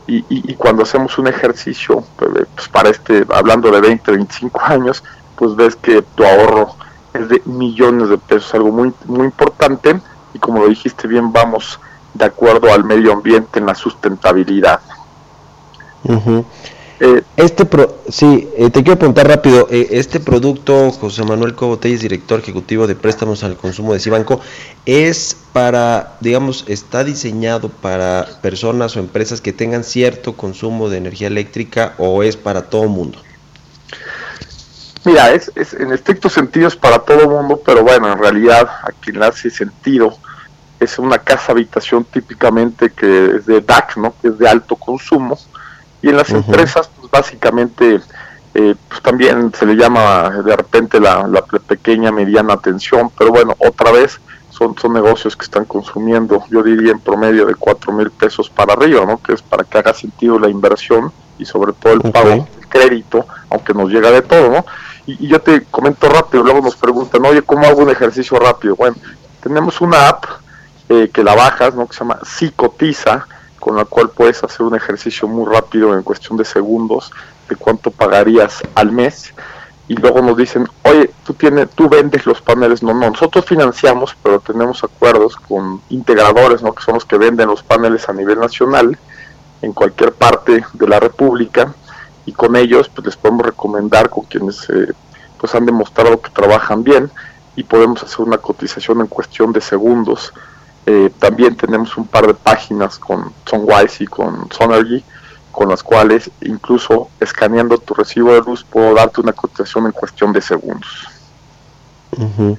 Y, 0.07 0.25
y- 0.29 0.55
cuando 0.55 0.83
hacemos 0.83 1.19
un 1.19 1.27
ejercicio, 1.27 2.05
pues, 2.17 2.31
pues, 2.55 2.69
para 2.69 2.89
este, 2.91 3.25
hablando 3.33 3.71
de 3.71 3.81
20, 3.81 4.11
25 4.13 4.61
años, 4.63 5.03
pues 5.37 5.55
ves 5.55 5.77
que 5.77 6.03
tu 6.03 6.25
ahorro 6.25 6.75
es 7.15 7.29
de 7.29 7.43
millones 7.45 8.09
de 8.09 8.19
pesos, 8.19 8.55
algo 8.55 8.71
muy, 8.71 8.93
muy 9.07 9.27
importante. 9.27 10.01
Y 10.35 10.39
como 10.39 10.61
lo 10.61 10.69
dijiste 10.69 11.07
bien, 11.07 11.33
vamos 11.33 11.79
de 12.15 12.25
acuerdo 12.25 12.73
al 12.73 12.85
medio 12.85 13.13
ambiente 13.13 13.59
en 13.59 13.67
la 13.67 13.75
sustentabilidad. 13.75 14.81
Eh, 17.01 17.23
Este 17.37 17.65
pro, 17.65 17.99
sí, 18.09 18.49
eh, 18.57 18.71
te 18.71 18.83
quiero 18.83 18.99
preguntar 18.99 19.27
rápido, 19.27 19.67
eh, 19.71 19.89
este 19.93 20.21
producto, 20.21 20.93
José 20.93 21.25
Manuel 21.25 21.55
Cobotelles, 21.55 22.01
director 22.01 22.39
ejecutivo 22.39 22.87
de 22.87 22.95
préstamos 22.95 23.43
al 23.43 23.57
consumo 23.57 23.93
de 23.93 23.99
Cibanco, 23.99 24.41
es 24.87 25.37
para, 25.53 26.17
digamos, 26.21 26.65
está 26.69 27.03
diseñado 27.03 27.71
para 27.71 28.27
personas 28.41 28.97
o 28.97 29.01
empresas 29.01 29.41
que 29.41 29.53
tengan 29.53 29.83
cierto 29.85 30.35
consumo 30.35 30.89
de 30.89 30.99
energía 30.99 31.27
eléctrica 31.27 31.95
o 31.99 32.23
es 32.23 32.37
para 32.37 32.71
todo 32.71 32.89
mundo. 32.89 33.19
Mira, 35.05 35.33
es, 35.33 35.51
es- 35.55 35.75
en 35.75 35.93
estricto 35.93 36.29
sentido 36.29 36.69
es 36.69 36.77
para 36.77 36.99
todo 37.01 37.21
el 37.23 37.29
mundo, 37.29 37.61
pero 37.65 37.83
bueno, 37.83 38.13
en 38.13 38.19
realidad 38.19 38.69
a 38.83 38.91
quien 39.01 39.19
le 39.19 39.27
hace 39.27 39.51
sentido 39.51 40.17
es 40.79 40.99
una 40.99 41.19
casa 41.19 41.53
habitación 41.53 42.05
típicamente 42.05 42.91
que 42.91 43.37
es 43.37 43.47
de 43.47 43.61
DAC, 43.61 43.97
¿no? 43.97 44.15
Que 44.21 44.29
es 44.29 44.39
de 44.39 44.49
alto 44.49 44.77
consumo. 44.77 45.39
Y 46.03 46.09
en 46.09 46.17
las 46.17 46.31
empresas, 46.31 46.91
pues 46.99 47.11
básicamente 47.11 48.01
eh, 48.55 48.75
pues 48.89 49.01
también 49.03 49.53
se 49.55 49.65
le 49.67 49.75
llama 49.77 50.31
de 50.45 50.57
repente 50.57 50.99
la, 51.01 51.27
la 51.29 51.43
pequeña, 51.43 52.11
mediana 52.13 52.55
atención, 52.55 53.11
pero 53.17 53.31
bueno, 53.31 53.55
otra 53.59 53.93
vez 53.93 54.21
son, 54.51 54.77
son 54.77 54.93
negocios 54.93 55.37
que 55.37 55.45
están 55.45 55.65
consumiendo, 55.65 56.45
yo 56.51 56.63
diría 56.63 56.93
en 56.93 57.01
promedio 57.01 57.47
de 57.47 57.55
4 57.55 57.93
mil 57.93 58.11
pesos 58.11 58.51
para 58.51 58.75
arriba, 58.75 59.07
¿no? 59.07 59.23
que 59.23 59.33
es 59.33 59.41
para 59.43 59.65
que 59.65 59.79
haga 59.79 59.95
sentido 59.95 60.39
la 60.39 60.49
inversión 60.51 61.11
y 61.39 61.45
sobre 61.47 61.73
todo 61.73 61.95
el 61.95 62.01
pago 62.13 62.29
del 62.29 62.69
crédito, 62.69 63.25
aunque 63.49 63.73
nos 63.73 63.89
llega 63.91 64.11
de 64.11 64.23
todo, 64.23 64.51
¿no? 64.51 64.67
Y, 65.07 65.27
yo 65.27 65.41
te 65.41 65.65
comento 65.65 66.09
rápido, 66.09 66.45
luego 66.45 66.61
nos 66.61 66.77
preguntan, 66.77 67.25
oye, 67.25 67.43
¿cómo 67.43 67.67
hago 67.67 67.83
un 67.83 67.91
ejercicio 67.91 68.39
rápido? 68.39 68.77
Bueno, 68.77 68.97
tenemos 69.43 69.81
una 69.81 70.09
app 70.09 70.25
eh, 70.89 71.11
que 71.13 71.25
la 71.25 71.35
bajas, 71.35 71.75
¿no? 71.75 71.87
que 71.87 71.95
se 71.95 72.01
llama 72.01 72.21
Psicotiza, 72.25 73.27
con 73.59 73.77
la 73.77 73.85
cual 73.85 74.11
puedes 74.11 74.43
hacer 74.43 74.63
un 74.63 74.75
ejercicio 74.75 75.29
muy 75.29 75.53
rápido 75.53 75.95
en 75.95 76.03
cuestión 76.03 76.37
de 76.37 76.45
segundos 76.45 77.13
de 77.49 77.57
cuánto 77.57 77.91
pagarías 77.91 78.61
al 78.75 78.93
mes 78.93 79.33
y 79.89 79.95
luego 79.95 80.23
nos 80.23 80.37
dicen, 80.37 80.67
oye, 80.85 81.11
tú 81.25 81.35
tienes, 81.35 81.69
tú 81.71 81.89
vendes 81.89 82.25
los 82.25 82.41
paneles, 82.41 82.83
no, 82.83 82.95
no, 82.95 83.11
nosotros 83.11 83.45
financiamos, 83.45 84.17
pero 84.23 84.41
tenemos 84.41 84.83
acuerdos 84.83 85.37
con 85.37 85.83
integradores, 85.91 86.63
¿no? 86.63 86.73
que 86.73 86.83
son 86.83 86.95
los 86.95 87.05
que 87.05 87.19
venden 87.19 87.49
los 87.49 87.63
paneles 87.63 88.09
a 88.09 88.13
nivel 88.13 88.39
nacional 88.39 88.97
en 89.61 89.73
cualquier 89.73 90.13
parte 90.13 90.65
de 90.73 90.89
la 90.89 90.99
República 90.99 91.75
y 92.27 92.33
con 92.33 92.57
ellos 92.57 92.89
pues 92.89 93.07
les 93.07 93.16
podemos 93.16 93.47
recomendar 93.47 94.09
con 94.09 94.25
quienes 94.25 94.68
eh, 94.70 94.93
pues 95.39 95.55
han 95.55 95.66
demostrado 95.66 96.20
que 96.20 96.31
trabajan 96.31 96.85
bien 96.85 97.11
y 97.57 97.64
podemos 97.64 98.03
hacer 98.03 98.20
una 98.20 98.39
cotización 98.39 99.01
en 99.01 99.07
cuestión 99.07 99.53
de 99.53 99.61
segundos. 99.61 100.33
Eh, 100.87 101.11
también 101.18 101.57
tenemos 101.57 101.97
un 101.97 102.07
par 102.07 102.27
de 102.27 102.35
páginas 102.35 102.99
con 102.99 103.33
Sonwise 103.45 104.03
y 104.03 104.07
con 104.07 104.51
Sonergy 104.51 105.05
con 105.53 105.68
las 105.68 105.83
cuales 105.83 106.31
incluso 106.41 107.11
escaneando 107.20 107.77
tu 107.79 107.95
recibo 107.95 108.33
de 108.33 108.41
luz 108.41 108.64
puedo 108.64 108.95
darte 108.95 109.20
una 109.20 109.35
cotización 109.35 109.87
en 109.87 109.93
cuestión 109.93 110.33
de 110.33 110.41
segundos. 110.41 111.07
Ujú. 112.17 112.59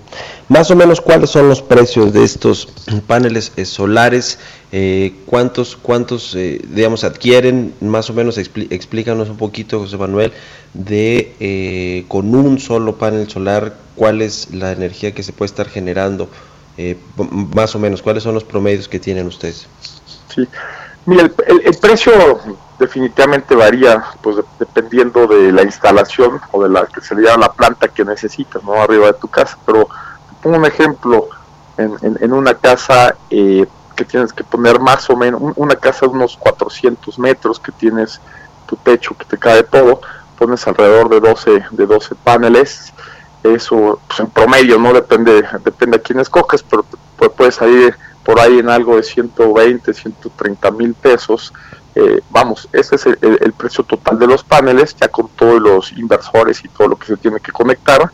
Más 0.50 0.72
o 0.72 0.76
menos 0.76 1.00
cuáles 1.00 1.30
son 1.30 1.48
los 1.48 1.62
precios 1.62 2.12
de 2.12 2.24
estos 2.24 2.68
paneles 3.08 3.52
eh, 3.56 3.66
solares, 3.66 4.40
Eh, 4.76 5.14
cuántos, 5.28 5.76
cuántos, 5.76 6.34
eh, 6.34 6.60
digamos, 6.68 7.04
adquieren, 7.04 7.76
más 7.80 8.10
o 8.10 8.14
menos 8.14 8.40
explícanos 8.40 9.30
un 9.30 9.38
poquito, 9.38 9.78
José 9.78 9.98
Manuel, 9.98 10.34
de 10.74 11.36
eh, 11.40 12.06
con 12.08 12.34
un 12.34 12.58
solo 12.60 12.98
panel 12.98 13.30
solar, 13.30 13.76
cuál 13.96 14.24
es 14.24 14.48
la 14.52 14.72
energía 14.72 15.12
que 15.14 15.22
se 15.22 15.32
puede 15.32 15.50
estar 15.50 15.70
generando, 15.70 16.28
más 17.54 17.76
o 17.76 17.80
menos, 17.80 18.02
cuáles 18.02 18.24
son 18.24 18.34
los 18.34 18.44
promedios 18.44 18.88
que 18.88 18.98
tienen 19.00 19.28
ustedes. 19.28 19.68
Sí. 20.34 20.42
Mira, 21.06 21.24
el, 21.24 21.62
el- 21.66 21.78
precio 21.78 22.14
definitivamente 22.80 23.56
varía, 23.56 24.04
pues 24.22 24.38
de- 24.38 24.44
dependiendo 24.60 25.28
de 25.28 25.52
la 25.52 25.64
instalación 25.64 26.40
o 26.52 26.64
de 26.64 26.70
la 26.70 26.86
que 26.86 27.02
se 27.02 27.16
le 27.16 27.24
la 27.38 27.52
planta 27.52 27.88
que 27.90 28.06
necesitas, 28.06 28.64
¿no? 28.64 28.74
Arriba 28.82 29.08
de 29.08 29.14
tu 29.14 29.28
casa. 29.28 29.58
Pero 29.66 29.86
te 29.86 30.36
pongo 30.42 30.58
un 30.58 30.66
ejemplo, 30.66 31.28
en, 31.78 31.94
en- 32.02 32.18
una 32.34 32.54
casa 32.54 33.16
eh, 33.30 33.66
que 33.96 34.06
tienes 34.06 34.32
que 34.34 34.44
poner 34.44 34.80
más 34.80 35.10
o 35.10 35.16
menos, 35.18 35.42
un- 35.42 35.54
una 35.56 35.76
casa 35.76 36.06
de 36.06 36.14
unos 36.14 36.38
400 36.38 37.20
metros 37.20 37.60
que 37.60 37.72
tienes 37.72 38.22
tu 38.66 38.76
techo 38.78 39.16
que 39.18 39.26
te 39.26 39.38
cae 39.38 39.64
todo, 39.64 40.02
pones 40.40 40.66
alrededor 40.68 41.10
de 41.10 41.20
12, 41.20 41.66
de 41.72 41.86
12 41.86 42.16
paneles, 42.16 42.94
eso 43.44 44.00
pues 44.08 44.20
en 44.22 44.28
promedio, 44.28 44.80
no 44.80 44.94
depende, 44.94 45.44
depende 45.66 45.98
a 45.98 46.02
quién 46.02 46.20
escoges, 46.22 46.64
pero 46.64 46.86
pu- 47.18 47.32
puedes 47.36 47.56
salir 47.56 47.96
por 48.24 48.40
ahí 48.40 48.60
en 48.60 48.70
algo 48.70 48.96
de 48.96 49.04
120, 49.04 49.94
130 49.94 50.72
mil 50.72 50.94
pesos. 50.94 51.54
Eh, 51.96 52.22
vamos, 52.32 52.68
ese 52.72 52.96
es 52.96 53.06
el, 53.06 53.54
precio 53.54 53.84
total 53.84 54.18
de 54.18 54.28
los 54.28 54.44
paneles, 54.44 54.96
ya 54.96 55.10
con 55.10 55.28
todos 55.30 55.62
los 55.62 55.92
inversores 55.92 56.64
y 56.64 56.70
todo 56.70 56.88
lo 56.88 56.96
que 56.96 57.08
se 57.08 57.18
tiene 57.18 57.40
que 57.40 57.52
conectar. 57.52 58.12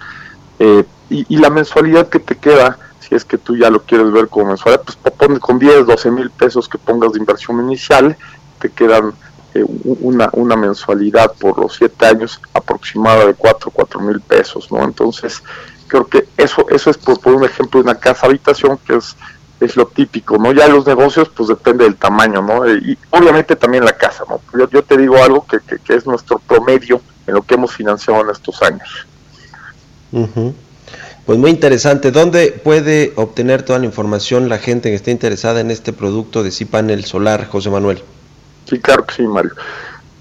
Eh, 0.57 0.84
y, 1.10 1.38
la 1.38 1.49
mensualidad 1.49 2.10
que 2.10 2.20
te 2.20 2.36
queda, 2.36 2.78
si 2.99 3.16
es 3.16 3.24
que 3.24 3.38
tú 3.38 3.55
ya 3.55 3.70
lo 3.70 3.82
quieres 3.84 4.12
ver 4.12 4.28
como 4.28 4.47
mensualidad, 4.47 4.84
pues 4.84 4.97
pon 5.16 5.39
con 5.39 5.57
10, 5.57 5.86
12 5.86 6.12
mil 6.12 6.30
pesos 6.30 6.68
que 6.68 6.78
pongas 6.78 7.14
de 7.14 7.20
inversión 7.20 7.60
inicial, 7.64 8.18
te 8.60 8.70
quedan 8.70 9.14
eh, 9.53 9.64
una, 10.01 10.30
una 10.34 10.55
mensualidad 10.55 11.34
por 11.39 11.57
los 11.57 11.76
7 11.76 12.05
años 12.05 12.41
aproximada 12.53 13.26
de 13.26 13.34
4, 13.34 13.72
4 13.72 14.01
mil 14.01 14.20
pesos, 14.20 14.72
¿no? 14.72 14.84
Entonces, 14.84 15.41
creo 15.88 16.05
que 16.05 16.28
eso 16.38 16.68
eso 16.70 16.89
es 16.89 16.97
por, 16.97 17.20
por 17.20 17.34
un 17.34 17.45
ejemplo 17.45 17.80
de 17.80 17.89
una 17.89 17.99
casa 17.99 18.28
habitación 18.28 18.78
que 18.86 18.97
es 18.97 19.16
es 19.60 19.76
lo 19.76 19.88
típico, 19.88 20.38
¿no? 20.38 20.51
Ya 20.51 20.68
los 20.68 20.88
negocios, 20.88 21.30
pues 21.36 21.49
depende 21.49 21.84
del 21.84 21.95
tamaño, 21.95 22.41
¿no? 22.41 22.66
Eh, 22.66 22.80
Y 22.84 22.97
obviamente 23.10 23.55
también 23.55 23.86
la 23.86 23.93
casa, 23.93 24.24
¿no? 24.30 24.41
Yo, 24.57 24.70
yo 24.70 24.84
te 24.84 24.97
digo 24.97 25.18
algo 25.18 25.45
que, 25.45 25.60
que, 25.60 25.80
que 25.80 25.95
es 25.95 26.05
nuestro 26.05 26.39
promedio 26.39 27.01
en 27.28 27.36
lo 27.36 27.41
que 27.41 27.55
hemos 27.55 27.74
financiado 27.74 28.22
en 28.22 28.30
estos 28.30 28.62
años. 28.62 29.07
Pues 31.26 31.38
muy 31.38 31.51
interesante. 31.51 32.12
¿Dónde 32.12 32.60
puede 32.64 33.14
obtener 33.16 33.64
toda 33.64 33.80
la 33.80 33.86
información 33.86 34.49
la 34.49 34.57
gente 34.57 34.89
que 34.89 34.95
esté 34.95 35.12
interesada 35.12 35.60
en 35.60 35.72
este 35.72 35.93
producto 35.93 36.41
de 36.41 36.51
C-Panel 36.51 37.05
solar, 37.05 37.47
José 37.47 37.70
Manuel? 37.70 38.01
Sí, 38.68 38.80
claro 38.80 39.05
que 39.05 39.16
sí, 39.16 39.24
Mario. 39.24 39.51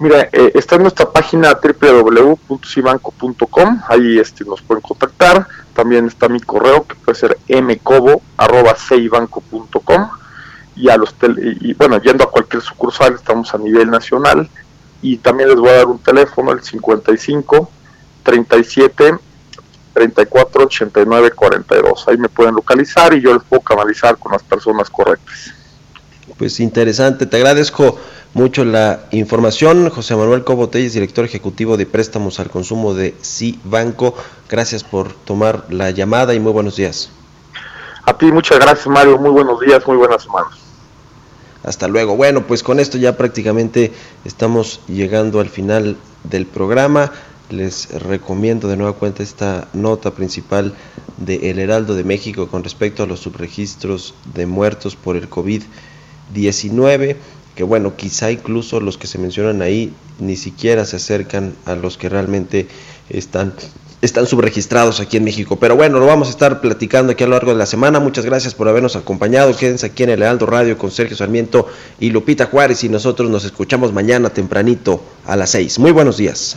Mira, 0.01 0.28
eh, 0.32 0.53
está 0.55 0.76
en 0.76 0.82
nuestra 0.82 1.11
página 1.11 1.59
www.cibanco.com, 1.61 3.80
ahí 3.89 4.18
este, 4.18 4.45
nos 4.45 4.62
pueden 4.62 4.82
contactar. 4.82 5.47
También 5.79 6.09
está 6.09 6.29
mi 6.29 6.41
correo, 6.41 6.85
que 6.89 6.97
puede 6.97 7.16
ser 7.16 7.39
mcobo.ceibanco.com. 7.49 10.09
Y, 10.74 10.89
a 10.89 10.97
los 10.97 11.14
y, 11.37 11.72
bueno, 11.74 12.03
yendo 12.03 12.24
a 12.24 12.33
cualquier 12.33 12.62
sucursal, 12.62 13.14
estamos 13.14 13.55
a 13.55 13.59
nivel 13.59 13.89
nacional. 13.89 14.51
Y 15.03 15.18
también 15.18 15.51
les 15.51 15.61
voy 15.61 15.68
a 15.68 15.76
dar 15.76 15.87
un 15.87 16.01
teléfono, 16.01 16.51
el 16.51 16.64
55 16.64 17.70
37 18.24 19.18
34 19.93 20.64
89 20.64 21.31
42. 21.31 22.09
Ahí 22.09 22.16
me 22.16 22.29
pueden 22.29 22.57
localizar 22.57 23.14
y 23.14 23.20
yo 23.20 23.35
les 23.35 23.45
puedo 23.45 23.62
canalizar 23.62 24.18
con 24.18 24.33
las 24.33 24.43
personas 24.43 24.91
correctas. 24.91 25.55
Pues 26.39 26.61
interesante, 26.61 27.26
te 27.26 27.36
agradezco 27.36 27.99
mucho 28.32 28.64
la 28.64 29.01
información. 29.11 29.91
José 29.91 30.14
Manuel 30.14 30.45
Cobo 30.45 30.68
Telles, 30.68 30.93
director 30.93 31.24
ejecutivo 31.24 31.76
de 31.76 31.84
préstamos 31.84 32.39
al 32.39 32.49
consumo 32.49 32.95
de 32.95 33.16
C 33.20 33.57
Banco. 33.64 34.14
Gracias 34.49 34.84
por 34.84 35.12
tomar 35.12 35.64
la 35.68 35.91
llamada 35.91 36.34
y 36.34 36.41
muy 36.41 36.53
buenos 36.53 36.76
días. 36.76 37.11
A 38.07 38.16
ti 38.16 38.26
muchas 38.30 38.61
gracias 38.61 38.86
Mario, 38.86 39.18
muy 39.18 39.30
buenos 39.30 39.61
días, 39.61 39.84
muy 39.84 39.97
buenas 39.97 40.22
semanas. 40.22 40.53
Hasta 41.64 41.89
luego. 41.89 42.16
Bueno, 42.16 42.47
pues 42.47 42.62
con 42.62 42.78
esto 42.78 42.99
ya 42.99 43.16
prácticamente 43.16 43.93
estamos 44.24 44.80
llegando 44.86 45.41
al 45.41 45.49
final 45.49 45.97
del 46.22 46.47
programa. 46.47 47.11
Les 47.51 47.91
recomiendo 48.01 48.68
de 48.68 48.76
nueva 48.76 48.93
cuenta 48.93 49.24
esta 49.24 49.66
nota 49.72 50.12
principal 50.12 50.74
de 51.16 51.51
El 51.51 51.59
Heraldo 51.59 51.97
de 51.97 52.05
México 52.05 52.47
con 52.47 52.62
respecto 52.62 53.03
a 53.03 53.07
los 53.07 53.18
subregistros 53.18 54.14
de 54.34 54.47
muertos 54.47 54.95
por 54.95 55.16
el 55.16 55.28
COVID-19, 55.28 55.64
que 57.55 57.64
bueno, 57.64 57.97
quizá 57.97 58.31
incluso 58.31 58.81
los 58.81 58.99
que 58.99 59.07
se 59.07 59.18
mencionan 59.18 59.62
ahí 59.62 59.93
ni 60.20 60.37
siquiera 60.37 60.85
se 60.85 60.97
acercan 60.97 61.55
a 61.64 61.74
los 61.74 61.99
que 61.99 62.09
realmente 62.09 62.68
están 63.11 63.53
están 64.01 64.26
subregistrados 64.26 65.01
aquí 65.01 65.16
en 65.16 65.24
México. 65.24 65.57
Pero 65.57 65.76
bueno, 65.76 65.99
lo 65.99 66.07
vamos 66.07 66.29
a 66.29 66.31
estar 66.31 66.61
platicando 66.61 67.12
aquí 67.12 67.24
a 67.24 67.26
lo 67.26 67.33
largo 67.33 67.53
de 67.53 67.59
la 67.59 67.66
semana. 67.66 67.99
Muchas 67.99 68.24
gracias 68.24 68.55
por 68.55 68.68
habernos 68.68 68.97
acompañado. 68.97 69.57
Quédense 69.57 69.87
aquí 69.87 70.05
en 70.05 70.11
el 70.11 70.22
Heraldo 70.22 70.47
Radio 70.47 70.79
con 70.79 70.91
Sergio 70.91 71.16
Sarmiento 71.16 71.66
y 71.99 72.11
Lupita 72.11 72.47
Juárez 72.47 72.85
y 72.85 72.89
nosotros 72.89 73.31
nos 73.31 73.45
escuchamos 73.45 73.93
mañana 73.93 74.31
tempranito 74.31 75.03
a 75.26 75.37
las 75.37 75.51
6. 75.51 75.79
Muy 75.81 75.91
buenos 75.91 76.16
días. 76.16 76.57